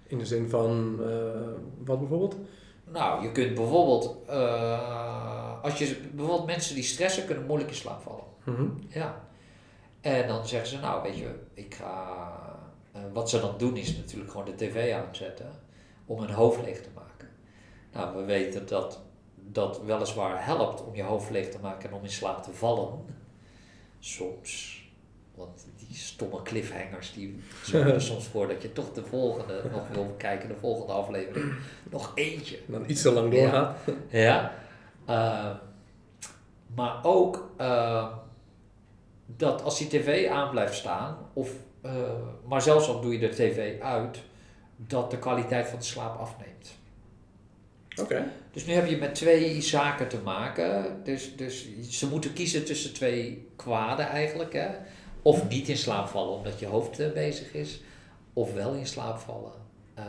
[0.07, 1.51] In de zin van, eh,
[1.85, 2.37] wat bijvoorbeeld?
[2.85, 8.03] Nou, je kunt bijvoorbeeld, eh, als je bijvoorbeeld mensen die stressen kunnen moeilijk in slaap
[8.03, 8.25] vallen.
[8.45, 8.67] Mhm.
[8.89, 9.21] Ja.
[10.01, 12.27] En dan zeggen ze, nou weet je, ik ga.
[13.13, 15.51] wat ze dan doen is natuurlijk gewoon de tv aanzetten
[16.07, 17.29] om hun hoofd leeg te maken.
[17.93, 19.01] Nou, we weten dat
[19.53, 23.05] dat weliswaar helpt om je hoofd leeg te maken en om in slaap te vallen.
[23.99, 24.83] Soms.
[25.35, 29.89] Want die stomme cliffhangers die zorgen er soms voor dat je toch de volgende nog
[29.89, 31.55] wil kijken, de volgende aflevering.
[31.91, 32.59] Nog eentje.
[32.67, 33.79] Dan iets te lang doorgaat.
[34.09, 34.53] Ja.
[35.07, 35.51] Eh,
[36.75, 38.09] maar ook eh,
[39.27, 41.93] dat als die tv aan blijft staan, of, eh,
[42.45, 44.23] maar zelfs al doe je de tv uit,
[44.77, 46.77] dat de kwaliteit van de slaap afneemt.
[48.01, 48.31] Oké.
[48.59, 51.01] Dus nu heb je met twee zaken te maken.
[51.05, 54.53] Dus, dus ze moeten kiezen tussen twee kwaden eigenlijk.
[54.53, 54.67] Hè?
[55.23, 57.83] Of niet in slaap vallen omdat je hoofd eh, bezig is.
[58.33, 59.53] Of wel in slaap vallen.
[59.95, 60.05] eh,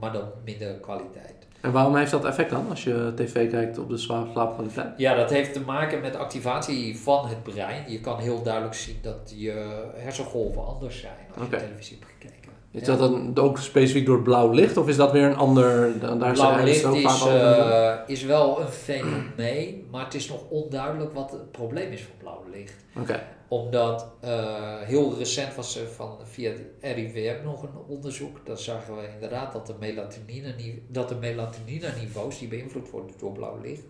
[0.00, 1.34] maar dan minder kwaliteit.
[1.60, 4.98] En waarom heeft dat effect dan, als je tv kijkt op de slaap, slaapkwaliteit?
[4.98, 7.90] Ja, dat heeft te maken met activatie van het brein.
[7.90, 12.39] Je kan heel duidelijk zien dat je hersengolven anders zijn als je televisie hebt gekeken.
[12.72, 12.86] Is Ja.
[12.86, 15.98] dat dan ook specifiek door blauw licht, of is dat weer een ander...
[16.00, 20.40] da- Daar Blauw licht is, vaak eh, is wel een fenomeen, maar het is nog
[20.48, 22.74] onduidelijk wat het probleem is van blauw licht.
[23.00, 23.22] Oké.
[23.48, 28.46] Omdat eh, heel recent was er van, via het RIVM nog een onderzoek.
[28.46, 30.54] Daar zagen we inderdaad dat de melatonine,
[30.88, 33.82] dat de melatonine niveaus die beïnvloed worden door blauw licht,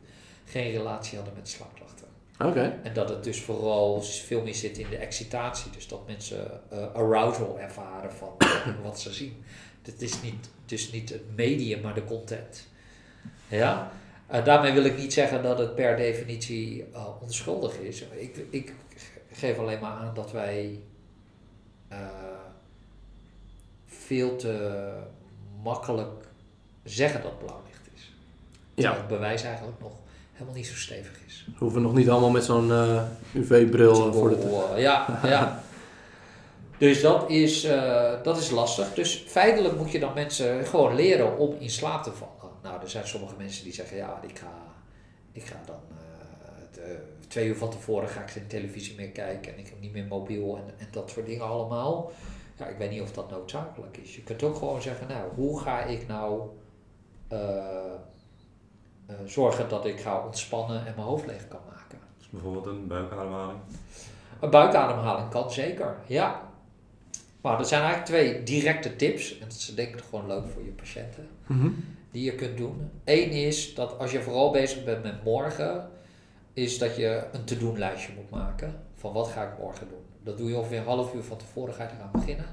[0.45, 1.90] geen relatie hadden met slaapklachten.
[2.83, 5.71] En dat het dus vooral veel meer zit in de excitatie.
[5.71, 8.37] Dus dat mensen eh, arousal ervaren van
[8.83, 9.45] wat ze zien.
[9.83, 12.69] Het is niet, dus niet het medium, maar de content.
[13.49, 13.93] Ja?
[14.27, 18.03] Eh, daarmee wil ik niet zeggen dat het per definitie eh, onschuldig is.
[18.03, 18.75] Ik, ik
[19.33, 20.81] geef alleen maar aan dat wij
[23.87, 24.93] veel te
[25.63, 26.25] makkelijk
[26.85, 28.13] zeggen dat blauw licht is.
[28.75, 29.93] Ja, het bewijs eigenlijk nog
[30.41, 31.45] helemaal niet zo stevig is.
[31.47, 33.03] we hoeven nog niet allemaal met zo'n eh,
[33.35, 34.37] UV-bril eh, voor de...
[34.37, 35.63] Oh, ja, ja.
[36.81, 38.95] Dus dat is, eh, dat is lastig.
[38.95, 42.53] Dus feitelijk moet je dan mensen gewoon leren om in slaap te vallen.
[42.63, 44.53] Nou, er zijn sommige mensen die zeggen, ja, ik ga,
[45.33, 46.99] ik ga dan eh, eh,
[47.29, 50.05] twee uur van tevoren ga ik geen televisie meer kijken en ik heb niet meer
[50.05, 52.13] mobiel en, en dat soort dingen allemaal.
[52.57, 54.15] Ja, ik weet niet of dat noodzakelijk is.
[54.15, 56.49] Je kunt ook gewoon zeggen, nou, hoe ga ik nou
[57.29, 57.93] eh, eh,
[59.27, 61.99] zorgen dat ik ga ontspannen en mijn hoofd leeg kan maken?
[62.19, 63.59] Dus bijvoorbeeld een buikademhaling.
[64.41, 66.49] Een buikademhaling kan zeker, ja.
[67.41, 69.39] Maar dat zijn eigenlijk twee directe tips.
[69.39, 71.29] En dat is denk ik gewoon leuk voor je patiënten.
[71.47, 71.69] Mhm.
[72.11, 72.91] Die je kunt doen.
[73.05, 75.89] Eén is dat als je vooral bezig bent met morgen.
[76.53, 78.83] Is dat je een te-doen lijstje moet maken.
[78.95, 80.05] Van wat ga ik morgen doen.
[80.23, 82.47] Dat doe je ongeveer een half uur van tevoren ga je eraan beginnen.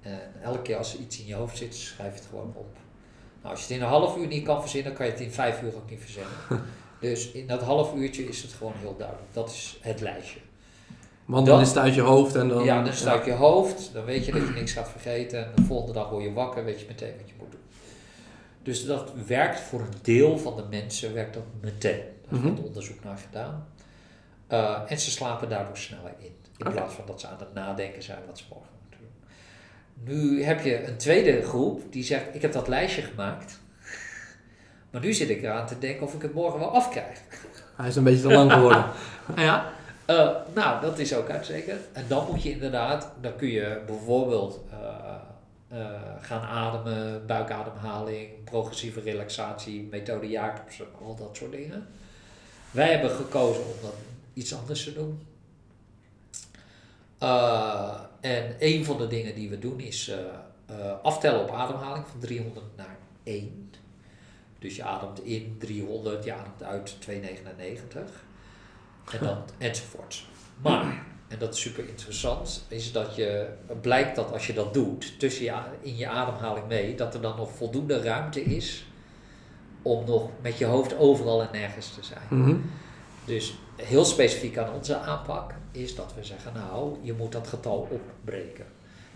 [0.00, 2.76] En elke keer als er iets in je hoofd zit, schrijf je het gewoon op.
[3.46, 5.30] Nou, als je het in een half uur niet kan verzinnen, kan je het in
[5.32, 6.32] vijf uur ook niet verzinnen.
[7.00, 9.26] Dus in dat half uurtje is het gewoon heel duidelijk.
[9.32, 10.40] Dat is het lijstje.
[11.24, 12.64] Want Dan- dan is het uit je hoofd en dan...
[12.64, 15.44] ja, dan staat je hoofd, dan weet je dat je niks gaat vergeten.
[15.44, 17.60] En de volgende dag word je wakker, weet je meteen wat je moet doen.
[18.62, 22.00] Dus dat werkt voor een deel van de mensen, werkt dat meteen.
[22.28, 22.46] Daar Mhm.
[22.48, 23.66] wordt onderzoek naar gedaan.
[24.52, 26.34] Uh, en ze slapen daardoor sneller in.
[26.56, 28.70] In plaats van dat ze aan het nadenken zijn wat ze morgen.
[30.04, 33.60] Nu heb je een tweede groep die zegt, ik heb dat lijstje gemaakt.
[34.90, 37.20] Maar nu zit ik eraan te denken of ik het morgen wel afkrijg.
[37.76, 38.84] Hij is een beetje te lang geworden.
[39.36, 39.72] Ja.
[40.04, 41.80] Eh, nou, dat is ook uitstekend.
[41.92, 45.90] En dan moet je inderdaad, dan kun je bijvoorbeeld eh, eh,
[46.20, 51.86] gaan ademen, buikademhaling, progressieve relaxatie, methode Jacobsen, al dat soort dingen.
[52.70, 53.94] Wij hebben gekozen om dat
[54.34, 55.26] iets anders te doen.
[57.26, 60.18] Eh, en een van de dingen die we doen is eh,
[60.66, 63.70] eh, aftellen op ademhaling van 300 naar 1.
[64.58, 68.24] Dus je ademt in 300, je ademt uit 299.
[69.12, 70.24] En dan enzovoort.
[70.62, 73.48] Maar, en dat is super interessant, is dat je,
[73.80, 77.36] blijkt dat als je dat doet, tussen je, in je ademhaling mee, dat er dan
[77.36, 78.86] nog voldoende ruimte is
[79.82, 82.40] om nog met je hoofd overal en nergens te zijn.
[82.42, 82.56] Mhm.
[83.24, 87.88] Dus heel specifiek aan onze aanpak is dat we zeggen, nou, je moet dat getal
[87.90, 88.64] opbreken.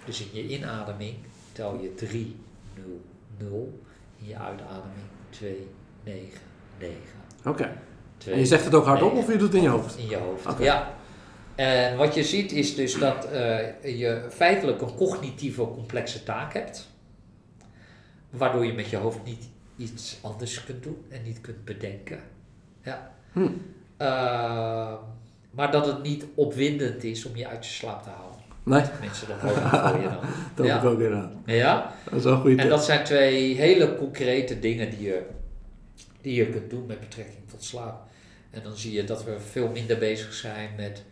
[0.04, 1.14] Dus in je inademing
[1.52, 2.36] tel je 3,
[2.74, 3.00] 0,
[3.38, 3.80] 0.
[4.18, 5.68] In je uitademing 2,
[6.04, 6.28] 9,
[6.78, 6.96] 9.
[7.44, 7.76] Oké.
[8.18, 9.98] 2, En je zegt het ook hardop of je doet het in je hoofd?
[9.98, 10.98] In je hoofd, ja.
[11.54, 16.88] En wat je ziet is dus dat eh, je feitelijk een cognitieve complexe taak hebt.
[18.30, 22.20] Waardoor je met je hoofd niet iets anders kunt doen en niet kunt bedenken.
[22.82, 23.14] Ja.
[23.32, 23.48] Hm.
[23.96, 24.94] Eh,
[25.50, 28.28] maar dat het niet opwindend is om je uit je slaap te halen.
[28.62, 30.18] Nee, Tenminste, dat ik voor je dan.
[30.54, 30.82] dat Ja.
[30.82, 31.32] ook inderdaad.
[31.44, 32.70] Ja, Dat is wel een goede en tip.
[32.70, 35.22] dat zijn twee hele concrete dingen die je,
[36.20, 38.00] die je kunt doen met betrekking tot slaap.
[38.50, 41.02] En dan zie je dat we veel minder bezig zijn met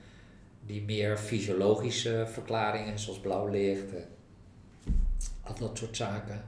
[0.67, 4.05] die meer fysiologische verklaringen, zoals blauw licht en
[5.43, 6.43] al dat soort zaken.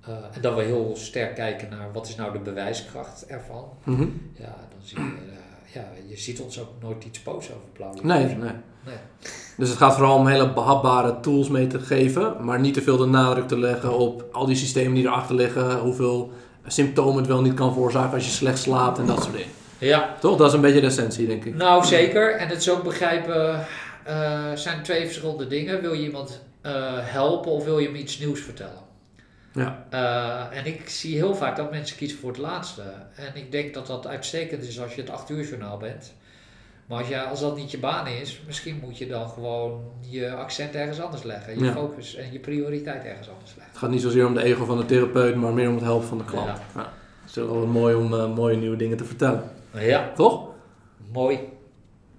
[0.00, 3.68] Eh, en dat we heel sterk kijken naar wat is nou de bewijskracht ervan.
[3.84, 4.06] Mhm.
[4.32, 5.12] Ja, dan zie je,
[5.76, 7.94] ja, je ziet ons ook nooit iets boos over blauw.
[8.02, 8.50] Nee, nee.
[8.84, 8.96] Nee.
[9.56, 12.96] Dus het gaat vooral om hele behapbare tools mee te geven, maar niet te veel
[12.96, 16.32] de nadruk te leggen op al die systemen die erachter liggen, hoeveel
[16.66, 19.50] symptomen het wel niet kan veroorzaken als je slecht slaapt en dat soort dingen.
[19.78, 20.36] Ja, Toch?
[20.36, 21.54] Dat is een beetje de essentie, denk ik.
[21.54, 22.36] Nou, zeker.
[22.36, 23.66] En het is ook begrijpen,
[24.04, 25.80] eh zijn twee verschillende dingen.
[25.80, 28.85] Wil je iemand eh, helpen of wil je hem iets nieuws vertellen?
[29.56, 29.86] Ja.
[29.90, 32.82] Eh, en ik zie heel vaak dat mensen kiezen voor het laatste.
[33.14, 36.14] En ik denk dat dat uitstekend is als je het acht uur journaal bent.
[36.86, 40.30] Maar als, je, als dat niet je baan is, misschien moet je dan gewoon je
[40.34, 41.58] accent ergens anders leggen.
[41.58, 41.72] Je Ja.
[41.72, 43.70] focus en je prioriteit ergens anders leggen.
[43.72, 46.08] Het gaat niet zozeer om de ego van de therapeut, maar meer om het helpen
[46.08, 46.46] van de klant.
[46.46, 46.60] Ja.
[46.74, 46.92] Ja.
[47.20, 49.42] Het is wel mooi om eh, mooie nieuwe dingen te vertellen.
[49.72, 50.48] Ja, Toch?
[51.12, 51.38] mooi.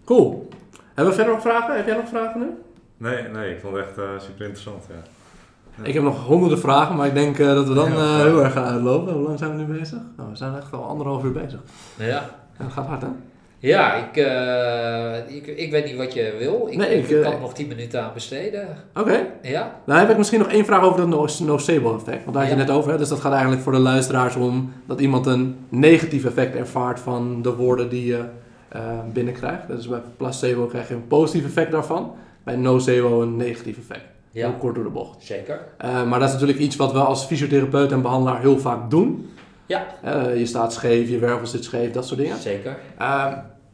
[0.06, 0.50] Cool.
[0.94, 1.76] Hebben we verder nog vragen?
[1.76, 2.48] Heb jij nog vragen nu?
[2.98, 4.84] Nee, nee, ik vond het echt eh, super interessant.
[4.90, 4.96] Ja.
[5.84, 8.54] Ik heb nog honderden vragen, maar ik denk eh, dat we dan eh, heel erg
[8.54, 9.14] gaan uitlopen.
[9.14, 10.00] Hoe lang zijn we nu bezig?
[10.18, 11.60] Nou, we zijn echt al anderhalf uur bezig.
[11.98, 12.30] Ja.
[12.58, 13.08] Dat gaat hard, hè?
[13.60, 16.68] Ja, ik, eh, ik, ik weet niet wat je wil.
[16.72, 18.68] Ik, Nee, ik, ik, kan er nog 10 minuten aan besteden.
[18.96, 19.26] Oké.
[19.42, 19.76] Ja?
[19.86, 22.24] Nou heb ik misschien nog één vraag over dat no- nocebo-effect.
[22.24, 22.66] Want daar had je Ja.
[22.66, 22.92] net over.
[22.92, 22.98] Hè?
[22.98, 27.42] Dus dat gaat eigenlijk voor de luisteraars om dat iemand een negatief effect ervaart van
[27.42, 28.24] de woorden die je
[29.14, 29.68] binnenkrijgt.
[29.68, 32.12] Dus bij placebo krijg je een positief effect daarvan.
[32.44, 34.06] Bij nocebo een negatief effect.
[34.44, 35.24] Heel kort door de bocht.
[35.24, 35.60] zeker.
[35.78, 39.30] Eh, maar dat is natuurlijk iets wat we als fysiotherapeut en behandelaar heel vaak doen.
[39.66, 39.86] Ja.
[40.04, 42.38] Eh, je staat scheef, je wervel zit scheef, dat soort dingen.
[42.38, 42.78] Zeker.
[42.98, 43.34] Ehm,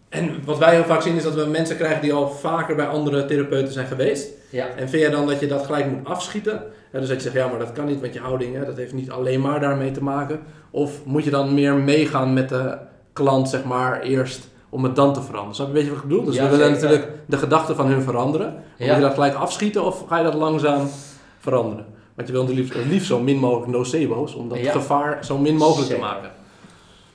[0.09, 2.87] en wat wij heel vaak zien is dat we mensen krijgen die al vaker bij
[2.87, 4.29] andere therapeuten zijn geweest.
[4.49, 4.67] Ja.
[4.67, 6.63] En vind jij dan dat je dat gelijk moet afschieten?
[6.91, 8.65] Ja, dus dat je zegt, ja, maar dat kan niet met je houding, hè?
[8.65, 10.39] dat heeft niet alleen maar daarmee te maken.
[10.71, 12.77] Of moet je dan meer meegaan met de
[13.13, 15.55] klant, zeg maar, eerst om het dan te veranderen?
[15.55, 16.25] Snap je een beetje wat ik bedoel?
[16.25, 16.81] Dus Ja, we willen zeker.
[16.89, 18.53] natuurlijk de gedachten van hun veranderen.
[18.53, 18.95] Moet Ja.
[18.95, 20.87] je dat gelijk afschieten of ga je dat langzaam
[21.39, 21.85] veranderen?
[22.15, 24.71] Want je wil het liefst, liefst zo min mogelijk nocebo's, om dat Ja.
[24.71, 26.03] gevaar zo min mogelijk Zeker.
[26.03, 26.31] te maken.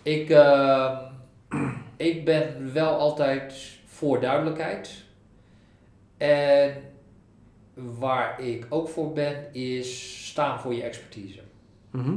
[0.03, 0.99] Ik, eh,
[1.97, 3.55] ik ben wel altijd
[3.87, 4.91] voor duidelijkheid.
[6.17, 6.75] En
[7.99, 11.41] waar ik ook voor ben, is staan voor je expertise.
[11.91, 12.15] Mhm.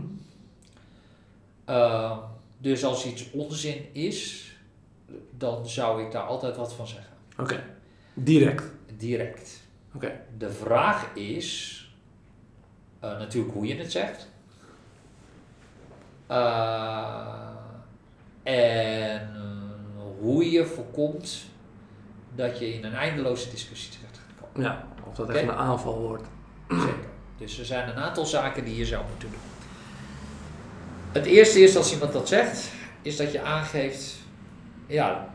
[1.66, 2.18] Eh,
[2.58, 4.51] dus als iets onzin is,
[5.42, 7.14] dan zou ik daar altijd wat van zeggen.
[7.38, 7.64] Oké,
[8.14, 8.64] direct.
[8.98, 9.62] Direct.
[9.96, 10.20] Oké.
[10.38, 11.78] De vraag is
[13.00, 14.30] eh, natuurlijk hoe je het zegt.
[16.28, 17.50] Eh,
[18.44, 19.30] en
[20.20, 21.42] hoe je voorkomt
[22.36, 24.70] dat je in een eindeloze discussie terecht gaat komen.
[24.70, 25.52] Ja, of dat echt Oké.
[25.52, 26.28] een aanval wordt.
[26.70, 27.10] Zeker.
[27.38, 29.40] Dus er zijn een aantal zaken die je zou moeten doen.
[31.12, 34.21] Het eerste is als iemand dat zegt, is dat je aangeeft,
[34.92, 35.34] ja,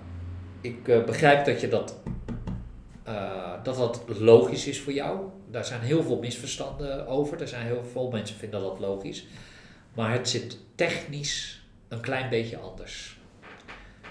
[0.60, 1.96] ik eh, begrijp dat je dat,
[3.02, 5.20] eh, dat dat logisch is voor jou.
[5.50, 7.40] Daar zijn heel veel misverstanden over.
[7.40, 9.26] Er zijn heel veel mensen vinden dat logisch.
[9.94, 13.18] Maar het zit technisch een klein beetje anders.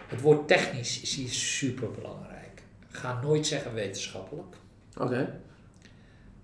[0.07, 2.61] Het woord technisch is hier super belangrijk.
[2.89, 4.55] Ga nooit zeggen wetenschappelijk.
[4.99, 5.39] Oké.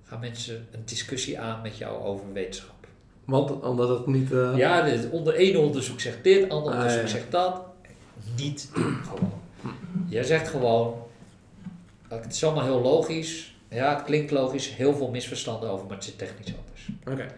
[0.04, 2.88] Gaan mensen een discussie aan met jou over wetenschap.
[3.26, 4.32] Want omdat het niet...
[4.32, 7.08] eh, Ja, dit, onder één onderzoek zegt dit, ander Ah, onderzoek ja.
[7.08, 7.62] zegt dat.
[8.36, 8.70] Niet
[9.04, 9.42] gewoon.
[10.08, 11.04] Jij zegt gewoon,
[12.08, 13.56] het is allemaal heel logisch.
[13.70, 16.90] Ja, het klinkt logisch, heel veel misverstanden over, maar het zit technisch anders.
[17.08, 17.36] Oké.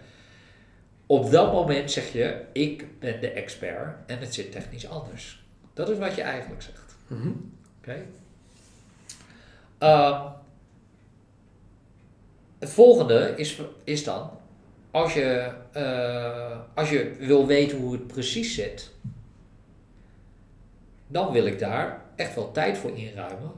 [1.06, 5.44] Op dat moment zeg je, ik ben de expert en het zit technisch anders.
[5.74, 6.96] Dat is wat je eigenlijk zegt.
[7.08, 7.30] Mhm.
[7.80, 8.06] Oké.
[9.78, 10.22] Ehm,
[12.60, 14.30] het volgende is, is dan,
[14.92, 18.92] als je, eh, als je wil weten hoe het precies zit,
[21.14, 23.52] dan wil ik daar echt wel tijd voor inruimen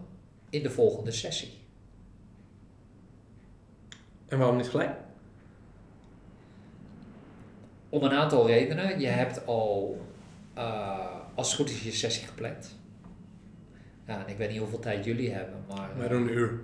[0.49, 1.53] in de volgende sessie.
[4.27, 4.95] En waarom niet gelijk?
[7.90, 8.99] Om een aantal redenen.
[8.99, 10.02] Je hebt al,
[10.53, 12.76] eh, als het goed is, je sessie gepland.
[14.07, 16.10] Ja, en ik weet niet hoeveel tijd jullie hebben, maar...
[16.10, 16.60] Doen een uur.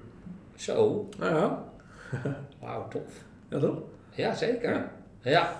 [0.56, 1.64] Zo, Nou ja.
[2.60, 3.24] wauw, tof.
[3.50, 3.82] Ja, toch?
[4.12, 4.92] Ja, zeker.
[5.22, 5.58] Ja.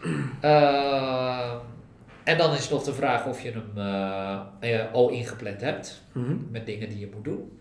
[0.40, 1.58] Ehm,
[2.24, 6.36] en dan is nog de vraag of je hem eh, eh, al ingepland hebt Mhm.
[6.50, 7.58] met dingen die je moet doen.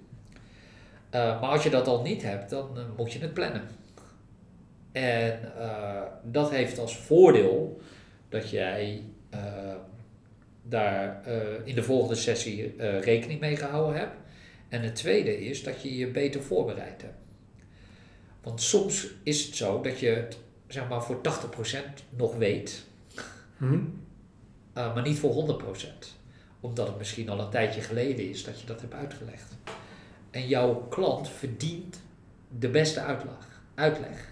[1.09, 3.61] Eh, maar als je dat al niet hebt, dan moet je het plannen.
[4.91, 5.39] En
[6.23, 7.81] dat heeft als voordeel
[8.29, 9.03] dat jij
[10.63, 11.21] daar
[11.63, 14.15] in de volgende sessie rekening mee gehouden hebt.
[14.69, 17.17] En het tweede is dat je je beter voorbereid hebt.
[18.43, 22.85] Want soms is het zo dat je het zeg maar, voor 80% nog weet,
[23.57, 23.79] Mhm.
[24.73, 26.17] Eh, maar niet voor 100%.
[26.59, 29.57] Omdat het misschien al een tijdje geleden is dat je dat hebt uitgelegd.
[30.31, 32.01] En jouw klant verdient
[32.59, 33.61] de beste uitleg.
[33.75, 34.29] uitleg.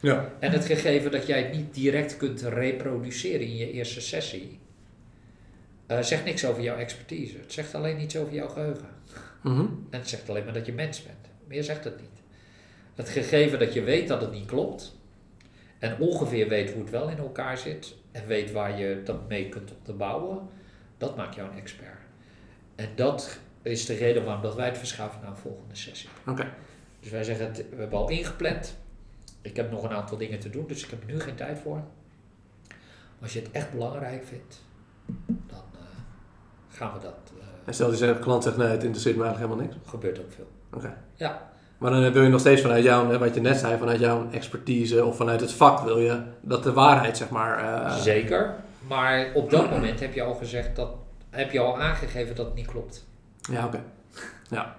[0.00, 0.32] Ja.
[0.38, 4.58] En het gegeven dat jij het niet direct kunt reproduceren in je eerste sessie,
[5.86, 7.38] eh, zegt niks over jouw expertise.
[7.38, 8.88] Het zegt alleen iets over jouw geheugen.
[9.42, 9.60] Mhm.
[9.90, 11.28] En het zegt alleen maar dat je mens bent.
[11.46, 12.20] Meer zegt het niet.
[12.94, 14.94] Het gegeven dat je weet dat het niet klopt.
[15.78, 17.94] En ongeveer weet hoe het wel in elkaar zit.
[18.16, 20.48] En weet waar je dat mee kunt onderbouwen.
[20.98, 21.98] Dat maakt jou een expert.
[22.74, 26.08] En dat is de reden waarom dat wij het verschuiven naar een volgende sessie.
[26.26, 26.52] Oké.
[27.00, 28.76] Dus wij zeggen, het, we hebben al ingepland.
[29.42, 31.58] Ik heb nog een aantal dingen te doen, dus ik heb er nu geen tijd
[31.58, 31.82] voor.
[33.20, 34.62] Als je het echt belangrijk vindt,
[35.26, 35.80] dan eh,
[36.68, 37.32] gaan we dat.
[37.40, 39.90] eh En stel die zegt, klant zegt nee, het interesseert me eigenlijk helemaal niks.
[39.90, 40.48] gebeurt ook veel.
[40.72, 40.96] Oké.
[41.14, 41.50] Ja.
[41.78, 45.04] Maar dan wil je nog steeds vanuit jouw, wat je net zei, vanuit jouw expertise
[45.04, 47.58] of vanuit het vak wil je dat de waarheid, zeg maar.
[47.84, 48.54] eh, Zeker.
[48.86, 50.88] Maar op dat moment heb je al gezegd dat.
[51.30, 53.06] Heb je al aangegeven dat het niet klopt.
[53.50, 53.82] Ja, oké.
[54.50, 54.76] Ja.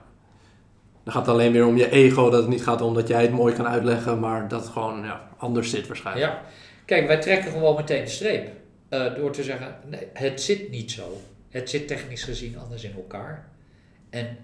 [1.04, 3.22] Dan gaat het alleen weer om je ego, dat het niet gaat om dat jij
[3.22, 6.26] het mooi kan uitleggen, maar dat het gewoon ja, anders zit waarschijnlijk.
[6.32, 6.42] Ja.
[6.86, 8.50] Kijk, wij trekken gewoon meteen de streep.
[8.90, 11.22] Eh, door te zeggen, nee, het zit niet zo.
[11.50, 13.48] Het zit technisch gezien anders in elkaar.
[14.10, 14.38] En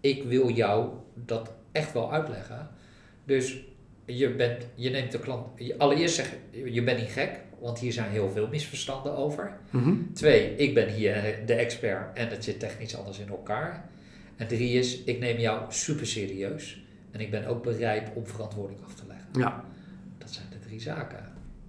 [0.00, 2.68] ik wil jou dat echt wel uitleggen.
[3.24, 3.58] Dus
[4.04, 5.46] je, bent, je neemt de klant...
[5.56, 9.56] je- Allereerst zeg je, je bent niet gek, want hier zijn heel veel misverstanden over.
[9.70, 9.94] Mhm.
[10.12, 13.88] Twee, ik ben hier de expert en het zit technisch anders in elkaar.
[14.36, 16.82] En drie is, ik neem jou super serieus.
[17.10, 19.26] En ik ben ook bereid om verantwoording af te leggen.
[19.32, 19.64] Ja.
[20.18, 21.18] Dat zijn de drie zaken.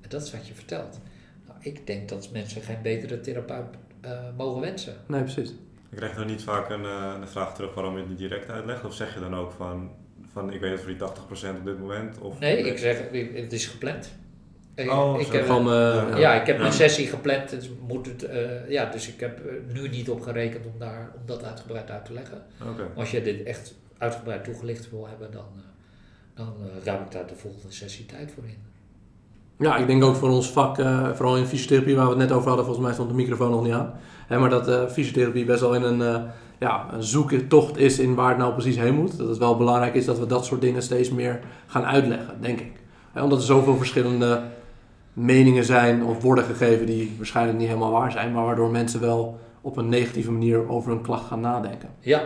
[0.01, 0.99] En dat is wat je vertelt.
[1.47, 3.65] Nou, ik denk dat mensen geen betere therapeut
[4.01, 4.95] eh, mogen wensen.
[5.07, 5.53] Nee, precies.
[5.91, 8.49] Ik krijg dan niet vaak een, eh, een vraag terug waarom je het niet direct
[8.49, 8.85] uitlegt.
[8.85, 9.91] Of zeg je dan ook van,
[10.33, 12.19] van ik weet het voor die 80% op dit moment?
[12.19, 12.97] Of, Nee, ik zeg,
[13.33, 14.11] het is gepland.
[14.75, 16.17] Ik, Oh, ik heb, Gewoon, eh, ja.
[16.17, 17.49] ja, ik heb een sessie gepland.
[17.49, 19.41] Dus, moet het, eh, ja, dus ik heb
[19.73, 22.43] nu niet op gerekend om, daar, om dat uitgebreid uit te leggen.
[22.95, 25.45] Als je dit echt uitgebreid toegelicht wil hebben, dan,
[26.33, 26.53] dan
[26.83, 28.69] ruim ik daar de volgende sessie tijd voor in.
[29.61, 32.31] Ja, ik denk ook voor ons vak, eh, vooral in fysiotherapie, waar we het net
[32.31, 33.93] over hadden, volgens mij stond de microfoon nog niet aan.
[34.31, 36.21] Hè, maar dat eh, fysiotherapie best wel in een, eh
[36.59, 39.17] ja, een zoektocht is in waar het nou precies heen moet.
[39.17, 42.59] Dat het wel belangrijk is dat we dat soort dingen steeds meer gaan uitleggen, denk
[42.59, 42.71] ik.
[43.11, 44.41] Hè, omdat er zoveel verschillende
[45.13, 49.39] meningen zijn of worden gegeven die waarschijnlijk niet helemaal waar zijn, maar waardoor mensen wel
[49.61, 51.89] op een negatieve manier over een klacht gaan nadenken.
[51.99, 52.21] Ja,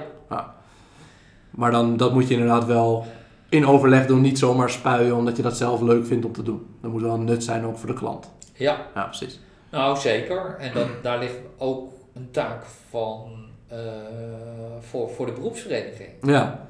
[1.49, 3.05] Maar dan, dat moet je inderdaad wel
[3.49, 6.65] in overleg doen, niet zomaar spuien omdat je dat zelf leuk vindt om te doen.
[6.81, 8.31] Dat moet wel een nut zijn ook voor de klant.
[8.53, 9.39] ja, Ja, precies.
[9.71, 10.55] nou zeker.
[10.59, 13.77] En dat, daar ligt ook een taak van eh,
[14.79, 16.09] voor, voor de beroepsvereniging.
[16.21, 16.69] Ja,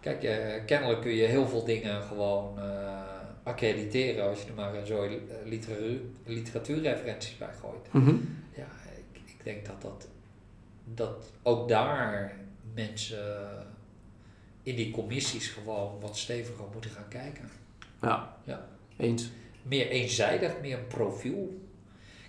[0.00, 3.00] Kijk, eh, kennelijk kun je heel veel dingen gewoon eh,
[3.42, 7.92] accrediteren als je er maar een literatuur, literatuurreferenties bij gooit.
[7.92, 8.16] Mhm.
[8.56, 10.08] Ja, ik, ik, ik denk dat, dat,
[10.84, 12.36] dat ook daar
[12.74, 13.24] mensen
[14.62, 17.50] in die commissies gewoon wat steviger moeten gaan kijken.
[18.02, 18.36] Ja.
[18.44, 18.68] Ja.
[18.96, 19.30] Eens.
[19.62, 21.60] Meer eenzijdig, meer een profiel.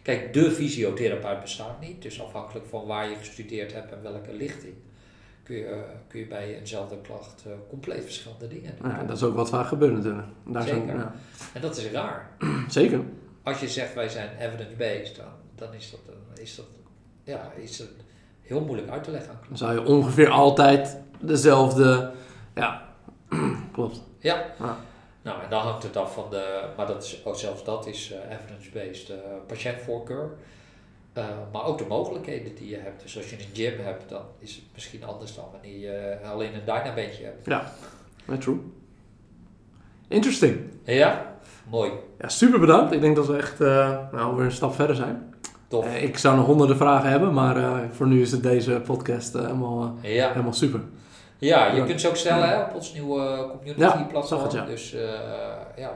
[0.02, 4.74] Kijk, de fysiotherapeut bestaat niet, dus afhankelijk van waar je gestudeerd hebt en welke lichting,
[5.44, 8.90] kun je, eh, kun je bij eenzelfde klacht eh, compleet verschillende dingen doen.
[8.92, 10.28] Ja, dat is ook wat vaak gebeurt natuurlijk.
[10.46, 10.96] Daar zijn- Zeker.
[10.96, 11.16] ja.
[11.54, 12.30] En dat is raar.
[12.70, 13.00] Zeker.
[13.44, 15.26] Als je zegt wij zijn evidence-based, dan,
[15.56, 16.66] dan is, dat, een- is, dat,
[17.24, 17.90] ja, is het
[18.42, 22.12] heel moeilijk uit te leggen Dan zou je ongeveer altijd dezelfde...
[22.56, 22.94] Ja,
[23.74, 24.02] klopt.
[24.20, 24.46] Ja.
[24.60, 24.78] Ja.
[25.22, 28.12] Nou, en dan hangt het af van de, maar dat is, ook zelfs dat is
[28.12, 29.16] eh, evidence-based eh,
[29.48, 30.30] patiëntvoorkeur.
[31.14, 33.02] Eh, maar ook de mogelijkheden die je hebt.
[33.02, 36.54] Dus als je een gym hebt, dan is het misschien anders dan wanneer je alleen
[36.54, 37.46] een Dynabeentje hebt.
[37.46, 37.72] Ja,
[38.40, 38.60] true.
[40.08, 40.60] Interesting.
[40.84, 41.36] Ja,
[41.70, 41.92] mooi.
[42.20, 42.92] Ja, super bedankt.
[42.94, 45.34] Ik denk dat we echt eh, nou, weer een stap verder zijn.
[45.68, 45.96] Tof.
[45.96, 50.30] Ik zou nog honderden vragen hebben, maar voor nu is het deze podcast helemaal, Ja.
[50.32, 50.82] helemaal super.
[51.42, 54.40] Ja, je kunt ze ook stellen hè, op ons nieuwe Ja, community platform.
[54.40, 54.66] zag het, ja.
[54.66, 55.02] Dus eh,
[55.78, 55.92] ja,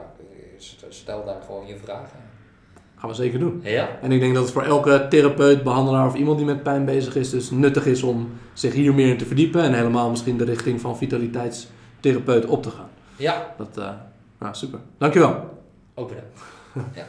[0.88, 2.18] stel daar gewoon je vragen.
[2.98, 3.60] Gaan we zeker doen.
[3.64, 6.84] Ja, En ik denk dat het voor elke therapeut, behandelaar of iemand die met pijn
[6.84, 10.36] bezig is, dus nuttig is om zich hier meer in te verdiepen en helemaal misschien
[10.36, 12.88] de richting van vitaliteitstherapeut op te gaan.
[13.16, 13.90] ja, Dat, eh
[14.38, 14.78] nou, super.
[14.98, 15.60] Dankjewel.
[15.94, 16.40] ook bedankt.
[16.96, 17.06] Ja.